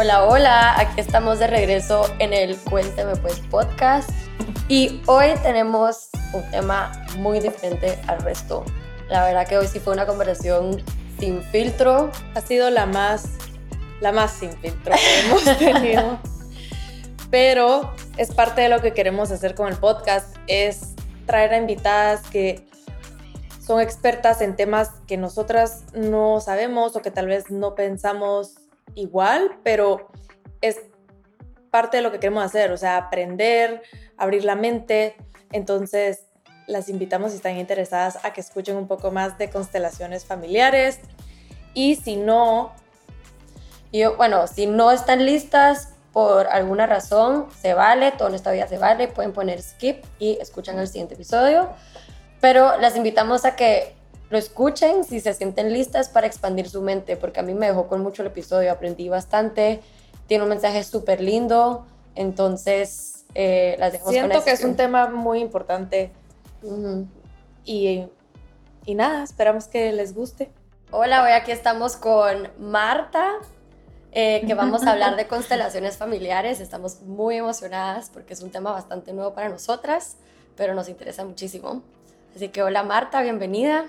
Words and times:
Hola, 0.00 0.26
hola, 0.26 0.78
aquí 0.78 1.00
estamos 1.00 1.40
de 1.40 1.48
regreso 1.48 2.06
en 2.20 2.32
el 2.32 2.56
Cuénteme 2.56 3.16
pues 3.16 3.40
podcast 3.50 4.08
y 4.68 5.02
hoy 5.06 5.30
tenemos 5.42 6.10
un 6.32 6.48
tema 6.52 6.92
muy 7.16 7.40
diferente 7.40 7.98
al 8.06 8.20
resto. 8.20 8.64
La 9.08 9.24
verdad 9.24 9.48
que 9.48 9.58
hoy 9.58 9.66
sí 9.66 9.80
fue 9.80 9.94
una 9.94 10.06
conversación 10.06 10.84
sin 11.18 11.42
filtro. 11.42 12.12
Ha 12.36 12.40
sido 12.40 12.70
la 12.70 12.86
más, 12.86 13.24
la 14.00 14.12
más 14.12 14.30
sin 14.30 14.52
filtro 14.52 14.94
que 14.94 15.26
hemos 15.26 15.58
tenido. 15.58 16.20
Pero 17.32 17.92
es 18.16 18.32
parte 18.32 18.60
de 18.60 18.68
lo 18.68 18.80
que 18.80 18.94
queremos 18.94 19.32
hacer 19.32 19.56
con 19.56 19.66
el 19.66 19.78
podcast, 19.78 20.36
es 20.46 20.94
traer 21.26 21.54
a 21.54 21.56
invitadas 21.56 22.22
que 22.30 22.64
son 23.60 23.80
expertas 23.80 24.42
en 24.42 24.54
temas 24.54 24.90
que 25.08 25.16
nosotras 25.16 25.82
no 25.92 26.40
sabemos 26.40 26.94
o 26.94 27.02
que 27.02 27.10
tal 27.10 27.26
vez 27.26 27.50
no 27.50 27.74
pensamos 27.74 28.67
igual, 28.94 29.58
pero 29.62 30.08
es 30.60 30.80
parte 31.70 31.98
de 31.98 32.02
lo 32.02 32.10
que 32.10 32.18
queremos 32.18 32.44
hacer, 32.44 32.72
o 32.72 32.76
sea, 32.76 32.96
aprender, 32.96 33.82
abrir 34.16 34.44
la 34.44 34.56
mente. 34.56 35.16
Entonces, 35.52 36.26
las 36.66 36.88
invitamos 36.88 37.30
si 37.30 37.36
están 37.36 37.56
interesadas 37.56 38.18
a 38.24 38.32
que 38.32 38.40
escuchen 38.40 38.76
un 38.76 38.86
poco 38.86 39.10
más 39.10 39.38
de 39.38 39.50
constelaciones 39.50 40.24
familiares. 40.24 41.00
Y 41.74 41.96
si 41.96 42.16
no, 42.16 42.72
yo, 43.92 44.16
bueno, 44.16 44.46
si 44.46 44.66
no 44.66 44.90
están 44.90 45.24
listas 45.24 45.94
por 46.12 46.46
alguna 46.48 46.86
razón, 46.86 47.46
se 47.60 47.74
vale, 47.74 48.12
todo 48.12 48.28
en 48.28 48.34
esta 48.34 48.50
vida 48.50 48.66
se 48.66 48.78
vale, 48.78 49.08
pueden 49.08 49.32
poner 49.32 49.62
skip 49.62 50.04
y 50.18 50.38
escuchan 50.40 50.78
el 50.78 50.88
siguiente 50.88 51.14
episodio. 51.14 51.70
Pero 52.40 52.78
las 52.78 52.96
invitamos 52.96 53.44
a 53.44 53.56
que 53.56 53.94
lo 54.30 54.38
escuchen 54.38 55.04
si 55.04 55.20
se 55.20 55.32
sienten 55.34 55.72
listas 55.72 56.08
para 56.08 56.26
expandir 56.26 56.68
su 56.68 56.82
mente, 56.82 57.16
porque 57.16 57.40
a 57.40 57.42
mí 57.42 57.54
me 57.54 57.66
dejó 57.66 57.88
con 57.88 58.02
mucho 58.02 58.22
el 58.22 58.28
episodio, 58.28 58.70
aprendí 58.70 59.08
bastante, 59.08 59.80
tiene 60.26 60.44
un 60.44 60.50
mensaje 60.50 60.84
súper 60.84 61.20
lindo, 61.20 61.86
entonces 62.14 63.24
eh, 63.34 63.76
las 63.78 63.92
dejamos 63.92 64.12
Siento 64.12 64.44
que 64.44 64.50
es 64.50 64.64
un 64.64 64.76
tema 64.76 65.08
muy 65.08 65.40
importante 65.40 66.12
y, 67.64 68.06
y 68.84 68.94
nada, 68.94 69.22
esperamos 69.22 69.66
que 69.66 69.92
les 69.92 70.14
guste. 70.14 70.50
Hola, 70.90 71.22
hoy 71.22 71.32
aquí 71.32 71.52
estamos 71.52 71.96
con 71.96 72.50
Marta, 72.58 73.32
eh, 74.12 74.42
que 74.46 74.54
vamos 74.54 74.86
a 74.86 74.92
hablar 74.92 75.16
de 75.16 75.26
constelaciones 75.28 75.96
familiares. 75.96 76.60
Estamos 76.60 77.02
muy 77.02 77.36
emocionadas 77.36 78.10
porque 78.10 78.34
es 78.34 78.42
un 78.42 78.50
tema 78.50 78.72
bastante 78.72 79.12
nuevo 79.12 79.34
para 79.34 79.48
nosotras, 79.48 80.16
pero 80.56 80.74
nos 80.74 80.88
interesa 80.88 81.24
muchísimo. 81.24 81.82
Así 82.34 82.48
que 82.48 82.62
hola 82.62 82.82
Marta, 82.82 83.22
bienvenida. 83.22 83.86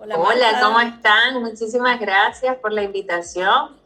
Hola, 0.00 0.16
hola 0.16 0.60
¿cómo 0.62 0.78
están? 0.78 1.42
Muchísimas 1.42 1.98
gracias 1.98 2.56
por 2.58 2.72
la 2.72 2.84
invitación. 2.84 3.76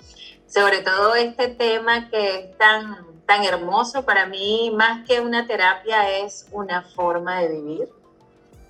Sobre 0.47 0.81
todo 0.81 1.15
este 1.15 1.49
tema 1.49 2.11
que 2.11 2.39
es 2.39 2.59
tan, 2.59 3.07
tan 3.25 3.45
hermoso 3.45 4.05
para 4.05 4.27
mí, 4.27 4.71
más 4.77 5.07
que 5.07 5.21
una 5.21 5.47
terapia, 5.47 6.19
es 6.19 6.47
una 6.53 6.83
forma 6.83 7.41
de 7.41 7.49
vivir 7.49 7.89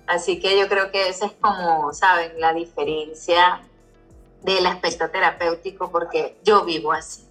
Así 0.07 0.39
que 0.39 0.57
yo 0.57 0.69
creo 0.69 0.89
que 0.89 1.09
esa 1.09 1.25
es 1.25 1.33
como, 1.33 1.91
¿saben? 1.93 2.39
La 2.39 2.53
diferencia 2.53 3.61
del 4.41 4.65
aspecto 4.65 5.09
terapéutico 5.09 5.91
porque 5.91 6.37
yo 6.43 6.63
vivo 6.63 6.93
así, 6.93 7.25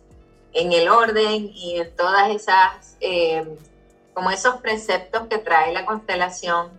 en 0.52 0.72
el 0.72 0.88
orden 0.90 1.50
y 1.54 1.78
en 1.78 1.96
todas 1.96 2.28
esas, 2.30 2.98
eh, 3.00 3.46
como 4.12 4.30
esos 4.30 4.56
preceptos 4.56 5.26
que 5.28 5.38
trae 5.38 5.72
la 5.72 5.86
constelación 5.86 6.70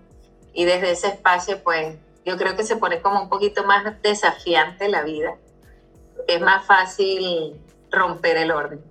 y 0.53 0.65
desde 0.65 0.91
ese 0.91 1.07
espacio 1.07 1.63
pues 1.63 1.97
yo 2.25 2.37
creo 2.37 2.55
que 2.55 2.63
se 2.63 2.77
pone 2.77 3.01
como 3.01 3.21
un 3.21 3.29
poquito 3.29 3.63
más 3.63 4.01
desafiante 4.01 4.89
la 4.89 5.03
vida, 5.03 5.35
es 6.27 6.41
más 6.41 6.65
fácil 6.65 7.59
romper 7.91 8.37
el 8.37 8.51
orden. 8.51 8.83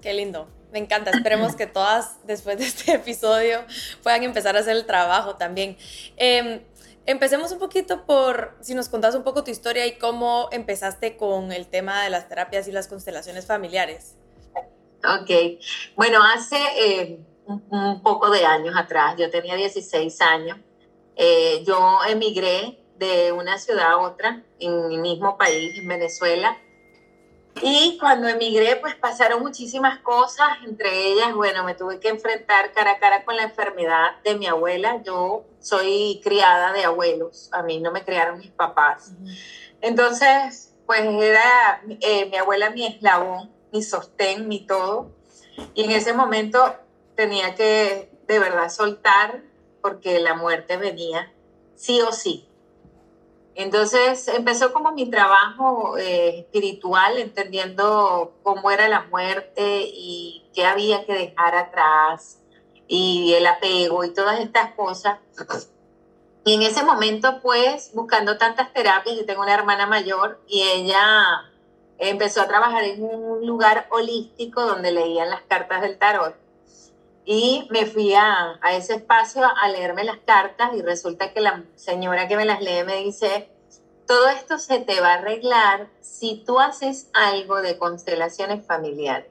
Qué 0.00 0.12
lindo. 0.12 0.48
Me 0.72 0.78
encanta. 0.78 1.10
Esperemos 1.10 1.54
que 1.54 1.66
todas, 1.66 2.16
después 2.26 2.58
de 2.58 2.64
este 2.64 2.92
episodio, 2.94 3.64
puedan 4.02 4.22
empezar 4.22 4.56
a 4.56 4.60
hacer 4.60 4.76
el 4.76 4.86
trabajo 4.86 5.36
también. 5.36 5.76
Em, 6.16 6.62
empecemos 7.06 7.52
un 7.52 7.58
poquito 7.58 8.04
por, 8.06 8.56
si 8.60 8.74
nos 8.74 8.88
contás 8.88 9.14
un 9.14 9.22
poco 9.22 9.44
tu 9.44 9.50
historia 9.50 9.86
y 9.86 9.98
cómo 9.98 10.48
empezaste 10.50 11.16
con 11.16 11.52
el 11.52 11.66
tema 11.66 12.02
de 12.02 12.10
las 12.10 12.28
terapias 12.28 12.66
y 12.68 12.72
las 12.72 12.88
constelaciones 12.88 13.46
familiares. 13.46 14.16
Ok. 15.04 15.60
Bueno, 15.96 16.20
hace 16.24 16.56
eh, 16.78 17.20
un, 17.46 18.02
poco 18.02 18.30
de 18.30 18.44
años 18.46 18.74
atrás, 18.76 19.16
yo 19.18 19.30
tenía 19.30 19.56
16 19.56 20.20
años, 20.22 20.58
eh, 21.16 21.62
yo 21.64 21.98
emigré 22.08 22.78
de 22.96 23.32
una 23.32 23.58
ciudad 23.58 23.92
a 23.92 23.98
otra 23.98 24.42
en 24.58 24.88
mi 24.88 24.98
mismo 24.98 25.36
país, 25.36 25.78
en 25.78 25.88
Venezuela 25.88 26.56
y 27.60 27.98
cuando 27.98 28.28
emigré, 28.28 28.76
pues 28.76 28.94
pasaron 28.94 29.42
muchísimas 29.42 29.98
cosas, 30.00 30.48
entre 30.64 31.08
ellas, 31.08 31.34
bueno, 31.34 31.64
me 31.64 31.74
tuve 31.74 32.00
que 32.00 32.08
enfrentar 32.08 32.72
cara 32.72 32.92
a 32.92 32.98
cara 32.98 33.24
con 33.24 33.36
la 33.36 33.42
enfermedad 33.42 34.20
de 34.24 34.36
mi 34.36 34.46
abuela. 34.46 35.02
Yo 35.04 35.44
soy 35.60 36.20
criada 36.24 36.72
de 36.72 36.84
abuelos, 36.84 37.50
a 37.52 37.62
mí 37.62 37.78
no 37.78 37.92
me 37.92 38.04
criaron 38.04 38.38
mis 38.38 38.50
papás. 38.50 39.12
Entonces, 39.80 40.74
pues 40.86 41.02
era 41.02 41.82
eh, 42.00 42.26
mi 42.30 42.36
abuela 42.36 42.70
mi 42.70 42.86
eslabón, 42.86 43.52
mi 43.70 43.82
sostén, 43.82 44.48
mi 44.48 44.66
todo. 44.66 45.12
Y 45.74 45.84
en 45.84 45.90
ese 45.90 46.14
momento 46.14 46.74
tenía 47.14 47.54
que 47.54 48.10
de 48.26 48.38
verdad 48.38 48.70
soltar 48.70 49.42
porque 49.82 50.20
la 50.20 50.34
muerte 50.34 50.76
venía 50.76 51.32
sí 51.74 52.00
o 52.00 52.12
sí. 52.12 52.48
Entonces 53.54 54.28
empezó 54.28 54.72
como 54.72 54.92
mi 54.92 55.10
trabajo 55.10 55.98
eh, 55.98 56.38
espiritual, 56.38 57.18
entendiendo 57.18 58.32
cómo 58.42 58.70
era 58.70 58.88
la 58.88 59.02
muerte 59.02 59.82
y 59.92 60.42
qué 60.54 60.64
había 60.64 61.04
que 61.04 61.12
dejar 61.12 61.54
atrás 61.56 62.38
y 62.88 63.34
el 63.34 63.46
apego 63.46 64.04
y 64.04 64.14
todas 64.14 64.40
estas 64.40 64.72
cosas. 64.74 65.18
Y 66.44 66.54
en 66.54 66.62
ese 66.62 66.82
momento, 66.82 67.40
pues, 67.40 67.92
buscando 67.94 68.36
tantas 68.36 68.72
terapias, 68.72 69.16
yo 69.16 69.26
tengo 69.26 69.42
una 69.42 69.54
hermana 69.54 69.86
mayor 69.86 70.40
y 70.48 70.62
ella 70.62 71.44
empezó 71.98 72.40
a 72.40 72.48
trabajar 72.48 72.82
en 72.84 73.02
un 73.02 73.46
lugar 73.46 73.86
holístico 73.90 74.62
donde 74.66 74.90
leían 74.90 75.30
las 75.30 75.42
cartas 75.42 75.82
del 75.82 75.98
tarot. 75.98 76.34
Y 77.24 77.68
me 77.70 77.86
fui 77.86 78.14
a, 78.14 78.58
ese 78.72 78.94
espacio 78.94 79.42
a 79.44 79.68
leerme 79.68 80.04
las 80.04 80.18
cartas 80.18 80.70
y 80.74 80.82
resulta 80.82 81.32
que 81.32 81.40
la 81.40 81.62
señora 81.76 82.26
que 82.26 82.36
me 82.36 82.44
las 82.44 82.60
lee 82.60 82.84
me 82.84 82.96
dice, 82.96 83.48
todo 84.06 84.28
esto 84.28 84.58
se 84.58 84.80
te 84.80 85.00
va 85.00 85.10
a 85.10 85.18
arreglar 85.18 85.88
si 86.00 86.42
tú 86.44 86.58
haces 86.58 87.08
algo 87.12 87.62
de 87.62 87.78
constelaciones 87.78 88.66
familiares. 88.66 89.30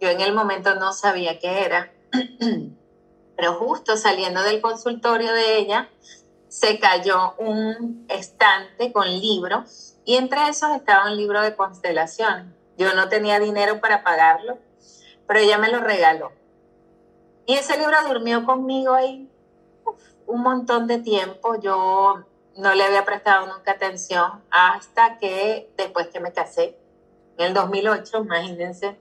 Yo 0.00 0.08
en 0.08 0.20
el 0.20 0.34
momento 0.34 0.74
no 0.74 0.92
sabía 0.92 1.38
qué 1.38 1.64
era, 1.64 1.92
pero 3.36 3.54
justo 3.54 3.96
saliendo 3.96 4.42
del 4.42 4.60
consultorio 4.60 5.32
de 5.32 5.58
ella, 5.58 5.88
se 6.48 6.78
cayó 6.80 7.34
un 7.38 8.04
estante 8.08 8.92
con 8.92 9.08
libros 9.08 9.94
y 10.04 10.16
entre 10.16 10.48
esos 10.48 10.70
estaba 10.76 11.10
un 11.10 11.16
libro 11.16 11.40
de 11.40 11.54
constelación. 11.54 12.54
Yo 12.76 12.94
no 12.94 13.08
tenía 13.08 13.38
dinero 13.38 13.80
para 13.80 14.02
pagarlo, 14.02 14.58
pero 15.26 15.40
ella 15.40 15.58
me 15.58 15.70
lo 15.70 15.80
regaló. 15.80 16.32
Y 17.46 17.54
ese 17.54 17.76
libro 17.78 17.96
durmió 18.06 18.44
conmigo 18.44 18.94
ahí 18.94 19.28
un 20.26 20.42
montón 20.42 20.86
de 20.86 20.98
tiempo. 20.98 21.60
Yo 21.60 22.24
no 22.56 22.74
le 22.74 22.84
había 22.84 23.04
prestado 23.04 23.46
nunca 23.46 23.72
atención 23.72 24.42
hasta 24.50 25.18
que 25.18 25.70
después 25.76 26.08
que 26.08 26.20
me 26.20 26.32
casé, 26.32 26.76
en 27.38 27.46
el 27.46 27.54
2008, 27.54 28.18
imagínense. 28.18 28.98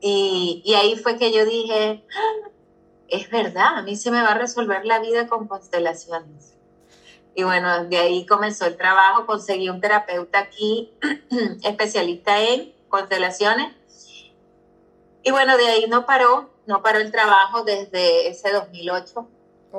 Y, 0.00 0.62
y 0.64 0.74
ahí 0.74 0.96
fue 0.96 1.18
que 1.18 1.32
yo 1.32 1.44
dije, 1.44 2.04
ah, 2.16 2.50
es 3.08 3.30
verdad, 3.30 3.78
a 3.78 3.82
mí 3.82 3.96
se 3.96 4.10
me 4.10 4.22
va 4.22 4.32
a 4.32 4.38
resolver 4.38 4.84
la 4.84 5.00
vida 5.00 5.26
con 5.26 5.48
constelaciones. 5.48 6.54
Y 7.34 7.44
bueno, 7.44 7.84
de 7.84 7.98
ahí 7.98 8.26
comenzó 8.26 8.66
el 8.66 8.76
trabajo, 8.76 9.26
conseguí 9.26 9.68
un 9.68 9.80
terapeuta 9.80 10.40
aquí, 10.40 10.92
especialista 11.62 12.40
en 12.40 12.72
constelaciones. 12.88 13.74
Y 15.22 15.30
bueno, 15.30 15.56
de 15.56 15.66
ahí 15.66 15.86
no 15.88 16.06
paró, 16.06 16.50
no 16.66 16.82
paró 16.82 16.98
el 16.98 17.10
trabajo 17.10 17.64
desde 17.64 18.28
ese 18.28 18.52
2008 18.52 19.28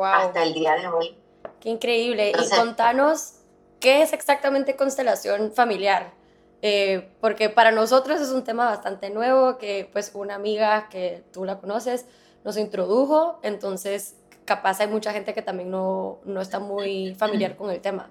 hasta 0.04 0.44
el 0.44 0.54
día 0.54 0.76
de 0.76 0.88
hoy. 0.88 1.18
Qué 1.60 1.70
increíble. 1.70 2.32
y 2.32 2.50
contanos, 2.56 3.34
¿qué 3.80 4.02
es 4.02 4.14
exactamente 4.14 4.76
constelación 4.76 5.52
familiar? 5.52 6.14
Eh, 6.62 7.10
porque 7.22 7.50
para 7.50 7.72
nosotros 7.72 8.20
es 8.20 8.30
un 8.30 8.44
tema 8.44 8.66
bastante 8.66 9.10
nuevo, 9.10 9.58
que 9.58 9.90
pues 9.92 10.12
una 10.14 10.36
amiga 10.36 10.90
que 10.90 11.24
tú 11.32 11.46
la 11.46 11.60
conoces 11.60 12.06
nos 12.44 12.58
introdujo, 12.58 13.40
entonces 13.44 14.16
capaz 14.46 14.80
hay 14.82 14.88
mucha 14.88 15.14
gente 15.14 15.34
que 15.34 15.42
también 15.42 15.70
no, 15.70 16.20
no 16.26 16.42
está 16.42 16.60
muy 16.60 17.16
familiar 17.16 17.56
con 17.56 17.70
el 17.70 17.80
tema. 17.82 18.10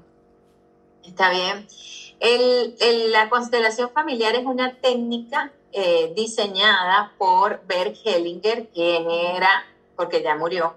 Está 1.04 1.30
bien. 1.30 1.66
El, 2.20 3.12
la 3.12 3.28
constelación 3.28 3.90
familiar 3.90 4.34
es 4.34 4.44
una 4.44 4.74
técnica 4.76 5.52
eh, 5.72 6.12
diseñada 6.14 7.12
por 7.18 7.62
Bert 7.66 7.96
Hellinger, 8.04 8.68
quien 8.68 9.10
era, 9.10 9.66
porque 9.96 10.22
ya 10.22 10.36
murió, 10.36 10.76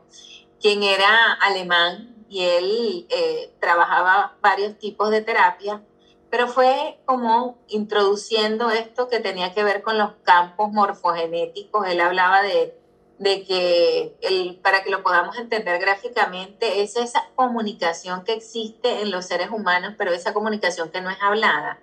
quien 0.59 0.83
era 0.83 1.33
alemán 1.41 2.25
y 2.29 2.43
él 2.43 3.07
eh, 3.09 3.53
trabajaba 3.59 4.37
varios 4.41 4.77
tipos 4.79 5.09
de 5.11 5.21
terapia, 5.21 5.81
pero 6.29 6.47
fue 6.47 6.97
como 7.05 7.57
introduciendo 7.67 8.69
esto 8.69 9.09
que 9.09 9.19
tenía 9.19 9.53
que 9.53 9.65
ver 9.65 9.81
con 9.81 9.97
los 9.97 10.13
campos 10.23 10.71
morfogenéticos. 10.71 11.85
Él 11.87 11.99
hablaba 11.99 12.41
de, 12.41 12.73
de 13.17 13.43
que, 13.43 14.15
el, 14.21 14.55
para 14.63 14.81
que 14.81 14.91
lo 14.91 15.03
podamos 15.03 15.37
entender 15.37 15.79
gráficamente, 15.81 16.81
es 16.81 16.95
esa 16.95 17.29
comunicación 17.35 18.23
que 18.23 18.31
existe 18.33 19.01
en 19.01 19.11
los 19.11 19.25
seres 19.25 19.49
humanos, 19.51 19.95
pero 19.97 20.11
esa 20.11 20.33
comunicación 20.33 20.89
que 20.89 21.01
no 21.01 21.09
es 21.09 21.17
hablada. 21.21 21.79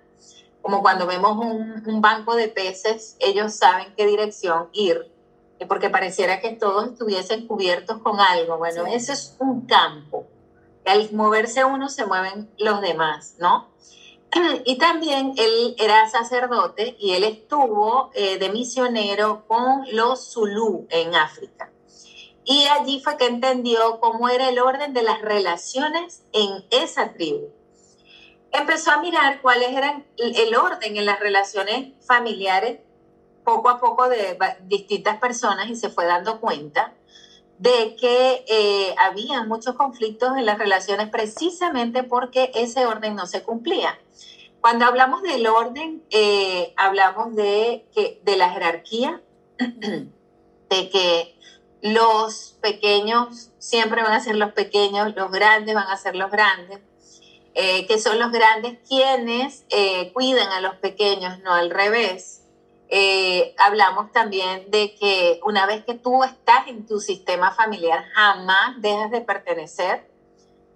Como 0.61 0.81
cuando 0.81 1.07
vemos 1.07 1.37
un, 1.37 1.83
un 1.85 2.01
banco 2.01 2.35
de 2.35 2.47
peces, 2.47 3.15
ellos 3.19 3.53
saben 3.53 3.93
qué 3.95 4.05
dirección 4.05 4.69
ir 4.73 5.11
porque 5.67 5.89
pareciera 5.89 6.39
que 6.39 6.51
todos 6.51 6.87
estuviesen 6.87 7.45
cubiertos 7.45 7.97
con 7.97 8.19
algo. 8.19 8.57
Bueno, 8.57 8.85
eso 8.87 9.11
es 9.11 9.35
un 9.39 9.65
campo 9.65 10.25
al 10.89 11.11
moverse 11.13 11.63
uno 11.63 11.89
se 11.89 12.05
mueven 12.05 12.49
los 12.57 12.81
demás, 12.81 13.35
¿no? 13.39 13.69
Y 14.65 14.77
también 14.77 15.33
él 15.37 15.75
era 15.77 16.09
sacerdote 16.09 16.95
y 16.99 17.13
él 17.13 17.23
estuvo 17.23 18.11
eh, 18.13 18.37
de 18.37 18.49
misionero 18.49 19.45
con 19.47 19.83
los 19.91 20.33
Zulú 20.33 20.87
en 20.89 21.15
África. 21.15 21.71
Y 22.43 22.65
allí 22.67 22.99
fue 23.03 23.17
que 23.17 23.27
entendió 23.27 23.99
cómo 23.99 24.29
era 24.29 24.49
el 24.49 24.59
orden 24.59 24.93
de 24.93 25.03
las 25.03 25.21
relaciones 25.21 26.23
en 26.31 26.65
esa 26.71 27.13
tribu. 27.13 27.49
Empezó 28.51 28.91
a 28.91 29.01
mirar 29.01 29.41
cuáles 29.41 29.69
eran 29.69 30.05
el 30.17 30.55
orden 30.55 30.97
en 30.97 31.05
las 31.05 31.19
relaciones 31.19 31.93
familiares 32.05 32.79
poco 33.43 33.69
a 33.69 33.79
poco 33.79 34.09
de 34.09 34.37
distintas 34.63 35.17
personas 35.19 35.69
y 35.69 35.75
se 35.75 35.89
fue 35.89 36.05
dando 36.05 36.39
cuenta 36.39 36.93
de 37.59 37.95
que 37.97 38.45
eh, 38.47 38.95
había 38.97 39.43
muchos 39.43 39.75
conflictos 39.75 40.37
en 40.37 40.45
las 40.45 40.57
relaciones 40.57 41.09
precisamente 41.09 42.03
porque 42.03 42.51
ese 42.55 42.85
orden 42.85 43.15
no 43.15 43.27
se 43.27 43.43
cumplía. 43.43 43.99
Cuando 44.61 44.85
hablamos 44.85 45.21
del 45.23 45.45
orden, 45.45 46.01
eh, 46.09 46.73
hablamos 46.77 47.35
de, 47.35 47.85
que, 47.93 48.21
de 48.23 48.37
la 48.37 48.49
jerarquía, 48.49 49.21
de 49.57 50.89
que 50.89 51.35
los 51.81 52.57
pequeños 52.61 53.51
siempre 53.57 54.03
van 54.03 54.13
a 54.13 54.21
ser 54.21 54.35
los 54.35 54.53
pequeños, 54.53 55.13
los 55.15 55.29
grandes 55.29 55.75
van 55.75 55.87
a 55.87 55.97
ser 55.97 56.15
los 56.15 56.31
grandes, 56.31 56.79
eh, 57.53 57.87
que 57.87 57.99
son 57.99 58.19
los 58.19 58.31
grandes 58.31 58.77
quienes 58.87 59.65
cuidan 60.13 60.49
a 60.49 60.61
los 60.61 60.75
pequeños, 60.75 61.39
no 61.39 61.53
al 61.53 61.69
revés. 61.69 62.39
Eh, 62.91 63.53
hablamos 63.59 64.11
también 64.11 64.71
de 64.71 64.95
que 64.95 65.39
una 65.43 65.67
vez 65.67 65.85
que 65.85 65.93
tú 65.93 66.23
estás 66.23 66.67
en 66.67 66.87
tu 66.87 66.99
sistema 66.99 67.51
familiar, 67.51 68.03
jamás 68.15 68.81
dejas 68.81 69.11
de 69.11 69.21
pertenecer. 69.21 70.09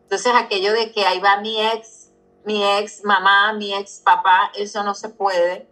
Entonces, 0.03 0.31
aquello 0.35 0.73
de 0.73 0.91
que 0.91 1.07
ahí 1.07 1.19
va 1.19 1.41
mi 1.41 1.59
ex, 1.59 2.11
mi 2.45 2.63
ex 2.63 3.03
mamá, 3.03 3.53
mi 3.53 3.73
ex 3.73 3.99
papá, 3.99 4.51
eso 4.55 4.83
no 4.83 4.93
se 4.93 5.09
puede. 5.09 5.67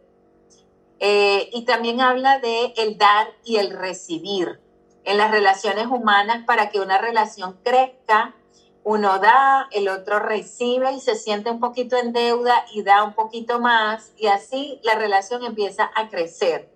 Eh, 1.00 1.50
y 1.54 1.64
también 1.66 2.02
habla 2.02 2.40
de 2.40 2.74
el 2.78 2.98
dar 2.98 3.28
y 3.44 3.58
el 3.58 3.78
recibir 3.78 4.60
en 5.04 5.18
las 5.18 5.30
relaciones 5.30 5.88
humanas 5.88 6.44
para 6.46 6.70
que 6.70 6.80
una 6.80 6.98
relación 6.98 7.60
crezca 7.64 8.36
uno 8.84 9.20
da, 9.20 9.68
el 9.72 9.88
otro 9.90 10.20
recibe 10.20 10.92
y 10.94 11.00
se 11.00 11.16
siente 11.16 11.52
un 11.52 11.60
poquito 11.60 11.98
en 11.98 12.14
deuda 12.14 12.66
y 12.74 12.82
da 12.84 13.04
un 13.04 13.14
poquito 13.14 13.60
más 13.60 14.12
y 14.18 14.28
así 14.28 14.80
la 14.84 14.96
relación 14.96 15.44
empieza 15.44 15.92
a 15.96 16.10
crecer. 16.10 16.70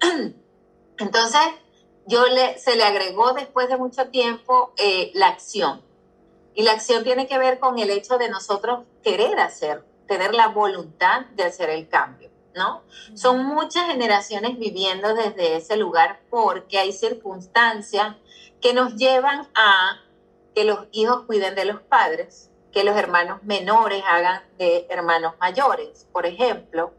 Entonces, 0.98 1.42
yo 2.06 2.24
le, 2.26 2.58
se 2.58 2.76
le 2.76 2.84
agregó 2.84 3.32
después 3.32 3.68
de 3.68 3.76
mucho 3.76 4.08
tiempo 4.08 4.72
eh, 4.76 5.10
la 5.14 5.28
acción. 5.28 5.82
Y 6.54 6.62
la 6.62 6.72
acción 6.72 7.04
tiene 7.04 7.26
que 7.26 7.38
ver 7.38 7.58
con 7.58 7.78
el 7.78 7.90
hecho 7.90 8.16
de 8.16 8.30
nosotros 8.30 8.84
querer 9.02 9.38
hacer, 9.38 9.84
tener 10.06 10.34
la 10.34 10.48
voluntad 10.48 11.26
de 11.34 11.44
hacer 11.44 11.68
el 11.68 11.86
cambio, 11.88 12.30
¿no? 12.54 12.82
Son 13.14 13.44
muchas 13.44 13.88
generaciones 13.88 14.58
viviendo 14.58 15.14
desde 15.14 15.56
ese 15.56 15.76
lugar 15.76 16.20
porque 16.30 16.78
hay 16.78 16.92
circunstancias 16.92 18.16
que 18.62 18.72
nos 18.72 18.94
llevan 18.94 19.46
a 19.54 20.00
que 20.56 20.64
los 20.64 20.86
hijos 20.90 21.26
cuiden 21.26 21.54
de 21.54 21.66
los 21.66 21.82
padres, 21.82 22.50
que 22.72 22.82
los 22.82 22.96
hermanos 22.96 23.42
menores 23.42 24.02
hagan 24.08 24.42
de 24.56 24.86
hermanos 24.88 25.34
mayores, 25.38 26.08
por 26.12 26.24
ejemplo, 26.24 26.94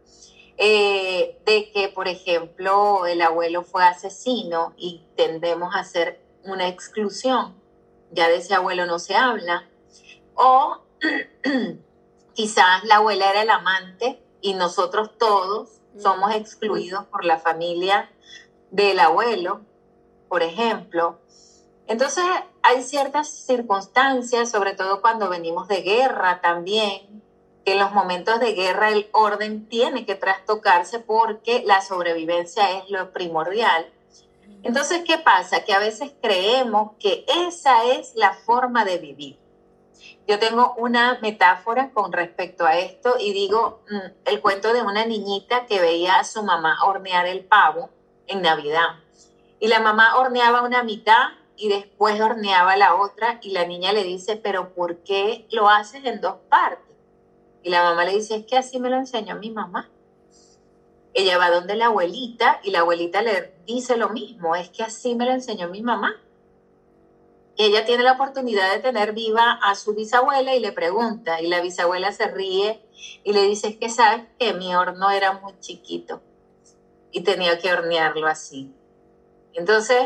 eh, 0.57 1.41
de 1.43 1.71
que, 1.71 1.89
por 1.89 2.07
ejemplo, 2.07 3.07
el 3.07 3.19
abuelo 3.19 3.63
fue 3.63 3.83
asesino 3.83 4.75
y 4.77 5.01
tendemos 5.15 5.73
a 5.73 5.79
hacer 5.79 6.21
una 6.43 6.67
exclusión, 6.67 7.55
ya 8.11 8.27
de 8.27 8.35
ese 8.35 8.53
abuelo 8.53 8.85
no 8.85 8.99
se 8.99 9.15
habla, 9.15 9.67
o 10.35 10.83
quizás 12.33 12.83
la 12.83 12.97
abuela 12.97 13.31
era 13.31 13.41
el 13.41 13.49
amante 13.49 14.21
y 14.39 14.53
nosotros 14.53 15.17
todos 15.17 15.81
somos 15.97 16.31
excluidos 16.35 17.07
por 17.07 17.25
la 17.25 17.39
familia 17.39 18.07
del 18.69 18.99
abuelo, 18.99 19.61
por 20.29 20.43
ejemplo. 20.43 21.17
Entonces, 21.87 22.23
hay 22.61 22.83
ciertas 22.83 23.29
circunstancias, 23.29 24.51
sobre 24.51 24.73
todo 24.73 25.01
cuando 25.01 25.29
venimos 25.29 25.67
de 25.67 25.81
guerra 25.81 26.41
también, 26.41 27.23
que 27.65 27.73
en 27.73 27.79
los 27.79 27.93
momentos 27.93 28.39
de 28.39 28.53
guerra 28.53 28.89
el 28.91 29.09
orden 29.13 29.67
tiene 29.67 30.05
que 30.05 30.15
trastocarse 30.15 30.99
porque 30.99 31.63
la 31.65 31.81
sobrevivencia 31.81 32.77
es 32.77 32.89
lo 32.89 33.11
primordial. 33.11 33.91
Entonces, 34.63 35.03
¿qué 35.05 35.17
pasa? 35.17 35.63
Que 35.63 35.73
a 35.73 35.79
veces 35.79 36.11
creemos 36.21 36.91
que 36.99 37.25
esa 37.47 37.85
es 37.85 38.13
la 38.15 38.33
forma 38.33 38.83
de 38.83 38.97
vivir. 38.97 39.39
Yo 40.27 40.39
tengo 40.39 40.73
una 40.77 41.19
metáfora 41.21 41.91
con 41.91 42.11
respecto 42.11 42.65
a 42.65 42.77
esto 42.77 43.15
y 43.17 43.31
digo 43.31 43.81
mm, 43.89 44.27
el 44.29 44.41
cuento 44.41 44.73
de 44.73 44.81
una 44.81 45.05
niñita 45.05 45.65
que 45.67 45.79
veía 45.79 46.19
a 46.19 46.25
su 46.25 46.43
mamá 46.43 46.83
hornear 46.83 47.27
el 47.27 47.45
pavo 47.45 47.89
en 48.27 48.41
Navidad. 48.41 48.97
Y 49.61 49.69
la 49.69 49.79
mamá 49.79 50.17
horneaba 50.17 50.63
una 50.63 50.83
mitad 50.83 51.29
y 51.57 51.69
después 51.69 52.21
horneaba 52.21 52.77
la 52.77 52.95
otra 52.95 53.39
y 53.41 53.49
la 53.49 53.65
niña 53.65 53.91
le 53.91 54.03
dice, 54.03 54.37
pero 54.37 54.73
¿por 54.73 54.97
qué 54.97 55.47
lo 55.51 55.69
haces 55.69 56.05
en 56.05 56.21
dos 56.21 56.35
partes? 56.49 56.95
Y 57.63 57.69
la 57.69 57.83
mamá 57.83 58.05
le 58.05 58.13
dice, 58.13 58.35
es 58.35 58.45
que 58.45 58.57
así 58.57 58.79
me 58.79 58.89
lo 58.89 58.97
enseñó 58.97 59.35
mi 59.37 59.49
mamá. 59.49 59.89
Ella 61.13 61.39
va 61.39 61.49
donde 61.49 61.75
la 61.75 61.87
abuelita 61.87 62.61
y 62.63 62.69
la 62.69 62.79
abuelita 62.79 63.23
le 63.23 63.55
dice 63.65 63.97
lo 63.97 64.09
mismo, 64.09 64.55
es 64.55 64.69
que 64.69 64.83
así 64.83 65.15
me 65.15 65.25
lo 65.25 65.31
enseñó 65.31 65.67
mi 65.67 65.81
mamá. 65.81 66.15
Ella 67.57 67.85
tiene 67.85 68.03
la 68.03 68.13
oportunidad 68.13 68.71
de 68.71 68.79
tener 68.79 69.13
viva 69.13 69.59
a 69.63 69.73
su 69.73 69.95
bisabuela 69.95 70.53
y 70.53 70.59
le 70.59 70.71
pregunta, 70.71 71.41
y 71.41 71.47
la 71.47 71.59
bisabuela 71.59 72.11
se 72.11 72.27
ríe 72.27 72.79
y 73.23 73.33
le 73.33 73.41
dice, 73.43 73.69
es 73.69 73.77
que 73.77 73.89
sabes 73.89 74.25
que 74.37 74.53
mi 74.53 74.75
horno 74.75 75.09
era 75.09 75.33
muy 75.33 75.59
chiquito 75.59 76.21
y 77.11 77.21
tenía 77.21 77.57
que 77.57 77.73
hornearlo 77.73 78.27
así. 78.27 78.71
Entonces, 79.53 80.03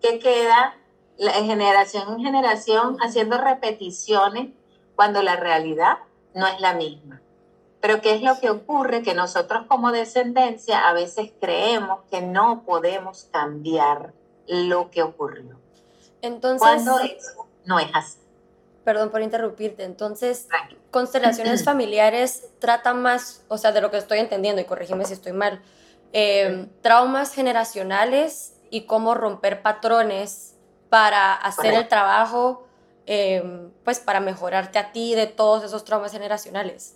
¿qué 0.00 0.18
queda? 0.18 0.78
La, 1.16 1.32
generación 1.32 2.14
en 2.14 2.24
generación 2.24 2.96
haciendo 3.00 3.38
repeticiones 3.38 4.50
cuando 4.96 5.22
la 5.22 5.36
realidad 5.36 5.98
no 6.34 6.46
es 6.46 6.60
la 6.60 6.74
misma. 6.74 7.20
Pero 7.80 8.00
¿qué 8.00 8.14
es 8.14 8.22
lo 8.22 8.38
que 8.40 8.50
ocurre? 8.50 9.02
Que 9.02 9.14
nosotros 9.14 9.66
como 9.68 9.92
descendencia 9.92 10.88
a 10.88 10.92
veces 10.92 11.32
creemos 11.40 12.00
que 12.10 12.22
no 12.22 12.62
podemos 12.64 13.28
cambiar 13.30 14.14
lo 14.46 14.90
que 14.90 15.02
ocurrió. 15.02 15.58
Entonces, 16.22 16.66
cuando 16.66 16.98
eso 17.00 17.46
no 17.66 17.78
es 17.78 17.88
así. 17.92 18.18
Perdón 18.84 19.10
por 19.10 19.20
interrumpirte. 19.22 19.84
Entonces, 19.84 20.48
constelaciones 20.90 21.64
familiares 21.64 22.48
tratan 22.58 23.02
más, 23.02 23.44
o 23.48 23.58
sea, 23.58 23.72
de 23.72 23.80
lo 23.80 23.90
que 23.90 23.98
estoy 23.98 24.18
entendiendo, 24.18 24.62
y 24.62 24.64
corrígeme 24.64 25.04
si 25.04 25.12
estoy 25.12 25.32
mal, 25.32 25.62
eh, 26.12 26.68
traumas 26.80 27.34
generacionales 27.34 28.54
y 28.70 28.82
cómo 28.82 29.14
romper 29.14 29.62
patrones 29.62 30.53
para 30.94 31.34
hacer 31.34 31.74
el 31.74 31.88
trabajo, 31.88 32.68
em, 33.04 33.72
pues 33.82 33.98
para 33.98 34.20
mejorarte 34.20 34.78
a 34.78 34.92
ti 34.92 35.16
de 35.16 35.26
todos 35.26 35.64
esos 35.64 35.84
traumas 35.84 36.12
generacionales. 36.12 36.94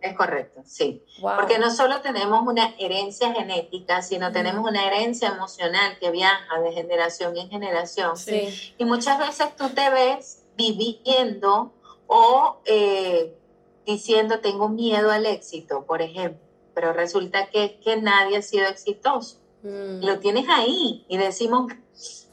Es 0.00 0.16
correcto, 0.16 0.62
sí. 0.64 1.02
Porque 1.20 1.58
no 1.58 1.72
solo 1.72 2.02
tenemos 2.02 2.46
una 2.46 2.76
herencia 2.78 3.32
genética, 3.32 4.00
sino 4.02 4.30
tenemos 4.30 4.64
una 4.70 4.86
herencia 4.86 5.30
emocional 5.30 5.98
que 5.98 6.12
viaja 6.12 6.60
de 6.60 6.70
generación 6.70 7.36
en 7.36 7.50
generación. 7.50 8.16
Sí. 8.16 8.74
Y 8.78 8.84
muchas 8.84 9.18
veces 9.18 9.56
tú 9.56 9.70
te 9.70 9.90
ves 9.90 10.44
viviendo 10.56 11.72
o 12.06 12.58
eh, 12.64 13.36
diciendo 13.84 14.38
tengo 14.38 14.68
miedo 14.68 15.10
al 15.10 15.26
éxito, 15.26 15.84
por 15.84 16.00
ejemplo, 16.00 16.38
pero 16.74 16.92
resulta 16.92 17.46
que, 17.46 17.80
que 17.80 17.96
nadie 17.96 18.36
ha 18.36 18.42
sido 18.42 18.68
exitoso. 18.68 19.38
Mm. 19.64 20.04
Lo 20.04 20.20
tienes 20.20 20.48
ahí 20.48 21.04
y 21.08 21.16
decimos, 21.16 21.72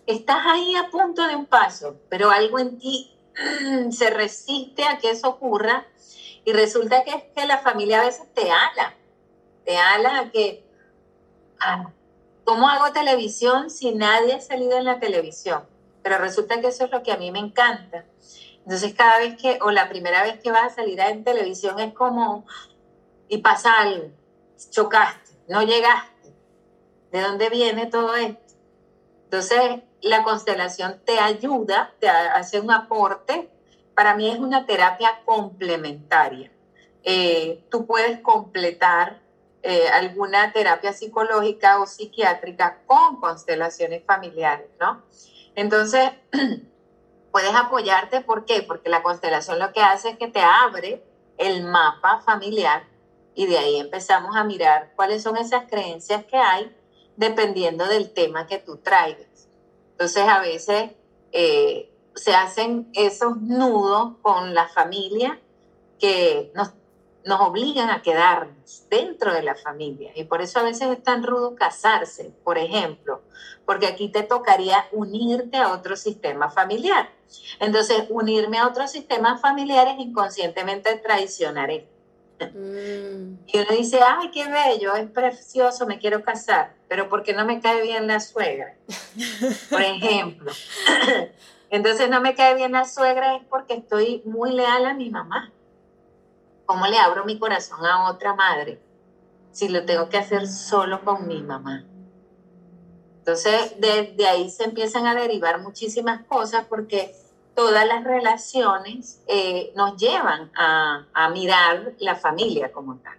estás 0.06 0.46
ahí 0.46 0.76
a 0.76 0.90
punto 0.90 1.28
de 1.28 1.36
un 1.36 1.46
paso, 1.46 1.98
pero 2.10 2.30
algo 2.30 2.60
en 2.60 2.78
ti 2.78 3.14
se 3.92 4.10
resiste 4.10 4.84
a 4.84 4.98
que 4.98 5.12
eso 5.12 5.30
ocurra 5.30 5.86
y 6.46 6.52
resulta 6.52 7.04
que 7.04 7.12
es 7.12 7.24
que 7.36 7.46
la 7.46 7.60
familia 7.60 8.02
a 8.02 8.06
veces 8.06 8.32
te 8.34 8.52
ala, 8.52 8.94
te 9.66 9.78
ala 9.78 10.20
a 10.20 10.32
que, 10.32 10.66
ah, 11.60 11.90
¿cómo 12.44 12.68
hago 12.68 12.92
televisión 12.92 13.70
si 13.70 13.94
nadie 13.94 14.34
ha 14.34 14.42
salido 14.42 14.78
en 14.78 14.86
la 14.86 15.00
televisión? 15.00 15.66
Pero 16.02 16.18
resulta 16.18 16.60
que 16.60 16.68
eso 16.68 16.86
es 16.86 16.92
lo 16.92 17.02
que 17.02 17.14
a 17.14 17.18
mí 17.18 17.32
me 17.32 17.40
encanta. 17.40 18.06
Entonces 18.58 18.94
cada 18.94 19.20
vez 19.20 19.42
que, 19.42 19.60
o 19.62 19.72
la 19.72 19.88
primera 19.90 20.24
vez 20.24 20.40
que 20.42 20.52
vas 20.52 20.74
a 20.74 20.76
salir 20.76 21.00
en 21.00 21.24
televisión 21.24 21.80
es 21.80 21.94
como, 21.94 22.46
y 23.30 23.38
pasa 23.38 23.80
algo, 23.80 24.10
chocaste, 24.70 25.32
no 25.48 25.64
llegaste. 25.64 26.34
¿De 27.12 27.22
dónde 27.22 27.50
viene 27.50 27.86
todo 27.86 28.16
esto? 28.16 28.54
Entonces, 29.26 29.82
la 30.04 30.24
constelación 30.24 31.02
te 31.06 31.20
ayuda, 31.20 31.94
te 32.00 32.10
hace 32.10 32.60
un 32.60 32.72
aporte. 32.72 33.50
Para 33.96 34.16
mí 34.16 34.30
es 34.30 34.40
una 34.40 34.66
terapia 34.66 35.22
complementaria. 35.26 36.52
Eh, 37.04 37.66
tú 37.70 37.86
puedes 37.86 38.20
completar 38.20 39.22
eh, 39.62 39.88
alguna 39.90 40.52
terapia 40.52 40.94
psicológica 40.94 41.80
o 41.80 41.86
psiquiátrica 41.86 42.82
con 42.86 43.20
constelaciones 43.20 44.04
familiares, 44.06 44.68
¿no? 44.80 45.04
Entonces, 45.56 46.12
puedes 47.32 47.56
apoyarte, 47.56 48.22
¿por 48.22 48.46
qué? 48.46 48.62
Porque 48.62 48.90
la 48.90 49.04
constelación 49.04 49.60
lo 49.60 49.72
que 49.72 49.82
hace 49.82 50.10
es 50.10 50.18
que 50.18 50.28
te 50.28 50.42
abre 50.42 51.04
el 51.38 51.64
mapa 51.64 52.22
familiar 52.26 52.84
y 53.36 53.48
de 53.48 53.58
ahí 53.58 53.80
empezamos 53.80 54.36
a 54.36 54.44
mirar 54.44 54.92
cuáles 54.96 55.24
son 55.24 55.38
esas 55.38 55.66
creencias 55.70 56.26
que 56.26 56.38
hay 56.38 56.76
dependiendo 57.16 57.86
del 57.86 58.12
tema 58.12 58.48
que 58.48 58.60
tú 58.60 58.78
traigas. 58.78 59.33
Entonces 59.94 60.24
a 60.28 60.40
veces 60.40 60.92
eh, 61.32 61.92
se 62.16 62.34
hacen 62.36 62.90
esos 62.94 63.38
nudos 63.42 64.14
con 64.22 64.54
la 64.54 64.68
familia 64.68 65.40
que 66.00 66.52
nos, 66.54 66.72
nos 67.26 67.42
obligan 67.42 67.90
a 67.90 68.02
quedarnos 68.02 68.86
dentro 68.90 69.34
de 69.34 69.44
la 69.44 69.56
familia. 69.56 70.12
Y 70.16 70.26
por 70.26 70.42
eso 70.42 70.60
a 70.60 70.64
veces 70.64 70.90
es 70.90 71.04
tan 71.04 71.24
rudo 71.24 71.56
casarse, 71.56 72.34
por 72.44 72.58
ejemplo, 72.58 73.22
porque 73.66 73.88
aquí 73.88 74.10
te 74.10 74.24
tocaría 74.24 74.88
unirte 74.92 75.58
a 75.58 75.72
otro 75.72 75.96
sistema 75.96 76.50
familiar. 76.50 77.10
Entonces, 77.60 78.06
unirme 78.10 78.60
a 78.60 78.68
otro 78.68 78.88
sistema 78.88 79.38
familiar 79.38 79.88
es 79.88 80.00
inconscientemente 80.00 80.96
traicionar 80.98 81.72
esto. 81.72 81.93
Mm. 82.40 83.38
Y 83.48 83.58
uno 83.60 83.78
dice, 83.78 84.00
ay, 84.06 84.32
qué 84.32 84.48
bello, 84.48 84.96
es 84.96 85.10
precioso, 85.10 85.86
me 85.86 86.00
quiero 86.00 86.24
casar, 86.24 86.74
pero 86.88 87.10
¿por 87.10 87.24
qué 87.24 87.34
no 87.34 87.46
me 87.46 87.62
cae 87.62 87.82
bien 87.82 88.08
la 88.08 88.20
suegra? 88.20 88.76
Por 89.70 89.82
ejemplo. 89.82 90.52
Entonces 91.70 92.10
no 92.10 92.22
me 92.22 92.36
cae 92.36 92.56
bien 92.56 92.74
la 92.74 92.86
suegra 92.86 93.36
es 93.36 93.44
porque 93.50 93.74
estoy 93.76 94.22
muy 94.26 94.52
leal 94.52 94.86
a 94.86 94.94
mi 94.94 95.10
mamá. 95.10 95.52
¿Cómo 96.66 96.86
le 96.88 96.98
abro 96.98 97.26
mi 97.26 97.40
corazón 97.40 97.86
a 97.86 98.10
otra 98.10 98.34
madre 98.36 98.80
si 99.52 99.70
lo 99.70 99.84
tengo 99.84 100.08
que 100.10 100.18
hacer 100.18 100.48
solo 100.48 101.04
con 101.04 101.28
mi 101.28 101.42
mamá? 101.42 101.84
Entonces, 103.18 103.76
desde 103.80 104.28
ahí 104.28 104.50
se 104.50 104.66
empiezan 104.66 105.08
a 105.08 105.16
derivar 105.16 105.62
muchísimas 105.62 106.24
cosas 106.26 106.66
porque 106.68 107.16
todas 107.56 107.88
las 107.88 108.04
relaciones 108.04 109.22
eh, 109.28 109.72
nos 109.76 109.98
llevan 109.98 110.52
a, 110.56 111.30
mirar 111.32 111.94
la 112.00 112.16
familia 112.16 112.72
como 112.72 112.98
tal. 112.98 113.18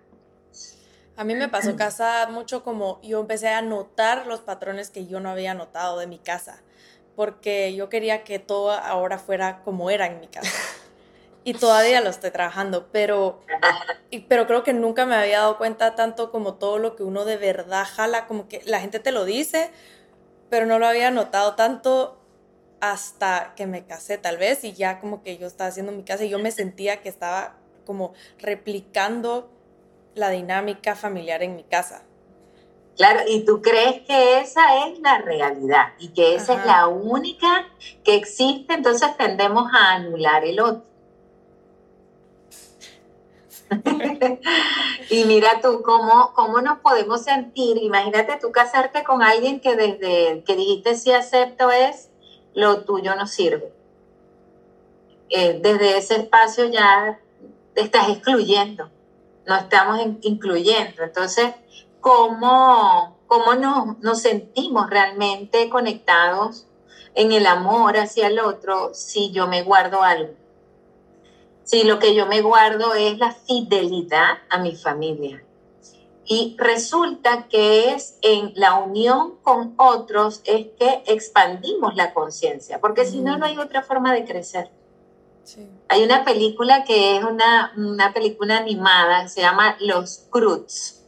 A 1.17 1.25
mí 1.25 1.35
me 1.35 1.49
pasó 1.49 1.77
casa 1.77 2.27
mucho 2.29 2.65
como 2.65 3.01
yo 3.03 3.21
empecé 3.21 3.49
a 3.49 3.63
notar 3.63 4.27
los 4.27 4.41
patrones 4.41 4.91
que 4.91 5.07
yo 5.07 5.21
no 5.21 5.31
había 5.31 5.55
notado 5.55 5.99
de 5.99 6.09
mi 6.09 6.19
casa, 6.19 6.61
porque 7.15 7.75
yo 7.75 7.89
quería 7.89 8.25
que 8.25 8.41
todo 8.41 8.73
ahora 8.73 9.19
fuera 9.19 9.63
como 9.63 9.91
era 9.91 10.07
en 10.07 10.21
mi 10.21 10.27
casa. 10.27 10.51
Y 11.47 11.53
todavía 11.53 12.01
lo 12.01 12.09
estoy 12.09 12.31
trabajando, 12.31 12.89
pero, 12.91 13.43
pero 14.29 14.47
creo 14.47 14.65
que 14.65 14.73
nunca 14.73 15.05
me 15.05 15.15
había 15.15 15.41
dado 15.41 15.59
cuenta 15.59 15.95
tanto 15.95 16.31
como 16.31 16.55
todo 16.55 16.79
lo 16.79 16.97
que 16.97 17.03
uno 17.03 17.27
de 17.27 17.37
verdad 17.37 17.87
jala, 17.87 18.27
como 18.27 18.49
que 18.49 18.63
la 18.65 18.81
gente 18.81 18.99
te 18.99 19.13
lo 19.13 19.27
dice, 19.27 19.71
pero 20.49 20.65
no 20.65 20.79
lo 20.79 20.87
había 20.87 21.11
notado 21.11 21.55
tanto 21.55 22.24
hasta 22.93 23.55
que 23.57 23.67
me 23.67 23.87
casé 23.87 24.19
tal 24.19 24.37
vez 24.37 24.63
y 24.63 24.75
ya 24.75 25.01
como 25.01 25.23
que 25.23 25.39
yo 25.39 25.47
estaba 25.47 25.69
haciendo 25.69 25.91
mi 25.91 26.03
casa 26.03 26.25
y 26.25 26.29
yo 26.29 26.39
me 26.39 26.51
sentía 26.51 27.01
que 27.01 27.09
estaba 27.09 27.57
como 27.87 28.13
replicando 28.39 29.49
la 30.15 30.29
dinámica 30.29 30.95
familiar 30.95 31.43
en 31.43 31.57
mi 31.57 31.65
casa. 31.65 32.03
Claro, 32.97 33.21
y 33.27 33.45
tú 33.45 33.63
crees 33.63 34.03
que 34.03 34.41
esa 34.41 34.87
es 34.87 35.01
la 35.01 35.19
realidad 35.19 35.95
y 35.99 36.09
que 36.09 36.35
esa 36.35 36.55
es 36.55 36.67
la 36.67 36.87
única 36.87 37.67
que 38.05 38.15
existe, 38.15 38.75
entonces 38.75 39.17
tendemos 39.17 39.73
a 39.73 39.93
anular 39.93 40.45
el 40.45 40.61
otro. 40.61 40.85
y 45.11 45.25
mira 45.25 45.61
tú 45.63 45.83
cómo, 45.83 46.33
cómo 46.35 46.61
nos 46.61 46.81
podemos 46.81 47.23
sentir. 47.23 47.79
Imagínate 47.79 48.39
tú 48.41 48.53
casarte 48.53 49.03
con 49.03 49.23
alguien 49.23 49.59
que 49.59 49.75
desde 49.75 50.45
que 50.45 50.55
dijiste 50.55 50.95
sí 50.97 51.11
acepto 51.11 51.73
es 51.73 52.11
lo 52.55 52.85
tuyo 52.85 53.15
no 53.15 53.27
sirve. 53.27 53.73
Eh, 55.31 55.59
desde 55.63 55.99
ese 55.99 56.17
espacio 56.17 56.67
ya 56.67 57.21
te 57.75 57.83
estás 57.83 58.09
excluyendo, 58.09 58.91
no 59.47 59.57
estamos 59.57 60.01
incluyendo. 60.23 61.03
Entonces, 61.03 61.55
¿cómo, 62.01 63.19
cómo 63.27 63.55
nos, 63.55 63.99
nos 63.99 64.21
sentimos 64.21 64.89
realmente 64.89 65.69
conectados 65.69 66.67
en 67.15 67.33
el 67.33 67.47
amor 67.47 67.97
hacia 67.97 68.29
el 68.29 68.39
otro 68.39 68.95
si 68.95 69.31
yo 69.33 69.47
me 69.47 69.63
guardo 69.63 70.03
algo? 70.03 70.35
Si 71.65 71.85
lo 71.85 71.99
que 71.99 72.15
yo 72.15 72.27
me 72.27 72.43
guardo 72.43 72.95
es 72.95 73.19
la 73.19 73.33
fidelidad 73.33 74.39
a 74.51 74.59
mi 74.59 74.77
familia. 74.77 75.44
Y 76.27 76.57
resulta 76.59 77.49
que 77.49 77.93
es 77.93 78.19
en 78.23 78.53
la 78.55 78.77
unión 78.77 79.37
con 79.43 79.75
otros 79.77 80.41
es 80.45 80.69
que 80.79 81.03
expandimos 81.07 81.95
la 81.97 82.15
conciencia, 82.15 82.81
porque 82.81 83.05
si 83.05 83.21
no, 83.21 83.37
no 83.37 83.45
hay 83.45 83.59
otra 83.59 83.83
forma 83.83 84.15
de 84.15 84.25
crecer. 84.25 84.71
Hay 85.89 86.03
una 86.03 86.25
película 86.25 86.85
que 86.85 87.19
es 87.19 87.25
una, 87.25 87.73
una 87.77 88.15
película 88.15 88.57
animada, 88.57 89.29
se 89.29 89.43
llama 89.43 89.77
Los 89.81 90.27
Cruz. 90.31 91.03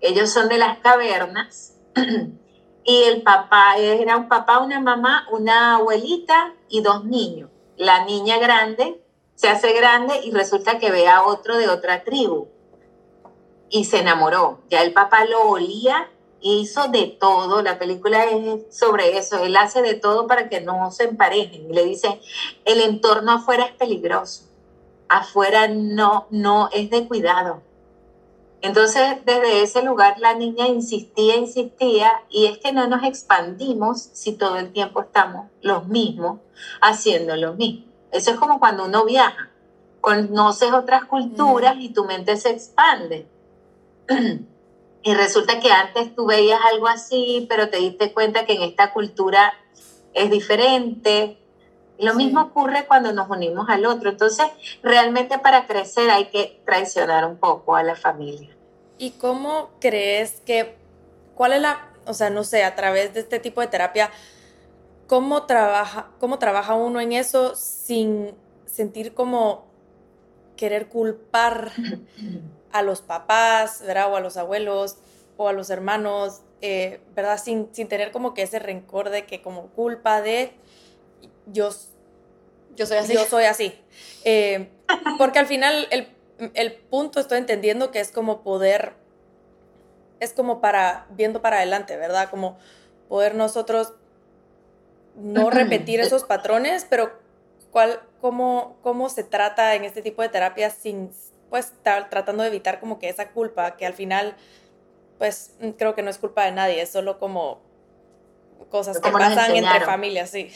Ellos 0.00 0.30
son 0.30 0.48
de 0.48 0.56
las 0.56 0.78
cavernas 0.78 1.74
y 2.84 3.02
el 3.02 3.20
papá 3.20 3.76
era 3.76 4.16
un 4.16 4.28
papá, 4.28 4.60
una 4.60 4.80
mamá, 4.80 5.28
una 5.30 5.76
abuelita 5.76 6.54
y 6.70 6.80
dos 6.80 7.04
niños. 7.04 7.50
La 7.76 8.06
niña 8.06 8.38
grande 8.38 9.02
se 9.34 9.48
hace 9.48 9.74
grande 9.74 10.20
y 10.24 10.30
resulta 10.30 10.78
que 10.78 10.90
ve 10.90 11.06
a 11.08 11.24
otro 11.24 11.58
de 11.58 11.68
otra 11.68 12.02
tribu 12.02 12.48
y 13.72 13.84
se 13.86 14.00
enamoró. 14.00 14.60
Ya 14.70 14.82
el 14.82 14.92
papá 14.92 15.24
lo 15.24 15.48
olía 15.48 16.08
hizo 16.42 16.88
de 16.88 17.06
todo. 17.06 17.62
La 17.62 17.78
película 17.78 18.24
es 18.24 18.76
sobre 18.76 19.16
eso. 19.16 19.42
Él 19.42 19.56
hace 19.56 19.82
de 19.82 19.94
todo 19.94 20.26
para 20.26 20.48
que 20.48 20.60
no 20.60 20.90
se 20.90 21.04
emparejen. 21.04 21.70
Y 21.70 21.72
le 21.72 21.84
dice, 21.84 22.20
el 22.64 22.80
entorno 22.80 23.32
afuera 23.32 23.64
es 23.64 23.72
peligroso. 23.72 24.44
Afuera 25.08 25.68
no, 25.68 26.26
no 26.30 26.68
es 26.72 26.90
de 26.90 27.08
cuidado. 27.08 27.62
Entonces, 28.60 29.24
desde 29.24 29.62
ese 29.62 29.82
lugar 29.82 30.20
la 30.20 30.34
niña 30.34 30.68
insistía, 30.68 31.36
insistía, 31.36 32.12
y 32.30 32.46
es 32.46 32.58
que 32.58 32.72
no 32.72 32.86
nos 32.86 33.02
expandimos 33.02 34.10
si 34.12 34.34
todo 34.34 34.56
el 34.56 34.72
tiempo 34.72 35.00
estamos 35.00 35.48
los 35.62 35.88
mismos 35.88 36.38
haciendo 36.80 37.34
lo 37.36 37.54
mismo. 37.54 37.86
Eso 38.12 38.30
es 38.30 38.36
como 38.36 38.60
cuando 38.60 38.84
uno 38.84 39.04
viaja, 39.04 39.50
conoces 40.00 40.72
otras 40.72 41.06
culturas 41.06 41.74
y 41.78 41.88
tu 41.88 42.04
mente 42.04 42.36
se 42.36 42.50
expande. 42.50 43.26
Y 45.04 45.14
resulta 45.14 45.58
que 45.58 45.70
antes 45.72 46.14
tú 46.14 46.26
veías 46.26 46.60
algo 46.72 46.86
así, 46.86 47.46
pero 47.48 47.68
te 47.68 47.78
diste 47.78 48.12
cuenta 48.12 48.46
que 48.46 48.54
en 48.54 48.62
esta 48.62 48.92
cultura 48.92 49.52
es 50.14 50.30
diferente. 50.30 51.38
Lo 51.98 52.14
mismo 52.14 52.40
ocurre 52.40 52.86
cuando 52.86 53.12
nos 53.12 53.28
unimos 53.28 53.68
al 53.68 53.84
otro. 53.84 54.10
Entonces, 54.10 54.46
realmente 54.82 55.38
para 55.38 55.66
crecer 55.66 56.08
hay 56.10 56.26
que 56.26 56.62
traicionar 56.64 57.26
un 57.26 57.36
poco 57.36 57.74
a 57.74 57.82
la 57.82 57.96
familia. 57.96 58.56
¿Y 58.98 59.10
cómo 59.12 59.70
crees 59.80 60.40
que, 60.46 60.76
cuál 61.34 61.54
es 61.54 61.62
la, 61.62 61.90
o 62.06 62.14
sea, 62.14 62.30
no 62.30 62.44
sé, 62.44 62.62
a 62.62 62.76
través 62.76 63.12
de 63.14 63.20
este 63.20 63.40
tipo 63.40 63.60
de 63.60 63.66
terapia, 63.66 64.10
cómo 65.08 65.46
trabaja, 65.46 66.10
cómo 66.20 66.38
trabaja 66.38 66.74
uno 66.74 67.00
en 67.00 67.12
eso 67.12 67.56
sin 67.56 68.34
sentir 68.66 69.14
como 69.14 69.66
querer 70.56 70.88
culpar 70.88 71.72
a 72.72 72.82
los 72.82 73.00
papás, 73.00 73.82
¿verdad? 73.86 74.12
O 74.12 74.16
a 74.16 74.20
los 74.20 74.36
abuelos 74.36 74.98
o 75.36 75.48
a 75.48 75.52
los 75.52 75.70
hermanos, 75.70 76.42
eh, 76.60 77.00
¿verdad? 77.14 77.38
Sin, 77.42 77.68
sin, 77.72 77.88
tener 77.88 78.12
como 78.12 78.34
que 78.34 78.42
ese 78.42 78.58
rencor 78.58 79.10
de 79.10 79.26
que 79.26 79.42
como 79.42 79.68
culpa 79.68 80.20
de 80.22 80.52
yo, 81.46 81.70
yo 82.76 82.86
soy 82.86 82.98
así. 82.98 83.14
Yo 83.14 83.24
soy 83.24 83.44
así. 83.44 83.74
Eh, 84.24 84.68
porque 85.18 85.38
al 85.38 85.46
final 85.46 85.88
el, 85.90 86.08
el 86.54 86.72
punto 86.72 87.20
estoy 87.20 87.38
entendiendo 87.38 87.90
que 87.90 88.00
es 88.00 88.10
como 88.10 88.42
poder, 88.42 88.94
es 90.20 90.32
como 90.32 90.60
para, 90.60 91.06
viendo 91.10 91.42
para 91.42 91.56
adelante, 91.58 91.96
¿verdad? 91.96 92.30
Como 92.30 92.58
poder 93.08 93.34
nosotros 93.34 93.94
no 95.14 95.50
repetir 95.50 96.00
esos 96.00 96.24
patrones, 96.24 96.86
pero 96.88 97.12
¿cuál, 97.70 98.00
cómo, 98.20 98.76
¿cómo 98.82 99.08
se 99.08 99.24
trata 99.24 99.74
en 99.74 99.84
este 99.84 100.00
tipo 100.00 100.22
de 100.22 100.28
terapias 100.28 100.74
sin, 100.74 101.10
pues, 101.52 101.66
estar 101.66 102.10
tratando 102.10 102.42
de 102.42 102.48
evitar 102.48 102.80
como 102.80 102.98
que 102.98 103.08
esa 103.08 103.28
culpa, 103.28 103.76
que 103.76 103.86
al 103.86 103.92
final, 103.92 104.34
pues, 105.18 105.54
creo 105.78 105.94
que 105.94 106.02
no 106.02 106.10
es 106.10 106.18
culpa 106.18 106.44
de 106.44 106.52
nadie, 106.52 106.82
es 106.82 106.90
solo 106.90 107.18
como 107.18 107.60
cosas 108.70 108.98
que 108.98 109.12
pasan 109.12 109.54
entre 109.54 109.82
familias, 109.82 110.30
sí. 110.30 110.50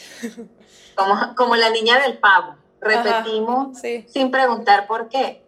Como, 0.95 1.35
como 1.35 1.55
la 1.55 1.69
niña 1.69 1.99
del 1.99 2.17
pavo, 2.17 2.55
repetimos 2.81 3.77
sin 4.07 4.31
preguntar 4.31 4.87
por 4.87 5.09
qué. 5.09 5.43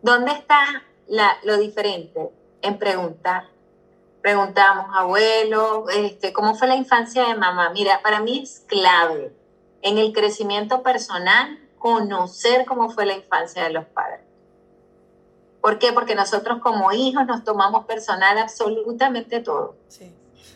¿Dónde 0.00 0.32
está 0.32 0.84
la, 1.06 1.36
lo 1.44 1.58
diferente? 1.58 2.30
En 2.62 2.78
preguntar 2.78 3.44
preguntamos, 4.26 4.86
abuelo, 4.92 5.88
este, 5.88 6.32
¿cómo 6.32 6.56
fue 6.56 6.66
la 6.66 6.74
infancia 6.74 7.28
de 7.28 7.36
mamá? 7.36 7.70
Mira, 7.70 8.00
para 8.02 8.18
mí 8.18 8.40
es 8.42 8.64
clave 8.66 9.32
en 9.82 9.98
el 9.98 10.12
crecimiento 10.12 10.82
personal 10.82 11.60
conocer 11.78 12.64
cómo 12.66 12.90
fue 12.90 13.06
la 13.06 13.14
infancia 13.14 13.62
de 13.62 13.70
los 13.70 13.84
padres. 13.84 14.25
¿Por 15.66 15.80
qué? 15.80 15.92
Porque 15.92 16.14
nosotros 16.14 16.60
como 16.60 16.92
hijos 16.92 17.26
nos 17.26 17.42
tomamos 17.42 17.86
personal 17.86 18.38
absolutamente 18.38 19.40
todo. 19.40 19.74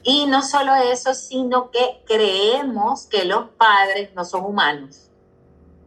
Y 0.04 0.26
no 0.26 0.40
solo 0.40 0.72
eso, 0.76 1.14
sino 1.14 1.72
que 1.72 2.00
creemos 2.06 3.06
que 3.06 3.24
los 3.24 3.48
padres 3.48 4.14
no 4.14 4.24
son 4.24 4.44
humanos, 4.44 5.10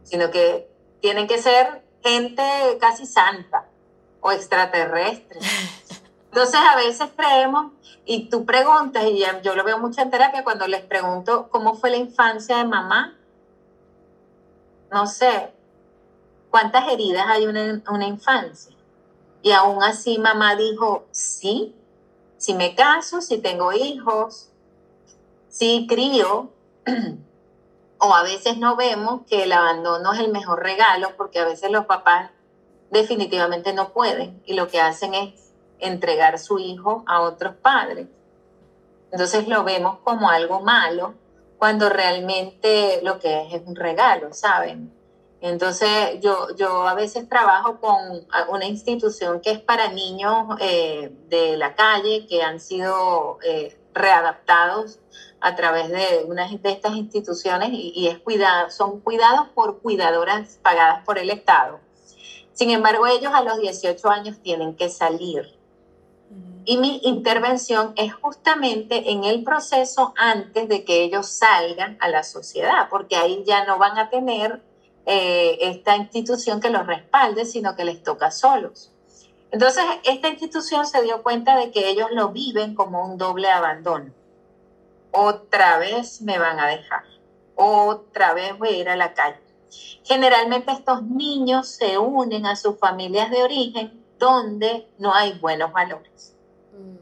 sino 0.02 0.30
que 0.30 0.70
tienen 1.00 1.26
que 1.26 1.38
ser 1.38 1.82
gente 2.02 2.42
casi 2.78 3.06
santa 3.06 3.64
o 4.20 4.30
extraterrestre. 4.30 5.40
Entonces 6.28 6.60
a 6.60 6.76
veces 6.76 7.08
creemos, 7.16 7.72
y 8.04 8.28
tú 8.28 8.44
preguntas, 8.44 9.04
y 9.06 9.24
yo 9.42 9.54
lo 9.54 9.64
veo 9.64 9.78
mucho 9.78 10.02
en 10.02 10.10
terapia, 10.10 10.44
cuando 10.44 10.68
les 10.68 10.82
pregunto 10.82 11.48
cómo 11.48 11.76
fue 11.76 11.88
la 11.88 11.96
infancia 11.96 12.58
de 12.58 12.64
mamá, 12.64 13.16
no 14.92 15.06
sé, 15.06 15.50
cuántas 16.50 16.92
heridas 16.92 17.26
hay 17.26 17.44
en 17.44 17.82
una 17.88 18.06
infancia. 18.06 18.73
Y 19.44 19.52
aún 19.52 19.82
así 19.82 20.18
mamá 20.18 20.56
dijo, 20.56 21.04
sí, 21.10 21.74
si 22.38 22.54
me 22.54 22.74
caso, 22.74 23.20
si 23.20 23.36
tengo 23.36 23.74
hijos, 23.74 24.48
si 25.50 25.86
crío, 25.86 26.48
o 27.98 28.14
a 28.14 28.22
veces 28.22 28.56
no 28.56 28.74
vemos 28.74 29.20
que 29.28 29.42
el 29.42 29.52
abandono 29.52 30.14
es 30.14 30.20
el 30.20 30.32
mejor 30.32 30.62
regalo, 30.62 31.14
porque 31.18 31.40
a 31.40 31.44
veces 31.44 31.70
los 31.70 31.84
papás 31.84 32.30
definitivamente 32.88 33.74
no 33.74 33.90
pueden 33.90 34.42
y 34.46 34.54
lo 34.54 34.68
que 34.68 34.80
hacen 34.80 35.12
es 35.12 35.52
entregar 35.78 36.38
su 36.38 36.58
hijo 36.58 37.04
a 37.06 37.20
otros 37.20 37.54
padres. 37.54 38.08
Entonces 39.12 39.46
lo 39.46 39.62
vemos 39.62 39.98
como 40.04 40.30
algo 40.30 40.62
malo 40.62 41.12
cuando 41.58 41.90
realmente 41.90 43.00
lo 43.02 43.18
que 43.18 43.42
es 43.42 43.52
es 43.52 43.62
un 43.66 43.76
regalo, 43.76 44.32
¿saben? 44.32 44.90
Entonces 45.44 46.20
yo, 46.22 46.56
yo 46.56 46.88
a 46.88 46.94
veces 46.94 47.28
trabajo 47.28 47.78
con 47.78 48.26
una 48.48 48.64
institución 48.64 49.42
que 49.42 49.50
es 49.50 49.60
para 49.60 49.88
niños 49.88 50.56
eh, 50.58 51.12
de 51.28 51.58
la 51.58 51.74
calle 51.74 52.26
que 52.26 52.42
han 52.42 52.58
sido 52.58 53.36
eh, 53.44 53.78
readaptados 53.92 55.00
a 55.40 55.54
través 55.54 55.90
de 55.90 56.24
una 56.26 56.48
de 56.48 56.70
estas 56.70 56.94
instituciones 56.94 57.68
y, 57.72 58.08
es 58.08 58.20
cuidado, 58.20 58.70
son 58.70 59.00
cuidados 59.00 59.48
por 59.48 59.80
cuidadoras 59.80 60.58
pagadas 60.62 61.04
por 61.04 61.18
el 61.18 61.28
Estado. 61.28 61.78
Sin 62.54 62.70
embargo, 62.70 63.06
ellos 63.06 63.34
a 63.34 63.42
los 63.42 63.58
18 63.58 64.08
años 64.08 64.38
tienen 64.42 64.74
que 64.74 64.88
salir 64.88 65.58
y 66.64 66.78
mi 66.78 67.00
intervención 67.02 67.92
es 67.96 68.14
justamente 68.14 69.10
en 69.10 69.24
el 69.24 69.44
proceso 69.44 70.14
antes 70.16 70.70
de 70.70 70.86
que 70.86 71.02
ellos 71.02 71.28
salgan 71.28 71.98
a 72.00 72.08
la 72.08 72.22
sociedad, 72.22 72.88
porque 72.88 73.16
ahí 73.16 73.44
ya 73.46 73.66
no 73.66 73.76
van 73.76 73.98
a 73.98 74.08
tener 74.08 74.62
eh, 75.06 75.58
esta 75.60 75.96
institución 75.96 76.60
que 76.60 76.70
los 76.70 76.86
respalde, 76.86 77.44
sino 77.44 77.76
que 77.76 77.84
les 77.84 78.02
toca 78.02 78.30
solos. 78.30 78.90
Entonces, 79.50 79.84
esta 80.04 80.28
institución 80.28 80.86
se 80.86 81.02
dio 81.02 81.22
cuenta 81.22 81.56
de 81.56 81.70
que 81.70 81.88
ellos 81.88 82.08
lo 82.12 82.30
viven 82.30 82.74
como 82.74 83.04
un 83.04 83.18
doble 83.18 83.50
abandono. 83.50 84.10
Otra 85.12 85.78
vez 85.78 86.22
me 86.22 86.38
van 86.38 86.58
a 86.58 86.66
dejar, 86.66 87.04
otra 87.54 88.34
vez 88.34 88.58
voy 88.58 88.68
a 88.68 88.76
ir 88.78 88.88
a 88.88 88.96
la 88.96 89.14
calle. 89.14 89.38
Generalmente 90.02 90.72
estos 90.72 91.02
niños 91.02 91.68
se 91.68 91.98
unen 91.98 92.46
a 92.46 92.56
sus 92.56 92.78
familias 92.78 93.30
de 93.30 93.42
origen 93.42 94.04
donde 94.18 94.88
no 94.98 95.14
hay 95.14 95.38
buenos 95.38 95.72
valores 95.72 96.34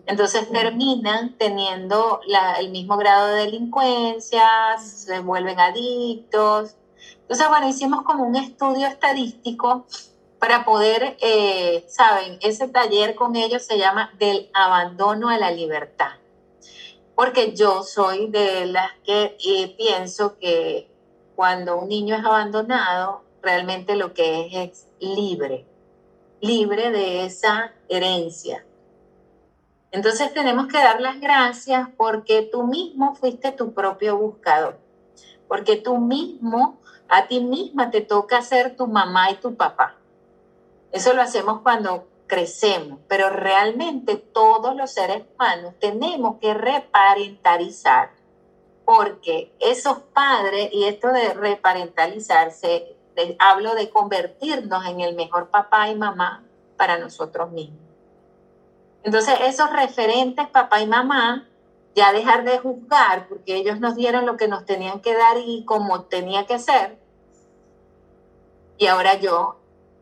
entonces 0.07 0.51
terminan 0.51 1.37
teniendo 1.39 2.21
el 2.59 2.71
mismo 2.71 2.97
grado 2.97 3.29
de 3.29 3.45
delincuencia, 3.45 4.45
se 4.79 5.21
vuelven 5.21 5.61
adictos. 5.61 6.77
Entonces, 7.33 7.49
bueno, 7.49 7.67
hicimos 7.67 8.03
como 8.03 8.25
un 8.25 8.37
estudio 8.37 8.87
estadístico 8.87 9.87
para 10.39 10.67
poder, 10.67 11.17
eh, 11.23 11.83
saben, 11.89 12.37
ese 12.43 12.69
taller 12.69 13.15
con 13.15 13.37
ellos 13.37 13.63
se 13.63 13.79
llama 13.79 14.13
del 14.19 14.51
abandono 14.53 15.31
a 15.31 15.39
la 15.39 15.51
libertad. 15.51 16.11
Porque 17.15 17.55
yo 17.57 17.85
soy 17.85 18.27
de 18.27 18.67
las 18.67 18.93
que 19.05 19.39
eh, 19.43 19.75
pienso 19.79 20.37
que 20.39 20.91
cuando 21.35 21.79
un 21.79 21.89
niño 21.89 22.17
es 22.17 22.23
abandonado, 22.23 23.23
realmente 23.41 23.97
lo 23.97 24.13
que 24.13 24.49
es 24.49 24.55
es 24.55 24.89
libre, 25.01 25.65
libre 26.43 26.91
de 26.91 27.25
esa 27.25 27.73
herencia 27.89 28.63
entonces 29.93 30.33
tenemos 30.33 30.69
que 30.69 30.79
dar 30.79 31.03
las 31.03 31.21
gracias 31.21 31.87
porque 31.99 32.49
tú 32.51 32.67
mismo 32.67 33.15
fuiste 33.15 33.53
tu 33.53 33.75
propio 33.75 34.17
buscador, 34.17 34.79
porque 35.49 35.77
tú 35.77 35.99
mismo, 35.99 36.81
a 37.15 37.29
ti 37.29 37.41
misma 37.41 37.91
te 37.91 38.01
toca 38.01 38.41
ser 38.41 38.75
tu 38.75 38.87
mamá 38.87 39.31
y 39.31 39.35
tu 39.35 39.55
papá. 39.55 39.97
Eso 40.93 41.13
lo 41.13 41.21
hacemos 41.21 41.61
cuando 41.61 42.09
crecemos, 42.27 43.01
pero 43.07 43.29
realmente 43.29 44.17
todos 44.17 44.75
los 44.75 44.93
seres 44.93 45.23
humanos 45.35 45.75
tenemos 45.79 46.39
que 46.41 46.55
reparentalizar, 46.55 48.13
porque 48.87 49.53
esos 49.61 49.99
padres, 50.15 50.71
y 50.73 50.85
esto 50.85 51.09
de 51.09 51.35
reparentalizarse, 51.35 52.97
hablo 53.39 53.75
de 53.75 53.91
convertirnos 53.91 54.87
en 54.87 55.01
el 55.01 55.15
mejor 55.15 55.49
papá 55.51 55.91
y 55.91 55.95
mamá 55.95 56.43
para 56.79 56.97
nosotros 56.97 57.51
mismos. 57.51 57.79
Entonces, 59.03 59.35
esos 59.43 59.71
referentes, 59.71 60.49
papá 60.49 60.81
y 60.81 60.87
mamá, 60.87 61.47
ya 61.95 62.11
dejar 62.15 62.45
de 62.45 62.59
juzgar, 62.59 63.29
porque 63.29 63.57
ellos 63.57 63.81
nos 63.81 63.97
dieron 63.97 64.25
lo 64.25 64.39
que 64.39 64.49
nos 64.49 64.65
tenían 64.65 65.01
que 65.01 65.13
dar 65.13 65.37
y 65.37 65.67
como 65.67 66.05
tenía 66.05 66.47
que 66.47 66.59
ser. 66.59 67.02
Y 68.83 68.89
ahora 68.89 69.15
yo 69.15 69.61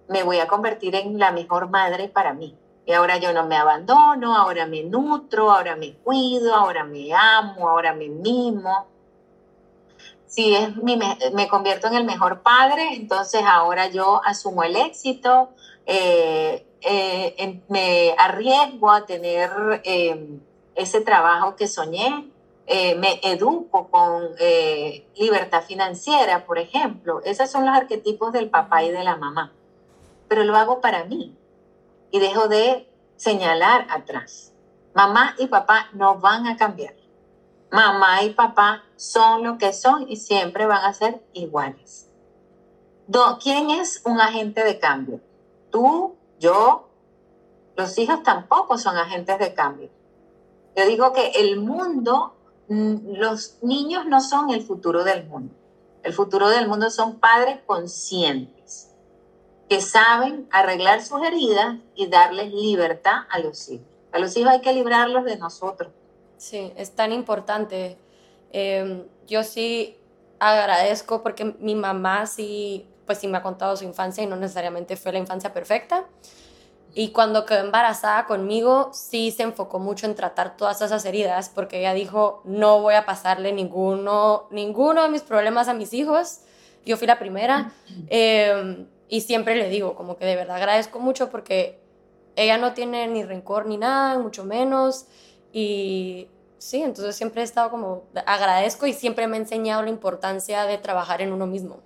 me 0.09 0.23
voy 0.23 0.38
a 0.38 0.49
convertir 0.49 0.95
en 0.95 1.19
la 1.19 1.33
mejor 1.33 1.69
madre 1.69 2.09
para 2.09 2.33
mí. 2.33 2.57
Y 2.87 2.93
ahora 2.95 3.19
yo 3.19 3.31
no 3.35 3.45
me 3.45 3.55
abandono, 3.55 4.35
ahora 4.35 4.64
me 4.64 4.85
nutro, 4.85 5.53
ahora 5.53 5.77
me 5.77 5.97
cuido, 5.97 6.55
ahora 6.55 6.83
me 6.85 7.12
amo, 7.12 7.69
ahora 7.69 7.93
me 7.93 8.09
mimo. 8.09 8.87
Si 10.27 10.57
es 10.57 10.75
mi, 10.77 10.97
me, 10.97 11.47
convierto 11.49 11.88
en 11.88 11.95
el 11.95 12.05
mejor 12.05 12.40
padre, 12.40 12.95
entonces 12.95 13.43
ahora 13.45 13.88
yo 13.88 14.23
asumo 14.25 14.62
el 14.62 14.75
éxito, 14.77 15.51
eh, 15.85 16.66
eh, 16.81 17.61
me 17.69 18.14
arriesgo 18.16 18.90
a 18.90 19.05
tener 19.05 19.51
eh, 19.85 20.38
ese 20.75 21.03
trabajo 21.03 21.55
que 21.55 21.69
soñé, 21.69 22.31
eh, 22.72 22.94
me 22.94 23.20
educo 23.24 23.88
con 23.88 24.30
libertad 25.16 25.64
financiera, 25.64 26.46
por 26.46 26.59
ejemplo. 26.59 27.20
Esos 27.24 27.50
son 27.50 27.66
los 27.66 27.76
arquetipos 27.76 28.33
del 28.33 28.48
papá 28.48 28.85
y 28.85 28.92
de 28.92 29.02
la 29.02 29.16
mamá. 29.16 29.52
Pero 30.28 30.44
lo 30.44 30.56
hago 30.56 30.80
para 30.80 31.04
mí 31.04 31.37
y 32.12 32.20
dejo 32.20 32.46
de 32.46 32.88
señalar 33.16 33.88
atrás. 33.90 34.52
Mamá 34.94 35.35
y 35.38 35.48
papá 35.48 35.88
no 35.94 36.18
van 36.18 36.46
a 36.46 36.56
cambiar. 36.56 36.94
Mamá 37.72 38.22
y 38.22 38.30
papá 38.30 38.85
son 38.94 39.42
lo 39.42 39.59
que 39.59 39.72
son 39.72 40.09
y 40.09 40.16
siempre 40.16 40.66
van 40.66 40.85
a 40.85 40.92
ser 40.92 41.20
iguales. 41.33 42.09
¿Quién 43.42 43.70
es 43.70 44.00
un 44.04 44.20
agente 44.20 44.62
de 44.62 44.78
cambio? 44.78 45.20
Tú 45.70 46.14
yo, 46.38 46.88
los 47.76 47.98
hijos 47.98 48.22
tampoco 48.22 48.78
son 48.78 48.96
agentes 48.96 49.38
de 49.38 49.54
cambio. 49.54 49.90
Yo 50.76 50.87
digo 50.87 51.12
que 51.12 51.33
el 51.33 51.61
mundo, 51.61 52.37
los 52.70 53.59
niños 53.62 54.06
no 54.06 54.20
son 54.20 54.50
el 54.50 54.62
futuro 54.62 55.02
del 55.02 55.26
mundo. 55.26 55.52
El 56.02 56.12
futuro 56.12 56.48
del 56.48 56.68
mundo 56.68 56.88
son 56.88 57.18
padres 57.18 57.59
conscientes 57.66 58.90
que 59.68 59.80
saben 59.80 60.48
arreglar 60.50 61.02
sus 61.02 61.22
heridas 61.22 61.76
y 61.94 62.06
darles 62.06 62.52
libertad 62.52 63.24
a 63.28 63.40
los 63.40 63.68
hijos. 63.68 63.87
A 64.12 64.18
los 64.18 64.37
hijos 64.37 64.52
hay 64.52 64.61
que 64.61 64.72
librarlos 64.72 65.24
de 65.24 65.37
nosotros. 65.37 65.92
Sí, 66.38 66.72
es 66.76 66.92
tan 66.92 67.12
importante. 67.12 67.98
Em, 68.52 69.04
yo 69.26 69.42
sí 69.44 69.96
agradezco 70.38 71.22
porque 71.22 71.56
mi 71.59 71.74
mamá 71.74 72.26
sí 72.26 72.87
pues 73.11 73.18
sí 73.18 73.26
me 73.26 73.38
ha 73.38 73.42
contado 73.42 73.76
su 73.76 73.83
infancia 73.83 74.22
y 74.22 74.28
no 74.28 74.37
necesariamente 74.37 74.96
fue 74.96 75.11
la 75.11 75.18
infancia 75.18 75.52
perfecta, 75.52 76.04
Y 76.94 77.11
cuando 77.11 77.46
quedó 77.46 77.61
embarazada 77.61 78.26
conmigo, 78.26 78.90
sí 78.92 79.31
se 79.31 79.44
enfocó 79.44 79.79
mucho 79.79 80.07
en 80.07 80.14
tratar 80.14 80.57
todas 80.57 80.83
esas 80.83 81.05
heridas, 81.05 81.48
porque 81.48 81.81
ella 81.81 81.94
dijo, 81.94 82.42
no 82.44 82.81
voy 82.81 82.94
a 82.94 83.07
pasarle 83.07 83.53
ninguno, 83.53 84.48
ninguno 84.50 85.03
de 85.03 85.09
mis 85.09 85.22
problemas 85.22 85.68
a 85.68 85.74
mis 85.74 85.92
hijos. 85.92 86.40
Yo 86.85 86.96
fui 86.96 87.07
la 87.07 87.18
primera. 87.18 87.72
Em, 88.09 88.87
y 89.09 89.20
siempre 89.20 89.55
le 89.55 89.68
digo, 89.68 89.94
como 89.94 90.16
que 90.16 90.24
de 90.24 90.37
verdad 90.37 90.57
agradezco 90.57 90.98
mucho 90.98 91.31
porque 91.31 91.81
ella 92.37 92.59
no 92.59 92.72
tiene 92.74 93.07
ni 93.07 93.22
rencor 93.22 93.66
ni 93.66 93.76
nada, 93.76 94.18
mucho 94.18 94.44
menos. 94.44 95.07
Y 95.53 96.29
sí, 96.59 96.83
entonces 96.83 97.14
siempre 97.14 97.42
he 97.42 97.44
estado 97.44 97.70
como, 97.70 98.05
agradezco 98.26 98.87
y 98.87 98.94
siempre 98.94 99.29
me 99.29 99.37
ha 99.37 99.40
enseñado 99.40 99.83
la 99.83 99.90
importancia 99.90 100.64
de 100.64 100.79
trabajar 100.79 101.22
en 101.22 101.33
uno 101.33 101.46
mismo. 101.46 101.81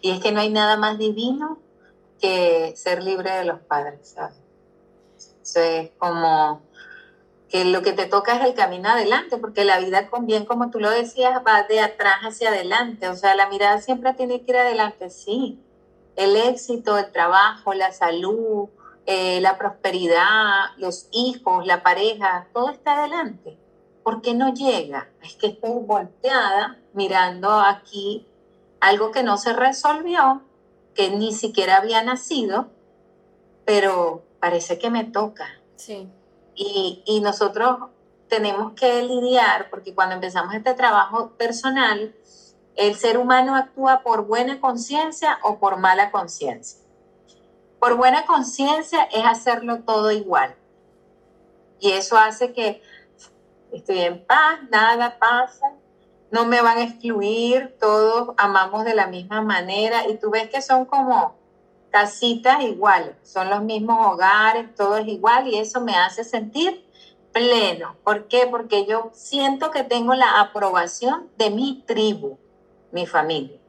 Y 0.00 0.10
es 0.10 0.20
que 0.20 0.32
no 0.32 0.40
hay 0.40 0.50
nada 0.50 0.76
más 0.76 0.98
divino 0.98 1.60
que 2.20 2.74
ser 2.76 3.02
libre 3.02 3.30
de 3.30 3.44
los 3.44 3.60
padres, 3.60 4.14
¿sabes? 4.14 4.36
Eso 5.42 5.60
es 5.60 5.90
como 5.98 6.62
que 7.48 7.64
lo 7.64 7.82
que 7.82 7.92
te 7.92 8.06
toca 8.06 8.36
es 8.36 8.44
el 8.44 8.54
camino 8.54 8.88
adelante, 8.88 9.36
porque 9.36 9.64
la 9.64 9.78
vida, 9.78 10.08
bien 10.22 10.44
como 10.44 10.70
tú 10.70 10.80
lo 10.80 10.90
decías, 10.90 11.40
va 11.46 11.62
de 11.62 11.80
atrás 11.80 12.20
hacia 12.22 12.48
adelante, 12.48 13.08
o 13.08 13.14
sea, 13.14 13.34
la 13.36 13.48
mirada 13.48 13.80
siempre 13.80 14.14
tiene 14.14 14.42
que 14.42 14.52
ir 14.52 14.56
adelante, 14.56 15.10
sí. 15.10 15.60
El 16.16 16.36
éxito, 16.36 16.98
el 16.98 17.12
trabajo, 17.12 17.74
la 17.74 17.92
salud, 17.92 18.68
eh, 19.06 19.40
la 19.40 19.58
prosperidad, 19.58 20.70
los 20.78 21.08
hijos, 21.12 21.66
la 21.66 21.82
pareja, 21.82 22.48
todo 22.54 22.70
está 22.70 22.98
adelante. 22.98 23.58
¿Por 24.02 24.22
qué 24.22 24.34
no 24.34 24.54
llega? 24.54 25.08
Es 25.22 25.34
que 25.34 25.48
estoy 25.48 25.82
volteada 25.82 26.78
mirando 26.92 27.52
aquí 27.52 28.26
algo 28.80 29.10
que 29.10 29.22
no 29.22 29.36
se 29.36 29.52
resolvió 29.52 30.42
que 30.94 31.10
ni 31.10 31.32
siquiera 31.32 31.76
había 31.76 32.02
nacido, 32.02 32.70
pero 33.64 34.24
parece 34.40 34.78
que 34.78 34.90
me 34.90 35.04
toca. 35.04 35.46
Sí. 35.76 36.08
Y, 36.54 37.02
y 37.06 37.20
nosotros 37.20 37.78
tenemos 38.28 38.72
que 38.74 39.02
lidiar, 39.02 39.70
porque 39.70 39.94
cuando 39.94 40.14
empezamos 40.14 40.54
este 40.54 40.74
trabajo 40.74 41.30
personal, 41.30 42.14
el 42.76 42.94
ser 42.96 43.18
humano 43.18 43.54
actúa 43.54 44.02
por 44.02 44.26
buena 44.26 44.60
conciencia 44.60 45.38
o 45.42 45.58
por 45.58 45.76
mala 45.76 46.10
conciencia. 46.10 46.80
Por 47.78 47.96
buena 47.96 48.26
conciencia 48.26 49.04
es 49.12 49.24
hacerlo 49.24 49.82
todo 49.82 50.10
igual. 50.10 50.54
Y 51.80 51.92
eso 51.92 52.16
hace 52.16 52.52
que 52.52 52.82
estoy 53.72 54.00
en 54.00 54.24
paz, 54.24 54.60
nada 54.70 55.18
pasa, 55.18 55.72
no 56.34 56.46
me 56.46 56.60
van 56.60 56.78
a 56.78 56.82
excluir, 56.82 57.76
todos 57.78 58.34
amamos 58.38 58.84
de 58.84 58.96
la 58.96 59.06
misma 59.06 59.40
manera 59.40 60.08
y 60.08 60.16
tú 60.16 60.30
ves 60.30 60.48
que 60.50 60.60
son 60.62 60.84
como 60.84 61.36
casitas 61.90 62.60
iguales, 62.62 63.14
son 63.22 63.48
los 63.50 63.62
mismos 63.62 64.04
hogares, 64.04 64.74
todo 64.74 64.96
es 64.96 65.06
igual 65.06 65.46
y 65.46 65.58
eso 65.58 65.80
me 65.80 65.94
hace 65.94 66.24
sentir 66.24 66.84
pleno. 67.32 67.94
¿Por 68.02 68.26
qué? 68.26 68.48
Porque 68.50 68.84
yo 68.84 69.10
siento 69.12 69.70
que 69.70 69.84
tengo 69.84 70.14
la 70.14 70.40
aprobación 70.40 71.30
de 71.38 71.50
mi 71.50 71.84
tribu, 71.86 72.36
mi 72.90 73.06
familia. 73.06 73.60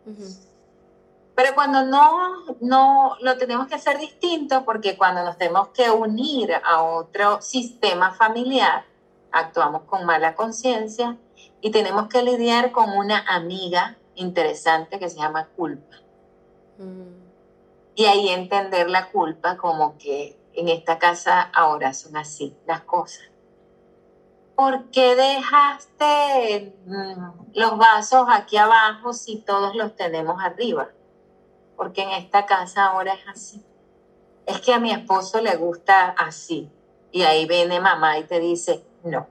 Pero 1.36 1.54
cuando 1.54 1.84
no, 1.84 2.46
no 2.62 3.16
lo 3.22 3.38
tenemos 3.38 3.68
que 3.68 3.76
hacer 3.76 4.00
distinto, 4.00 4.66
porque 4.66 4.98
cuando 4.98 5.24
nos 5.24 5.38
tenemos 5.38 5.68
que 5.68 5.92
unir 5.92 6.52
a 6.66 6.82
otro 6.82 7.44
sistema 7.44 8.12
familiar, 8.12 8.86
actuamos 9.32 9.84
con 9.84 10.04
mala 10.04 10.34
conciencia 10.34 11.16
y 11.62 11.72
tenemos 11.72 12.08
que 12.08 12.22
lidiar 12.24 12.72
con 12.72 12.92
una 12.92 13.20
amiga 13.28 13.98
interesante 14.16 15.00
que 15.00 15.10
se 15.10 15.18
llama 15.18 15.48
culpa. 15.56 15.98
Mm. 16.78 17.26
Y 17.96 18.06
ahí 18.06 18.30
entender 18.30 18.90
la 18.90 19.10
culpa 19.10 19.58
como 19.58 19.98
que 19.98 20.38
en 20.54 20.70
esta 20.70 21.00
casa 21.00 21.42
ahora 21.42 21.94
son 21.94 22.18
así 22.18 22.56
las 22.66 22.82
cosas. 22.82 23.26
¿Por 24.56 24.90
qué 24.90 25.16
dejaste 25.16 26.78
mm, 26.86 27.56
los 27.56 27.78
vasos 27.78 28.28
aquí 28.30 28.58
abajo 28.58 29.14
si 29.14 29.38
todos 29.38 29.76
los 29.76 29.96
tenemos 29.96 30.42
arriba? 30.44 30.90
Porque 31.76 32.04
en 32.04 32.12
esta 32.12 32.46
casa 32.46 32.86
ahora 32.86 33.14
es 33.14 33.28
así. 33.28 33.66
Es 34.46 34.62
que 34.62 34.74
a 34.74 34.80
mi 34.80 34.92
esposo 34.92 35.42
le 35.42 35.56
gusta 35.58 36.10
así. 36.10 36.70
Y 37.12 37.24
ahí 37.24 37.46
viene 37.48 37.80
mamá 37.80 38.18
y 38.18 38.24
te 38.24 38.40
dice, 38.40 38.86
no, 39.04 39.28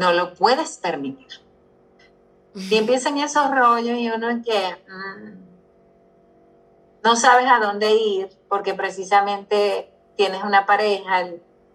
no 0.00 0.12
lo 0.14 0.32
puedes 0.32 0.78
permitir. 0.78 1.28
Y 2.54 2.74
empiezan 2.74 3.18
esos 3.18 3.50
rollos 3.50 3.98
y 3.98 4.08
uno 4.08 4.42
que 4.42 4.58
mm, 4.88 5.40
no 7.04 7.16
sabes 7.16 7.46
a 7.46 7.58
dónde 7.58 7.94
ir 7.94 8.30
porque 8.48 8.72
precisamente 8.72 9.92
tienes 10.16 10.42
una 10.42 10.64
pareja. 10.64 11.26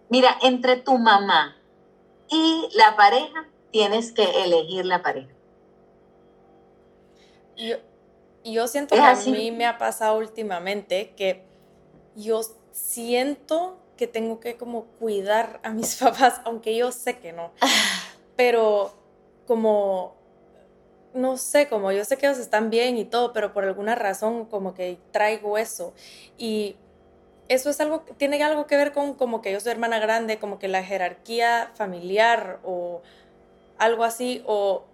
Mira, 0.08 0.36
entre 0.42 0.76
tu 0.76 0.98
mamá 0.98 1.56
y 2.28 2.68
la 2.74 2.96
pareja 2.96 3.48
tienes 3.70 4.10
que 4.10 4.24
elegir 4.42 4.84
la 4.84 5.02
pareja. 5.02 5.32
Yo, 7.56 7.76
yo 8.44 8.66
siento 8.66 8.96
que 8.96 9.00
a 9.00 9.14
mí 9.14 9.52
me 9.52 9.66
ha 9.66 9.78
pasado 9.78 10.18
últimamente 10.18 11.14
que 11.16 11.46
yo 12.16 12.40
siento 12.72 13.78
que 13.96 14.06
tengo 14.06 14.40
que 14.40 14.56
como 14.56 14.84
cuidar 14.98 15.60
a 15.62 15.70
mis 15.70 15.96
papás, 16.00 16.40
aunque 16.44 16.76
yo 16.76 16.92
sé 16.92 17.18
que 17.18 17.32
no. 17.32 17.52
Pero 18.36 18.92
como 19.46 20.16
no 21.16 21.36
sé, 21.38 21.68
como 21.68 21.90
yo 21.92 22.04
sé 22.04 22.18
que 22.18 22.26
ellos 22.26 22.38
están 22.38 22.70
bien 22.70 22.98
y 22.98 23.04
todo, 23.04 23.32
pero 23.32 23.52
por 23.52 23.64
alguna 23.64 23.94
razón 23.94 24.44
como 24.44 24.74
que 24.74 24.98
traigo 25.10 25.58
eso. 25.58 25.94
Y 26.36 26.76
eso 27.48 27.70
es 27.70 27.80
algo, 27.80 28.00
tiene 28.18 28.42
algo 28.44 28.66
que 28.66 28.76
ver 28.76 28.92
con 28.92 29.14
como 29.14 29.40
que 29.40 29.52
yo 29.52 29.60
soy 29.60 29.72
hermana 29.72 29.98
grande, 29.98 30.38
como 30.38 30.58
que 30.58 30.68
la 30.68 30.82
jerarquía 30.82 31.72
familiar 31.74 32.60
o 32.64 33.02
algo 33.78 34.04
así, 34.04 34.42
o 34.46 34.84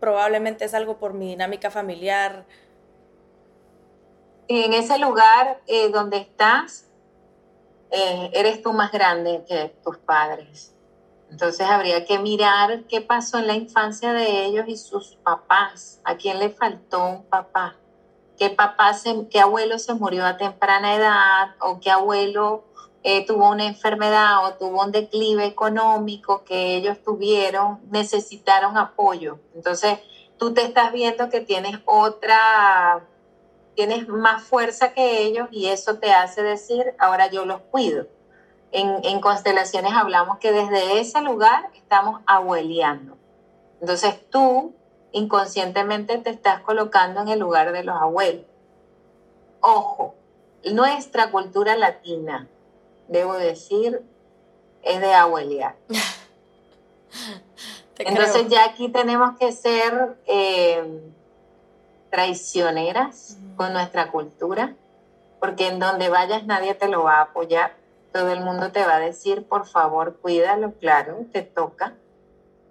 probablemente 0.00 0.64
es 0.64 0.74
algo 0.74 0.96
por 0.96 1.12
mi 1.12 1.28
dinámica 1.28 1.70
familiar. 1.70 2.46
En 4.48 4.72
ese 4.72 4.98
lugar 4.98 5.60
eh, 5.66 5.90
donde 5.90 6.16
estás, 6.18 6.86
eh, 7.90 8.30
eres 8.32 8.62
tú 8.62 8.72
más 8.72 8.90
grande 8.90 9.44
que 9.46 9.74
tus 9.84 9.98
padres. 9.98 10.74
Entonces 11.30 11.66
habría 11.68 12.04
que 12.04 12.18
mirar 12.18 12.84
qué 12.88 13.00
pasó 13.00 13.38
en 13.38 13.46
la 13.46 13.54
infancia 13.54 14.12
de 14.12 14.44
ellos 14.46 14.64
y 14.66 14.76
sus 14.76 15.16
papás. 15.16 16.00
¿A 16.04 16.16
quién 16.16 16.38
le 16.38 16.50
faltó 16.50 17.04
un 17.04 17.24
papá? 17.24 17.76
¿Qué 18.36 18.50
papá, 18.50 18.94
se, 18.94 19.28
qué 19.28 19.40
abuelo 19.40 19.78
se 19.78 19.94
murió 19.94 20.26
a 20.26 20.36
temprana 20.36 20.96
edad? 20.96 21.54
¿O 21.60 21.78
qué 21.78 21.90
abuelo 21.90 22.64
eh, 23.04 23.24
tuvo 23.26 23.48
una 23.48 23.66
enfermedad 23.66 24.44
o 24.44 24.54
tuvo 24.54 24.82
un 24.82 24.90
declive 24.90 25.46
económico 25.46 26.42
que 26.44 26.74
ellos 26.74 26.98
tuvieron? 27.04 27.78
Necesitaron 27.90 28.76
apoyo. 28.76 29.38
Entonces 29.54 29.98
tú 30.36 30.52
te 30.52 30.62
estás 30.62 30.90
viendo 30.92 31.28
que 31.28 31.40
tienes 31.40 31.78
otra, 31.84 33.06
tienes 33.76 34.08
más 34.08 34.42
fuerza 34.42 34.92
que 34.94 35.22
ellos 35.22 35.48
y 35.52 35.66
eso 35.66 35.98
te 35.98 36.12
hace 36.12 36.42
decir, 36.42 36.94
ahora 36.98 37.30
yo 37.30 37.44
los 37.44 37.60
cuido 37.70 38.06
en, 38.72 39.20
constelaciones 39.20 39.92
hablamos 39.92 40.38
que 40.38 40.52
desde 40.52 41.00
ese 41.00 41.20
lugar 41.22 41.70
estamos 41.74 42.20
abueleando. 42.26 43.16
Entonces 43.80 44.20
tú 44.30 44.74
inconscientemente 45.12 46.18
te 46.18 46.30
estás 46.30 46.60
colocando 46.60 47.20
en 47.20 47.28
el 47.28 47.40
lugar 47.40 47.72
de 47.72 47.82
los 47.82 47.96
abuelos. 47.96 48.44
Ojo, 49.60 50.14
nuestra 50.64 51.30
cultura 51.30 51.76
latina, 51.76 52.46
debo 53.08 53.34
decir, 53.34 54.02
es 54.82 55.00
de 55.00 55.14
abuelear. 55.14 55.76
Entonces 57.98 58.48
ya 58.48 58.64
aquí 58.64 58.88
tenemos 58.88 59.36
que 59.38 59.52
ser 59.52 60.16
eh, 60.26 61.02
traicioneras 62.08 63.36
con 63.56 63.72
nuestra 63.72 64.10
cultura, 64.10 64.74
porque 65.38 65.68
en 65.68 65.80
donde 65.80 66.08
vayas 66.08 66.46
nadie 66.46 66.74
te 66.74 66.88
lo 66.88 67.02
va 67.02 67.16
a 67.16 67.22
apoyar 67.22 67.79
todo 68.12 68.30
el 68.30 68.40
mundo 68.40 68.72
te 68.72 68.84
va 68.84 68.96
a 68.96 69.00
decir, 69.00 69.46
por 69.46 69.66
favor, 69.66 70.16
cuídalo, 70.20 70.72
claro, 70.74 71.26
te 71.32 71.42
toca. 71.42 71.94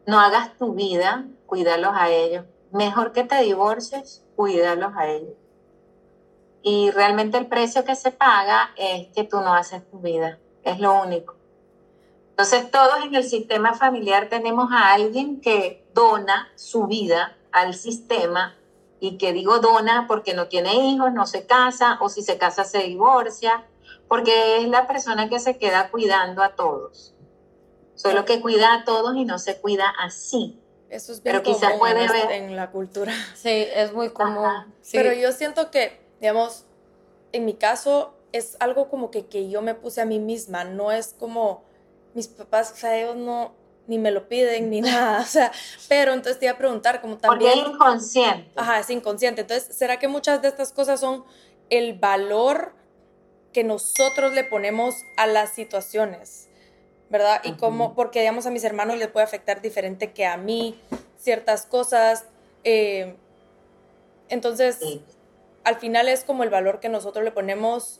No 0.06 0.19
hagas 0.19 0.58
tu 0.58 0.73
vida, 0.73 1.25
cuídalos 1.45 1.93
a 1.93 2.10
ellos. 2.10 2.45
Mejor 2.71 3.12
que 3.12 3.23
te 3.23 3.41
divorcies, 3.41 4.25
cuídalos 4.36 4.93
a 4.95 5.08
ellos. 5.08 5.34
Y 6.62 6.91
realmente 6.91 7.38
el 7.38 7.47
precio 7.47 7.86
que 7.86 7.95
se 7.95 8.12
paga 8.12 8.71
es 8.75 9.08
que 9.08 9.23
tú 9.23 9.39
no 9.39 9.54
haces 9.54 9.89
tu 9.89 9.99
vida, 9.99 10.39
es 10.63 10.80
lo 10.80 11.02
único. 11.02 11.36
Entonces 12.32 12.69
todos 12.71 13.04
en 13.06 13.15
el 13.15 13.23
sistema 13.23 13.73
familiar 13.73 14.30
tenemos 14.30 14.71
a 14.71 14.93
alguien 14.93 15.41
que 15.41 15.86
dona 15.93 16.49
su 16.56 16.88
vida 16.88 17.36
al 17.52 17.73
sistema 17.73 18.56
y 18.99 19.17
que 19.17 19.34
digo 19.34 19.60
dona 19.60 20.06
porque 20.08 20.34
no 20.34 20.47
tiene 20.47 20.73
hijos, 20.73 21.13
no 21.13 21.25
se 21.25 21.45
casa 21.45 21.97
o 22.02 22.10
si 22.10 22.21
se 22.21 22.38
casa 22.38 22.63
se 22.63 22.80
divorcia 22.80 23.65
porque 24.10 24.58
es 24.58 24.67
la 24.67 24.88
persona 24.88 25.30
que 25.30 25.39
se 25.39 25.58
queda 25.58 25.89
cuidando 25.89 26.43
a 26.43 26.56
todos. 26.56 27.13
Solo 27.93 28.26
que 28.26 28.41
cuida 28.41 28.74
a 28.74 28.84
todos 28.84 29.15
y 29.15 29.24
no 29.24 29.39
se 29.39 29.58
cuida 29.62 29.93
así. 30.00 30.60
Eso 30.89 31.12
es 31.13 31.22
bien 31.22 31.36
Pero 31.36 31.43
quizás 31.43 31.74
puede 31.78 32.06
en, 32.06 32.12
ver 32.12 32.32
en 32.32 32.56
la 32.56 32.72
cultura. 32.72 33.13
Sí, 33.36 33.67
es 33.74 33.93
muy 33.93 34.10
común. 34.10 34.74
Pero 34.91 35.13
yo 35.13 35.32
siento 35.32 35.69
que, 35.69 36.02
digamos, 36.19 36.65
en 37.32 37.45
mi 37.45 37.54
caso, 37.54 38.15
es 38.32 38.58
algo 38.60 38.89
como 38.89 39.12
que, 39.12 39.28
que 39.28 39.50
yo 39.50 39.62
me 39.62 39.76
puse 39.76 40.02
a 40.02 40.06
mí 40.06 40.19
misma, 40.19 40.63
no 40.63 40.91
es 40.91 41.15
como 41.17 41.63
mis 42.15 42.28
papás, 42.28 42.72
o 42.72 42.76
sea, 42.76 42.98
ellos 42.98 43.15
no, 43.15 43.54
ni 43.86 44.00
me 44.00 44.10
lo 44.10 44.28
piden 44.28 44.72
ni 44.72 44.82
nada, 44.82 45.22
o 45.22 45.26
sea, 45.26 45.52
pero 45.88 46.13
entonces 46.13 46.39
te 46.39 46.45
iba 46.45 46.54
a 46.56 46.58
preguntar 46.58 47.02
como 47.02 47.17
también... 47.17 47.52
Porque 47.52 47.69
es 47.69 47.76
inconsciente. 47.76 48.52
Ajá, 48.56 48.80
es 48.80 48.89
inconsciente. 48.89 49.41
Entonces, 49.41 49.76
¿será 49.76 50.00
que 50.00 50.08
muchas 50.08 50.41
de 50.41 50.48
estas 50.48 50.72
cosas 50.72 51.00
son 51.00 51.24
el 51.69 51.93
valor 51.93 52.79
que 53.60 53.65
nosotros 53.65 54.34
le 54.34 54.45
ponemos 54.45 55.04
a 55.17 55.28
las 55.28 55.50
situaciones? 55.50 56.48
¿Verdad? 57.10 57.41
Y 57.43 57.58
cómo, 57.58 57.93
porque 57.93 58.22
digamos 58.22 58.45
a 58.45 58.52
mis 58.52 58.63
hermanos 58.63 58.98
les 58.98 59.10
puede 59.10 59.26
afectar 59.26 59.62
diferente 59.62 60.13
que 60.13 60.26
a 60.26 60.38
mí 60.38 60.80
ciertas 61.17 61.65
cosas. 61.65 62.24
Eh, 62.63 63.17
entonces, 64.30 64.80
al 65.65 65.76
final 65.76 66.08
es 66.08 66.24
como 66.24 66.43
el 66.43 66.50
valor 66.50 66.80
que 66.80 66.88
nosotros 66.88 67.26
le 67.26 67.32
ponemos 67.32 68.00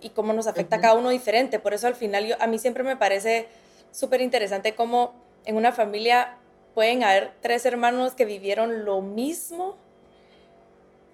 y 0.00 0.08
cómo 0.08 0.32
nos 0.32 0.46
afecta 0.46 0.76
a 0.76 0.80
cada 0.80 0.94
uno 0.94 1.10
diferente. 1.10 1.58
Por 1.58 1.74
eso 1.74 1.86
al 1.86 1.94
final 1.94 2.24
yo, 2.24 2.36
a 2.40 2.46
mí 2.46 2.58
siempre 2.58 2.84
me 2.84 2.96
parece 2.96 3.48
súper 3.90 4.22
interesante 4.22 4.74
cómo 4.74 5.12
en 5.44 5.56
una 5.56 5.72
familia 5.72 6.38
pueden 6.74 7.04
haber 7.04 7.32
tres 7.42 7.66
hermanos 7.66 8.14
que 8.14 8.24
vivieron 8.24 8.86
lo 8.86 9.02
mismo 9.02 9.76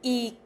y 0.03 0.39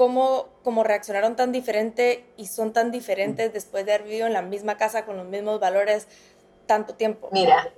cómo, 0.00 0.48
cómo 0.64 0.82
reaccionaron 0.82 1.36
tan 1.36 1.52
diferente 1.52 2.24
y 2.38 2.46
son 2.46 2.72
tan 2.72 2.90
diferentes 2.90 3.52
después 3.52 3.84
de 3.84 3.92
haber 3.92 4.06
vivido 4.06 4.26
en 4.26 4.32
la 4.32 4.40
misma 4.40 4.78
casa 4.78 5.04
con 5.04 5.18
los 5.18 5.26
mismos 5.26 5.60
valores 5.60 6.08
tanto 6.64 6.94
tiempo. 6.94 7.28
Mira, 7.32 7.68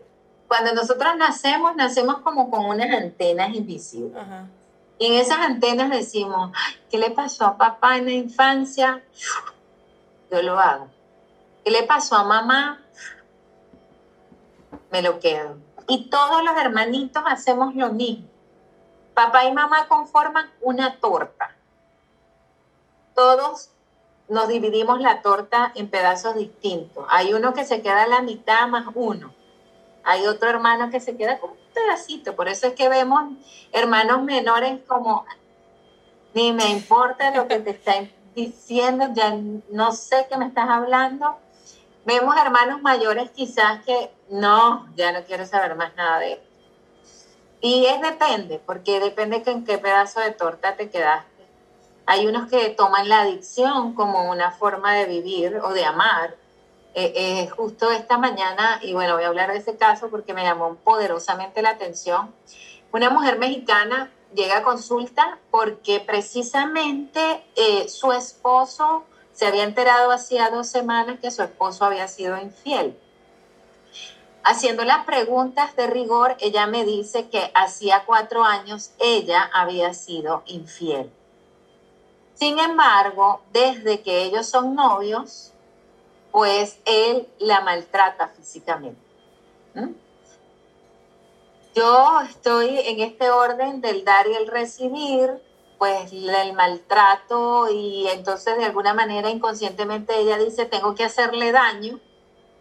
cuando 0.47 0.73
nosotros 0.73 1.17
nacemos, 1.17 1.75
nacemos 1.75 2.19
como 2.19 2.49
con 2.49 2.65
unas 2.67 2.95
antenas 2.95 3.53
invisibles. 3.57 4.23
Y 5.01 5.07
en 5.07 5.15
esas 5.15 5.39
antenas 5.39 5.91
decimos, 5.91 6.53
¿qué 6.89 6.99
le 6.99 7.11
pasó 7.11 7.45
a 7.45 7.59
papá 7.59 7.97
en 7.97 8.05
la 8.05 8.13
infancia? 8.13 9.03
Yo 10.31 10.43
lo 10.43 10.61
hago. 10.61 10.87
¿Qué 11.65 11.73
le 11.73 11.83
pasó 11.83 12.15
a 12.15 12.23
mamá? 12.23 12.81
me 14.93 15.03
lo 15.03 15.19
quedo. 15.19 15.57
Y 15.89 16.09
todos 16.09 16.45
los 16.45 16.57
hermanitos 16.57 17.25
hacemos 17.27 17.75
lo 17.75 17.93
mismo. 17.93 18.29
Papá 19.13 19.45
y 19.45 19.53
mamá 19.53 19.89
conforman 19.89 20.49
una 20.61 21.01
torta. 21.01 21.57
Todos 23.15 23.71
nos 24.29 24.49
dividimos 24.49 25.01
la 25.01 25.23
torta 25.23 25.73
en 25.75 25.89
pedazos 25.89 26.35
distintos. 26.35 27.05
Hay 27.11 27.35
uno 27.35 27.53
que 27.53 27.65
se 27.65 27.83
queda 27.83 28.05
a 28.05 28.09
la 28.09 28.23
mitad 28.23 28.67
más 28.69 28.87
uno. 28.95 29.33
Hay 30.05 30.27
otro 30.27 30.49
hermano 30.49 30.91
que 30.91 31.01
se 31.01 31.17
queda 31.17 31.39
con 31.39 31.51
un 31.51 31.57
pedacito. 31.75 32.35
Por 32.35 32.49
eso 32.49 32.67
es 32.67 32.75
que 32.75 32.89
vemos 32.89 33.33
hermanos 33.73 34.23
menores 34.23 34.81
como, 34.87 35.25
ni 36.35 36.53
me 36.53 36.71
importa 36.71 37.35
lo 37.35 37.47
que 37.47 37.59
te 37.61 37.71
están 37.79 38.11
diciendo, 38.35 39.09
ya 39.15 39.37
no 39.71 39.93
sé 39.93 40.27
qué 40.29 40.37
me 40.37 40.47
estás 40.47 40.69
hablando. 40.69 41.37
Vemos 42.05 42.35
hermanos 42.37 42.83
mayores 42.83 43.31
quizás 43.31 43.85
que 43.85 44.11
no, 44.29 44.89
ya 44.97 45.13
no 45.13 45.23
quiero 45.25 45.47
saber 45.47 45.77
más 45.77 45.95
nada 45.95 46.19
de 46.19 46.33
él. 46.33 46.41
Y 47.61 47.87
es 47.87 48.01
depende, 48.01 48.61
porque 48.65 48.99
depende 48.99 49.43
en 49.47 49.65
qué 49.65 49.79
pedazo 49.79 50.19
de 50.19 50.33
torta 50.33 50.75
te 50.75 50.91
quedaste. 50.91 51.32
Hay 52.13 52.27
unos 52.27 52.51
que 52.51 52.69
toman 52.69 53.09
la 53.09 53.23
adicción 53.23 53.95
como 53.95 54.31
una 54.31 54.51
forma 54.51 54.93
de 54.93 55.07
vivir 55.07 55.57
o 55.65 55.73
de 55.73 55.87
amar. 55.87 56.37
Eh, 56.93 57.11
eh, 57.17 57.49
justo 57.49 57.91
esta 57.91 58.19
mañana, 58.19 58.81
y 58.83 58.93
bueno, 58.93 59.15
voy 59.15 59.25
a 59.25 59.29
hablar 59.29 59.51
de 59.51 59.57
ese 59.57 59.79
caso 59.79 60.11
porque 60.11 60.35
me 60.35 60.43
llamó 60.43 60.75
poderosamente 60.75 61.63
la 61.63 61.71
atención, 61.71 62.35
una 62.93 63.09
mujer 63.09 63.39
mexicana 63.39 64.13
llega 64.35 64.59
a 64.59 64.63
consulta 64.63 65.39
porque 65.51 66.01
precisamente 66.01 67.43
eh, 67.57 67.89
su 67.89 68.13
esposo 68.13 69.05
se 69.33 69.47
había 69.47 69.65
enterado 69.65 70.11
hacía 70.11 70.51
dos 70.51 70.69
semanas 70.69 71.19
que 71.19 71.31
su 71.31 71.43
esposo 71.43 71.87
había 71.87 72.09
sido 72.09 72.37
infiel. 72.37 72.95
Haciendo 74.45 74.85
las 74.85 75.07
preguntas 75.07 75.75
de 75.77 75.87
rigor, 75.87 76.37
ella 76.41 76.67
me 76.67 76.85
dice 76.85 77.31
que 77.31 77.51
hacía 77.55 78.05
cuatro 78.05 78.45
años 78.45 78.91
ella 78.99 79.51
había 79.55 79.95
sido 79.95 80.43
infiel. 80.45 81.11
Sin 82.43 82.59
embargo, 82.59 83.41
desde 83.53 84.03
que 84.03 84.25
ellos 84.25 84.49
son 84.49 84.75
novios, 84.75 85.53
pues 86.33 86.81
él 86.87 87.29
la 87.39 87.61
maltrata 87.61 88.27
físicamente. 88.27 89.01
Yo 91.73 92.21
estoy 92.29 92.81
en 92.81 92.99
este 92.99 93.31
orden 93.31 93.81
del 93.81 94.05
dar 94.05 94.27
y 94.27 94.35
el 94.35 94.49
recibir, 94.49 95.41
pues 95.79 96.13
el 96.13 96.53
maltrato 96.55 97.71
y 97.71 98.09
entonces 98.09 98.57
de 98.57 98.65
alguna 98.65 98.93
manera 98.93 99.31
inconscientemente 99.31 100.19
ella 100.19 100.37
dice 100.37 100.67
tengo 100.67 100.97
que 100.97 101.05
hacerle 101.05 101.53
daño 101.53 102.01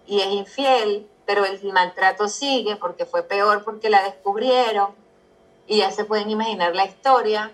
y 0.06 0.20
es 0.20 0.28
infiel, 0.28 1.10
pero 1.26 1.44
el 1.44 1.60
maltrato 1.74 2.28
sigue 2.28 2.76
porque 2.76 3.08
fue 3.08 3.24
peor 3.24 3.64
porque 3.64 3.90
la 3.90 4.04
descubrieron 4.04 4.94
y 5.66 5.78
ya 5.78 5.90
se 5.90 6.06
pueden 6.06 6.30
imaginar 6.30 6.76
la 6.76 6.86
historia. 6.86 7.52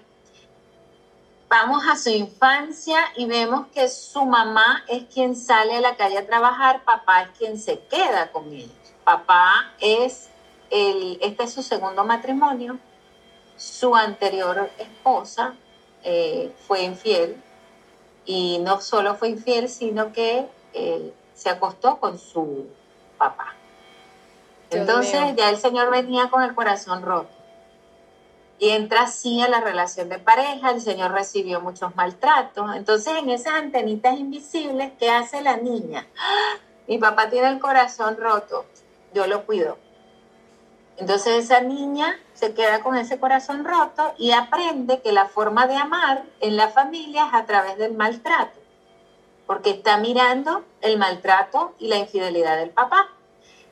Vamos 1.50 1.84
a 1.88 1.96
su 1.96 2.10
infancia 2.10 3.00
y 3.16 3.26
vemos 3.26 3.68
que 3.68 3.88
su 3.88 4.26
mamá 4.26 4.84
es 4.88 5.06
quien 5.06 5.34
sale 5.34 5.78
a 5.78 5.82
la 5.82 5.96
calle 5.96 6.18
a 6.18 6.28
trabajar, 6.28 6.84
papá 6.84 7.22
es 7.22 7.30
quien 7.38 7.58
se 7.58 7.80
queda 7.80 8.32
con 8.34 8.52
ellos. 8.52 8.72
Papá 9.06 9.72
es 9.80 10.28
el, 10.70 11.18
este 11.22 11.44
es 11.44 11.54
su 11.54 11.64
segundo 11.64 12.04
matrimonio, 12.04 12.78
su 13.56 13.96
anterior 13.96 14.70
esposa 14.78 15.54
eh, 16.04 16.54
fue 16.68 16.84
infiel 16.84 17.42
y 18.26 18.60
no 18.60 18.82
solo 18.82 19.16
fue 19.16 19.30
infiel, 19.30 19.70
sino 19.70 20.12
que 20.12 20.46
eh, 20.74 21.14
se 21.34 21.50
acostó 21.50 21.98
con 21.98 22.20
su 22.20 22.68
papá. 23.18 23.54
Entonces 24.70 25.34
ya 25.38 25.50
el 25.50 25.58
Señor 25.58 25.92
venía 25.92 26.30
con 26.30 26.44
el 26.44 26.54
corazón 26.54 27.04
roto. 27.04 27.37
Y 28.60 28.70
entra 28.70 29.04
así 29.04 29.42
a 29.42 29.50
la 29.50 29.62
relación 29.62 30.10
de 30.10 30.18
pareja, 30.18 30.72
el 30.72 30.82
Señor 30.82 31.12
recibió 31.12 31.62
muchos 31.62 31.96
maltratos. 31.96 32.76
Entonces 32.76 33.14
en 33.18 33.30
esas 33.30 33.54
antenitas 33.54 34.18
invisibles, 34.18 34.92
¿qué 35.00 35.12
hace 35.12 35.42
la 35.42 35.58
niña? 35.58 36.08
Mi 36.88 36.98
papá 36.98 37.30
tiene 37.30 37.50
el 37.50 37.60
corazón 37.60 38.18
roto, 38.18 38.66
yo 39.14 39.28
lo 39.28 39.46
cuido. 39.46 39.78
Entonces 40.98 41.46
esa 41.46 41.62
niña 41.62 42.20
se 42.34 42.54
queda 42.56 42.82
con 42.82 42.98
ese 42.98 43.20
corazón 43.20 43.64
roto 43.64 44.14
y 44.18 44.32
aprende 44.32 45.02
que 45.02 45.12
la 45.12 45.28
forma 45.28 45.68
de 45.68 45.76
amar 45.76 46.24
en 46.40 46.58
la 46.58 46.70
familia 46.70 47.28
es 47.28 47.34
a 47.34 47.46
través 47.46 47.78
del 47.78 47.94
maltrato, 47.94 48.60
porque 49.46 49.72
está 49.72 49.98
mirando 49.98 50.64
el 50.82 50.98
maltrato 50.98 51.76
y 51.78 51.88
la 51.88 51.98
infidelidad 51.98 52.58
del 52.58 52.72
papá. 52.72 53.10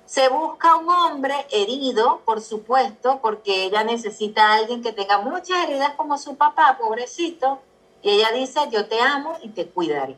Se 0.06 0.30
busca 0.30 0.76
un 0.76 0.90
hombre 0.90 1.34
herido, 1.52 2.22
por 2.26 2.42
supuesto, 2.42 3.20
porque 3.22 3.66
ella 3.66 3.84
necesita 3.84 4.48
a 4.48 4.56
alguien 4.58 4.84
que 4.84 4.94
tenga 4.94 5.20
muchas 5.20 5.64
heridas 5.64 5.94
como 5.96 6.18
su 6.18 6.36
papá, 6.36 6.78
pobrecito, 6.80 7.60
y 8.04 8.12
ella 8.12 8.32
dice, 8.32 8.60
yo 8.72 8.88
te 8.88 9.02
amo 9.02 9.36
y 9.42 9.50
te 9.50 9.68
cuidaré. 9.68 10.16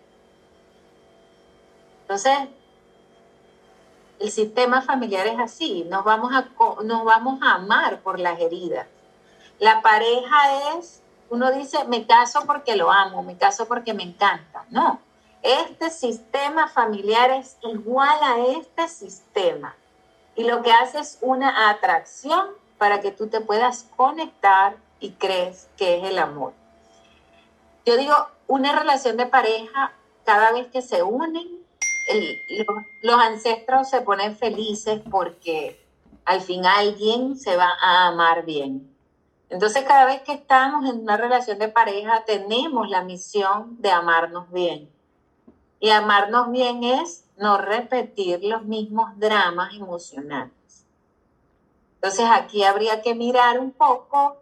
Entonces, 2.01 2.37
el 4.19 4.31
sistema 4.31 4.81
familiar 4.81 5.27
es 5.27 5.39
así, 5.39 5.85
nos 5.89 6.03
vamos 6.03 6.33
a, 6.33 6.49
vamos 6.57 7.39
a 7.41 7.55
amar 7.55 8.01
por 8.01 8.19
las 8.19 8.39
heridas. 8.39 8.87
La 9.59 9.81
pareja 9.81 10.77
es, 10.77 11.01
uno 11.29 11.51
dice, 11.51 11.85
me 11.85 12.05
caso 12.05 12.43
porque 12.45 12.75
lo 12.75 12.91
amo, 12.91 13.23
me 13.23 13.37
caso 13.37 13.67
porque 13.67 13.93
me 13.93 14.03
encanta. 14.03 14.65
No, 14.69 14.99
este 15.41 15.89
sistema 15.89 16.67
familiar 16.67 17.31
es 17.31 17.57
igual 17.63 18.17
a 18.21 18.39
este 18.59 18.87
sistema. 18.87 19.75
Y 20.35 20.43
lo 20.43 20.61
que 20.61 20.71
hace 20.71 20.99
es 20.99 21.17
una 21.21 21.69
atracción 21.69 22.47
para 22.77 23.01
que 23.01 23.11
tú 23.11 23.27
te 23.27 23.41
puedas 23.41 23.83
conectar 23.95 24.77
y 24.99 25.11
crees 25.11 25.69
que 25.77 25.97
es 25.97 26.03
el 26.05 26.19
amor. 26.19 26.53
Yo 27.85 27.97
digo, 27.97 28.13
una 28.47 28.77
relación 28.77 29.17
de 29.17 29.25
pareja, 29.25 29.93
cada 30.25 30.51
vez 30.51 30.67
que 30.67 30.81
se 30.81 31.03
unen, 31.03 31.65
los 33.01 33.19
ancestros 33.19 33.89
se 33.89 34.01
ponen 34.01 34.35
felices 34.35 35.01
porque 35.09 35.83
al 36.25 36.41
fin 36.41 36.65
alguien 36.65 37.37
se 37.37 37.55
va 37.55 37.69
a 37.81 38.07
amar 38.07 38.45
bien. 38.45 38.93
Entonces 39.49 39.83
cada 39.85 40.05
vez 40.05 40.21
que 40.21 40.33
estamos 40.33 40.89
en 40.89 40.99
una 40.99 41.15
relación 41.15 41.57
de 41.57 41.69
pareja 41.69 42.25
tenemos 42.25 42.89
la 42.89 43.03
misión 43.03 43.81
de 43.81 43.91
amarnos 43.91 44.51
bien. 44.51 44.89
Y 45.79 45.89
amarnos 45.89 46.51
bien 46.51 46.83
es 46.83 47.25
no 47.37 47.57
repetir 47.57 48.43
los 48.43 48.63
mismos 48.63 49.17
dramas 49.17 49.75
emocionales. 49.75 50.85
Entonces 51.95 52.25
aquí 52.31 52.63
habría 52.63 53.01
que 53.01 53.15
mirar 53.15 53.59
un 53.59 53.71
poco 53.71 54.37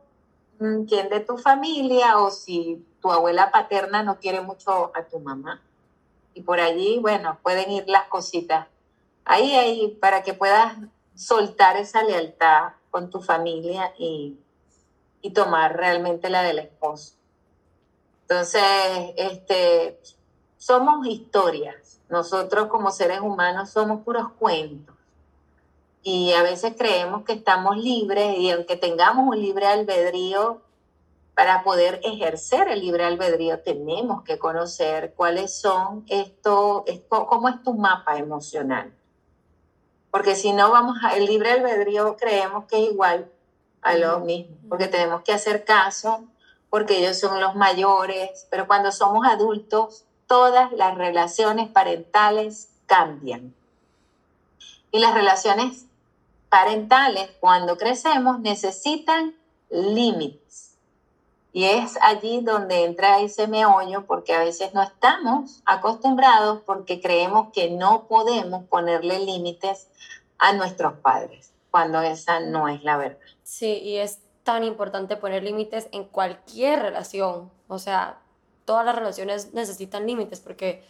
mm, 0.59 0.85
quién 0.85 1.09
de 1.09 1.19
tu 1.19 1.37
familia 1.37 2.19
o 2.19 2.31
si 2.31 2.85
tu 3.01 3.11
abuela 3.11 3.51
paterna 3.51 4.03
no 4.03 4.19
quiere 4.19 4.41
mucho 4.41 4.91
a 4.95 5.03
tu 5.03 5.19
mamá 5.19 5.61
y 6.35 6.41
por 6.41 6.59
allí, 6.59 6.99
bueno, 6.99 7.39
pueden 7.41 7.71
ir 7.71 7.85
las 7.87 8.07
cositas. 8.09 8.67
Ahí, 9.23 9.55
ahí, 9.55 9.97
para 9.99 10.21
que 10.21 10.33
puedas 10.33 10.75
soltar 11.15 11.77
esa 11.77 12.03
lealtad 12.03 12.73
con 12.91 13.09
tu 13.09 13.21
familia 13.21 13.93
y, 13.97 14.37
tomar 15.33 15.75
realmente 15.75 16.29
la 16.29 16.43
del 16.43 16.59
esposo. 16.59 17.15
Entonces, 18.21 18.61
este, 19.17 19.99
somos 20.57 21.07
historias. 21.07 21.99
Nosotros 22.09 22.67
como 22.67 22.91
seres 22.91 23.21
humanos 23.21 23.69
somos 23.71 24.01
puros 24.01 24.29
cuentos. 24.39 24.95
Y 26.03 26.33
a 26.33 26.43
veces 26.43 26.73
creemos 26.77 27.23
que 27.23 27.33
estamos 27.33 27.77
libres 27.77 28.37
y 28.37 28.51
aunque 28.51 28.75
tengamos 28.75 29.27
un 29.27 29.41
libre 29.41 29.65
albedrío, 29.65 30.61
para 31.35 31.63
poder 31.63 31.99
ejercer 32.03 32.69
el 32.69 32.79
libre 32.79 33.03
albedrío 33.03 33.59
tenemos 33.59 34.23
que 34.23 34.39
conocer 34.39 35.13
cuáles 35.15 35.59
son 35.59 36.05
esto, 36.07 36.85
cómo 37.09 37.49
es 37.49 37.61
tu 37.61 37.73
mapa 37.73 38.17
emocional. 38.17 38.93
Porque 40.11 40.37
si 40.37 40.53
no 40.53 40.71
vamos 40.71 40.97
a, 41.03 41.17
el 41.17 41.25
libre 41.25 41.51
albedrío 41.51 42.15
creemos 42.15 42.65
que 42.65 42.81
es 42.81 42.91
igual 42.91 43.29
a 43.81 43.95
lo 43.95 44.21
mismo, 44.21 44.55
porque 44.69 44.87
tenemos 44.87 45.23
que 45.23 45.33
hacer 45.33 45.65
caso, 45.65 46.23
porque 46.69 46.99
ellos 46.99 47.19
son 47.19 47.41
los 47.41 47.53
mayores, 47.55 48.47
pero 48.49 48.65
cuando 48.65 48.93
somos 48.93 49.27
adultos, 49.27 50.04
todas 50.27 50.71
las 50.73 50.95
relaciones 50.97 51.69
parentales 51.69 52.69
cambian. 52.85 53.53
Y 54.91 54.99
las 54.99 55.13
relaciones 55.13 55.85
parentales, 56.49 57.29
cuando 57.39 57.77
crecemos, 57.77 58.39
necesitan 58.39 59.35
límites 59.69 60.75
y 61.55 61.63
es 61.63 61.97
allí 62.01 62.41
donde 62.41 62.83
entra 62.83 63.21
ese 63.21 63.47
meollo 63.47 64.05
porque 64.05 64.33
a 64.33 64.39
veces 64.39 64.73
no 64.73 64.83
estamos 64.83 65.61
acostumbrados 65.65 66.59
porque 66.65 66.99
creemos 66.99 67.53
que 67.53 67.69
no 67.69 68.09
podemos 68.09 68.65
ponerle 68.65 69.19
límites 69.19 69.87
a 70.37 70.51
nuestros 70.51 70.95
padres, 70.95 71.53
cuando 71.71 72.01
esa 72.01 72.41
no 72.41 72.67
es 72.67 72.83
la 72.83 72.97
verdad. 72.97 73.19
Sí, 73.43 73.79
y 73.81 73.95
es 73.99 74.19
tan 74.43 74.65
importante 74.65 75.15
poner 75.15 75.43
límites 75.43 75.87
en 75.93 76.03
cualquier 76.03 76.81
relación. 76.81 77.49
O 77.69 77.79
sea, 77.79 78.19
todas 78.65 78.85
las 78.85 78.95
relaciones 78.95 79.53
necesitan 79.53 80.05
límites 80.05 80.39
porque, 80.39 80.83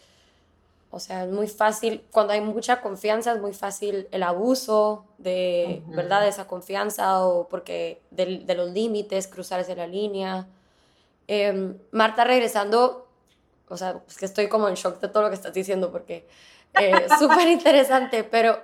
o 0.90 0.98
sea, 0.98 1.24
es 1.24 1.30
muy 1.30 1.46
fácil, 1.46 2.02
cuando 2.10 2.32
hay 2.32 2.40
mucha 2.40 2.80
confianza 2.80 3.32
es 3.32 3.40
muy 3.40 3.52
fácil 3.52 4.08
el 4.10 4.22
abuso 4.22 5.04
de, 5.18 5.82
¿verdad? 5.88 6.22
De 6.22 6.28
esa 6.28 6.46
confianza 6.46 7.24
o 7.24 7.46
porque 7.48 8.00
de, 8.10 8.38
de 8.38 8.54
los 8.54 8.70
límites, 8.70 9.28
cruzarse 9.28 9.76
la 9.76 9.86
línea. 9.86 10.46
Em, 11.28 11.76
Marta, 11.90 12.24
regresando, 12.24 13.08
o 13.68 13.76
sea, 13.76 14.00
es 14.08 14.16
que 14.16 14.24
estoy 14.24 14.48
como 14.48 14.68
en 14.68 14.74
shock 14.74 15.00
de 15.00 15.08
todo 15.08 15.24
lo 15.24 15.28
que 15.28 15.34
estás 15.34 15.52
diciendo 15.52 15.92
porque 15.92 16.26
es 16.74 16.94
eh, 16.94 17.06
súper 17.18 17.48
interesante, 17.48 18.24
pero 18.24 18.58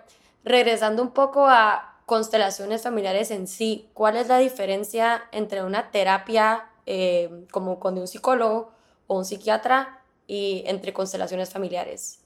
regresando 0.44 1.02
un 1.02 1.10
poco 1.10 1.46
a 1.46 1.96
constelaciones 2.06 2.82
familiares 2.82 3.30
en 3.30 3.46
sí, 3.46 3.88
¿cuál 3.94 4.16
es 4.16 4.28
la 4.28 4.38
diferencia 4.38 5.24
entre 5.32 5.62
una 5.62 5.90
terapia 5.90 6.66
em, 6.86 7.46
como 7.46 7.78
con 7.78 7.98
un 7.98 8.08
psicólogo 8.08 8.70
o 9.06 9.18
un 9.18 9.24
psiquiatra 9.24 10.02
y 10.26 10.62
entre 10.66 10.92
constelaciones 10.92 11.50
familiares? 11.50 12.20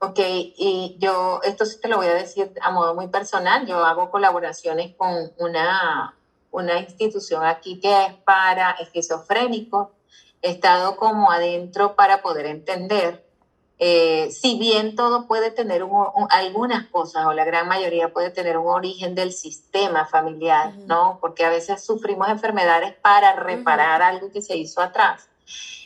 Ok, 0.00 0.20
y 0.20 0.96
yo 1.00 1.40
esto 1.42 1.66
sí 1.66 1.80
te 1.80 1.88
lo 1.88 1.96
voy 1.96 2.06
a 2.06 2.14
decir 2.14 2.52
a 2.60 2.70
modo 2.70 2.94
muy 2.94 3.08
personal, 3.08 3.66
yo 3.66 3.84
hago 3.84 4.10
colaboraciones 4.10 4.94
con 4.96 5.32
una 5.38 6.14
una 6.50 6.78
institución 6.78 7.44
aquí 7.44 7.80
que 7.80 8.06
es 8.06 8.14
para 8.24 8.72
esquizofrénicos. 8.72 9.88
He 10.42 10.50
estado 10.50 10.96
como 10.96 11.30
adentro 11.30 11.94
para 11.94 12.22
poder 12.22 12.46
entender. 12.46 13.24
Eh, 13.80 14.30
si 14.32 14.58
bien 14.58 14.96
todo 14.96 15.28
puede 15.28 15.52
tener 15.52 15.84
algunas 16.30 16.86
cosas 16.88 17.26
o 17.26 17.32
la 17.32 17.44
gran 17.44 17.68
mayoría 17.68 18.12
puede 18.12 18.30
tener 18.30 18.58
un 18.58 18.66
origen 18.66 19.14
del 19.14 19.32
sistema 19.32 20.04
familiar, 20.06 20.74
¿no? 20.86 21.18
Porque 21.20 21.44
a 21.44 21.50
veces 21.50 21.84
sufrimos 21.84 22.28
enfermedades 22.28 22.94
para 22.94 23.34
reparar 23.34 24.02
algo 24.02 24.32
que 24.32 24.42
se 24.42 24.56
hizo 24.56 24.80
atrás. 24.80 25.27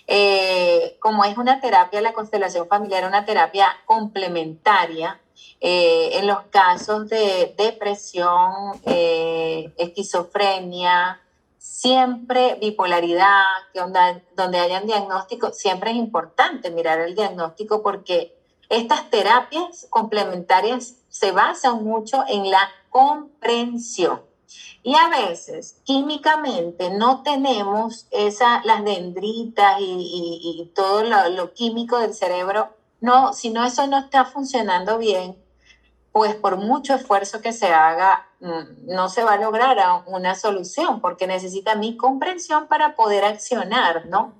Eh, 0.06 0.96
como 1.00 1.24
es 1.24 1.38
una 1.38 1.60
terapia, 1.60 2.00
la 2.00 2.12
constelación 2.12 2.68
familiar, 2.68 3.06
una 3.06 3.24
terapia 3.24 3.68
complementaria, 3.86 5.20
eh, 5.60 6.18
en 6.18 6.26
los 6.26 6.42
casos 6.50 7.08
de 7.08 7.54
depresión, 7.56 8.80
eh, 8.84 9.72
esquizofrenia, 9.76 11.20
siempre 11.56 12.56
bipolaridad, 12.60 13.44
donde 14.34 14.58
hayan 14.58 14.86
diagnóstico, 14.86 15.52
siempre 15.52 15.92
es 15.92 15.96
importante 15.96 16.70
mirar 16.72 16.98
el 16.98 17.14
diagnóstico 17.14 17.82
porque 17.82 18.36
estas 18.68 19.08
terapias 19.10 19.86
complementarias 19.88 20.96
se 21.08 21.30
basan 21.30 21.84
mucho 21.84 22.24
en 22.26 22.50
la 22.50 22.68
comprensión. 22.90 24.31
Y 24.82 24.94
a 24.96 25.08
veces, 25.08 25.80
químicamente, 25.84 26.90
no 26.90 27.22
tenemos 27.22 28.06
esa, 28.10 28.62
las 28.64 28.84
dendritas 28.84 29.76
y, 29.80 30.72
todo 30.74 31.04
lo, 31.04 31.52
químico 31.52 31.98
del 31.98 32.14
cerebro. 32.14 32.76
No, 33.00 33.32
si 33.32 33.50
no, 33.50 33.64
eso 33.64 33.86
no 33.86 33.98
está 33.98 34.24
funcionando 34.24 34.98
bien, 34.98 35.36
pues 36.10 36.34
por 36.34 36.56
mucho 36.56 36.94
esfuerzo 36.94 37.40
que 37.40 37.52
se 37.52 37.68
haga, 37.68 38.28
mm, 38.40 38.86
no 38.86 39.08
se 39.08 39.24
va 39.24 39.34
a 39.34 39.38
lograr 39.38 39.78
una 40.06 40.34
solución, 40.34 41.00
porque 41.00 41.26
necesita 41.26 41.74
mi 41.74 41.96
comprensión 41.96 42.66
para 42.66 42.94
poder 42.96 43.24
accionar, 43.24 44.06
¿no? 44.06 44.34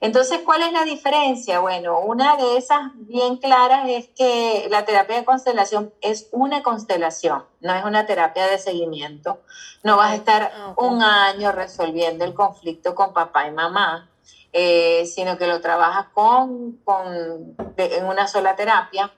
Entonces, 0.00 0.40
¿cuál 0.44 0.62
es 0.62 0.72
la 0.72 0.84
diferencia? 0.84 1.60
Bueno, 1.60 2.00
una 2.00 2.36
de 2.36 2.56
esas 2.56 2.90
bien 2.94 3.36
claras 3.36 3.88
es 3.88 4.08
que 4.08 4.66
la 4.70 4.84
terapia 4.84 5.16
de 5.16 5.24
constelación 5.24 5.92
es 6.00 6.28
una 6.32 6.62
constelación, 6.62 7.44
no 7.60 7.74
es 7.74 7.84
una 7.84 8.06
terapia 8.06 8.46
de 8.46 8.58
seguimiento. 8.58 9.40
No 9.82 9.96
vas 9.96 10.12
a 10.12 10.14
estar 10.16 10.52
un 10.76 11.02
año 11.02 11.52
resolviendo 11.52 12.24
el 12.24 12.34
conflicto 12.34 12.94
con 12.94 13.12
papá 13.12 13.46
y 13.46 13.50
mamá, 13.50 14.10
eh, 14.52 15.04
sino 15.06 15.36
que 15.36 15.46
lo 15.46 15.60
trabajas 15.60 16.06
con, 16.14 16.78
con 16.84 17.54
en 17.76 18.04
una 18.04 18.26
sola 18.26 18.56
terapia 18.56 19.12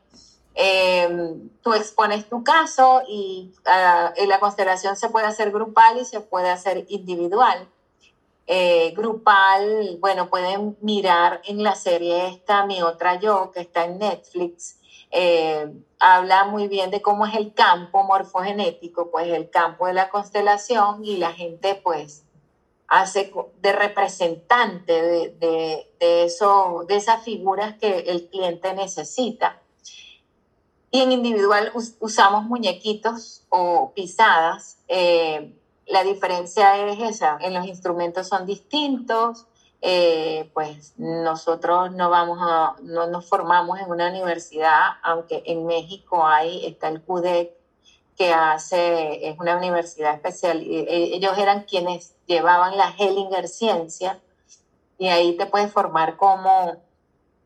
eh, 0.54 1.08
tú 1.62 1.72
expones 1.72 2.28
tu 2.28 2.44
caso 2.44 3.02
y 3.08 3.52
ah, 3.64 4.12
la 4.26 4.38
constelación 4.38 4.96
se 4.96 5.08
puede 5.08 5.26
hacer 5.26 5.50
grupal 5.50 5.98
y 5.98 6.04
se 6.04 6.20
puede 6.20 6.50
hacer 6.50 6.84
individual. 6.88 7.68
Eh, 8.46 8.92
grupal, 8.96 9.98
bueno, 10.00 10.28
pueden 10.28 10.76
mirar 10.80 11.40
en 11.44 11.62
la 11.62 11.74
serie 11.74 12.28
esta, 12.28 12.66
Mi 12.66 12.82
Otra 12.82 13.20
Yo, 13.20 13.52
que 13.52 13.60
está 13.60 13.84
en 13.84 13.98
Netflix. 13.98 14.78
Eh, 15.10 15.70
habla 16.00 16.44
muy 16.44 16.68
bien 16.68 16.90
de 16.90 17.02
cómo 17.02 17.26
es 17.26 17.34
el 17.34 17.54
campo 17.54 18.02
morfogenético, 18.02 19.10
pues 19.10 19.28
el 19.28 19.50
campo 19.50 19.86
de 19.86 19.92
la 19.92 20.08
constelación 20.08 21.04
y 21.04 21.18
la 21.18 21.32
gente 21.32 21.74
pues 21.76 22.24
hace 22.88 23.32
de 23.60 23.72
representante 23.72 24.92
de, 24.92 25.86
de, 25.98 26.24
eso, 26.24 26.84
de 26.88 26.96
esas 26.96 27.22
figuras 27.22 27.76
que 27.78 28.00
el 28.00 28.28
cliente 28.28 28.74
necesita. 28.74 29.60
Y 30.90 31.00
en 31.00 31.12
individual 31.12 31.72
usamos 32.00 32.44
muñequitos 32.44 33.46
o 33.48 33.92
pisadas. 33.94 34.78
Eh, 34.88 35.54
la 35.92 36.04
diferencia 36.04 36.78
es 36.88 36.98
esa, 37.00 37.36
en 37.42 37.52
los 37.52 37.66
instrumentos 37.66 38.26
son 38.26 38.46
distintos, 38.46 39.46
eh, 39.82 40.50
pues 40.54 40.94
nosotros 40.96 41.92
no 41.92 42.08
vamos 42.08 42.38
a, 42.40 42.76
no 42.82 43.08
nos 43.08 43.28
formamos 43.28 43.78
en 43.78 43.90
una 43.90 44.08
universidad, 44.08 44.92
aunque 45.02 45.42
en 45.44 45.66
México 45.66 46.24
hay, 46.26 46.64
está 46.64 46.88
el 46.88 47.02
CUDEC, 47.02 47.52
que 48.16 48.32
hace, 48.32 49.28
es 49.28 49.38
una 49.38 49.58
universidad 49.58 50.14
especial, 50.14 50.62
e, 50.62 51.14
ellos 51.14 51.36
eran 51.36 51.64
quienes 51.64 52.14
llevaban 52.26 52.78
la 52.78 52.88
Hellinger 52.98 53.46
Ciencia, 53.46 54.18
y 54.96 55.08
ahí 55.08 55.36
te 55.36 55.44
puedes 55.44 55.70
formar 55.70 56.16
como 56.16 56.82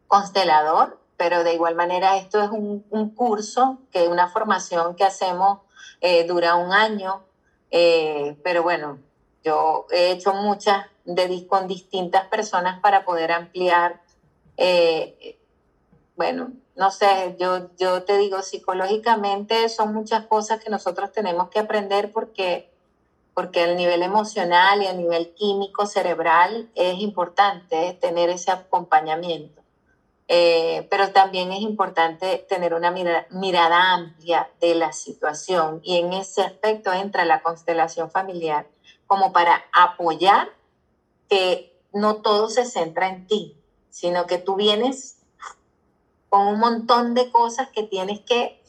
constelador, 0.06 1.00
pero 1.16 1.42
de 1.42 1.54
igual 1.54 1.74
manera 1.74 2.16
esto 2.16 2.40
es 2.40 2.50
un, 2.50 3.10
curso, 3.16 3.78
que 3.90 4.06
una 4.06 4.28
formación 4.28 4.94
que 4.94 5.02
hacemos 5.02 5.62
eh, 6.00 6.24
dura 6.28 6.54
un 6.54 6.72
año, 6.72 7.25
eh, 7.70 8.36
pero 8.42 8.62
bueno, 8.62 8.98
yo 9.44 9.86
he 9.90 10.10
hecho 10.12 10.34
muchas 10.34 10.86
de, 11.04 11.46
con 11.46 11.68
distintas 11.68 12.26
personas 12.28 12.80
para 12.80 13.04
poder 13.04 13.32
ampliar, 13.32 14.02
eh, 14.56 15.38
bueno, 16.16 16.52
no 16.74 16.90
sé, 16.90 17.36
yo, 17.38 17.70
yo 17.78 18.02
te 18.02 18.18
digo, 18.18 18.42
psicológicamente 18.42 19.68
son 19.68 19.94
muchas 19.94 20.26
cosas 20.26 20.62
que 20.62 20.70
nosotros 20.70 21.12
tenemos 21.12 21.48
que 21.48 21.60
aprender 21.60 22.12
porque 22.12 22.70
porque 23.36 23.60
a 23.64 23.74
nivel 23.74 24.02
emocional 24.02 24.82
y 24.82 24.86
a 24.86 24.94
nivel 24.94 25.34
químico 25.34 25.84
cerebral 25.84 26.70
es 26.74 26.98
importante 27.00 27.92
tener 28.00 28.30
ese 28.30 28.50
acompañamiento. 28.50 29.60
Eh, 30.28 30.88
pero 30.90 31.12
también 31.12 31.52
es 31.52 31.60
importante 31.60 32.44
tener 32.48 32.74
una 32.74 32.90
mirada, 32.90 33.92
amplia 33.92 34.50
de 34.60 34.74
la 34.74 34.92
situación 34.92 35.80
y 35.84 35.98
en 35.98 36.12
ese 36.12 36.42
aspecto 36.42 36.92
entra 36.92 37.24
la 37.24 37.42
constelación 37.42 38.10
familiar 38.10 38.66
como 39.06 39.32
para 39.32 39.66
apoyar 39.72 40.48
que 41.28 41.78
no 41.92 42.16
todo 42.16 42.48
se 42.48 42.64
centra 42.64 43.08
en 43.08 43.28
ti, 43.28 43.56
sino 43.88 44.26
que 44.26 44.38
tú 44.38 44.56
vienes 44.56 45.18
con 46.28 46.48
un 46.48 46.58
montón 46.58 47.14
de 47.14 47.30
cosas 47.30 47.68
que 47.68 47.84
tienes 47.84 48.20
que... 48.20 48.60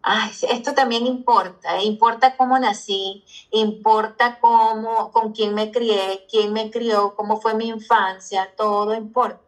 Ay, 0.00 0.30
esto 0.50 0.74
también 0.74 1.06
importa, 1.06 1.78
¿eh? 1.78 1.84
importa 1.84 2.36
cómo 2.36 2.58
nací, 2.58 3.24
importa 3.50 4.38
cómo, 4.38 5.10
con 5.12 5.32
quién 5.32 5.54
me 5.54 5.72
crié, 5.72 6.26
quién 6.30 6.52
me 6.52 6.70
crió, 6.70 7.16
cómo 7.16 7.40
fue 7.40 7.54
mi 7.54 7.68
infancia, 7.68 8.52
todo 8.54 8.94
importa. 8.94 9.40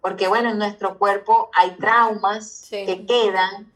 Porque 0.00 0.28
bueno, 0.28 0.50
en 0.50 0.58
nuestro 0.58 0.98
cuerpo 0.98 1.50
hay 1.54 1.72
traumas 1.72 2.66
que 2.70 3.06
quedan 3.06 3.72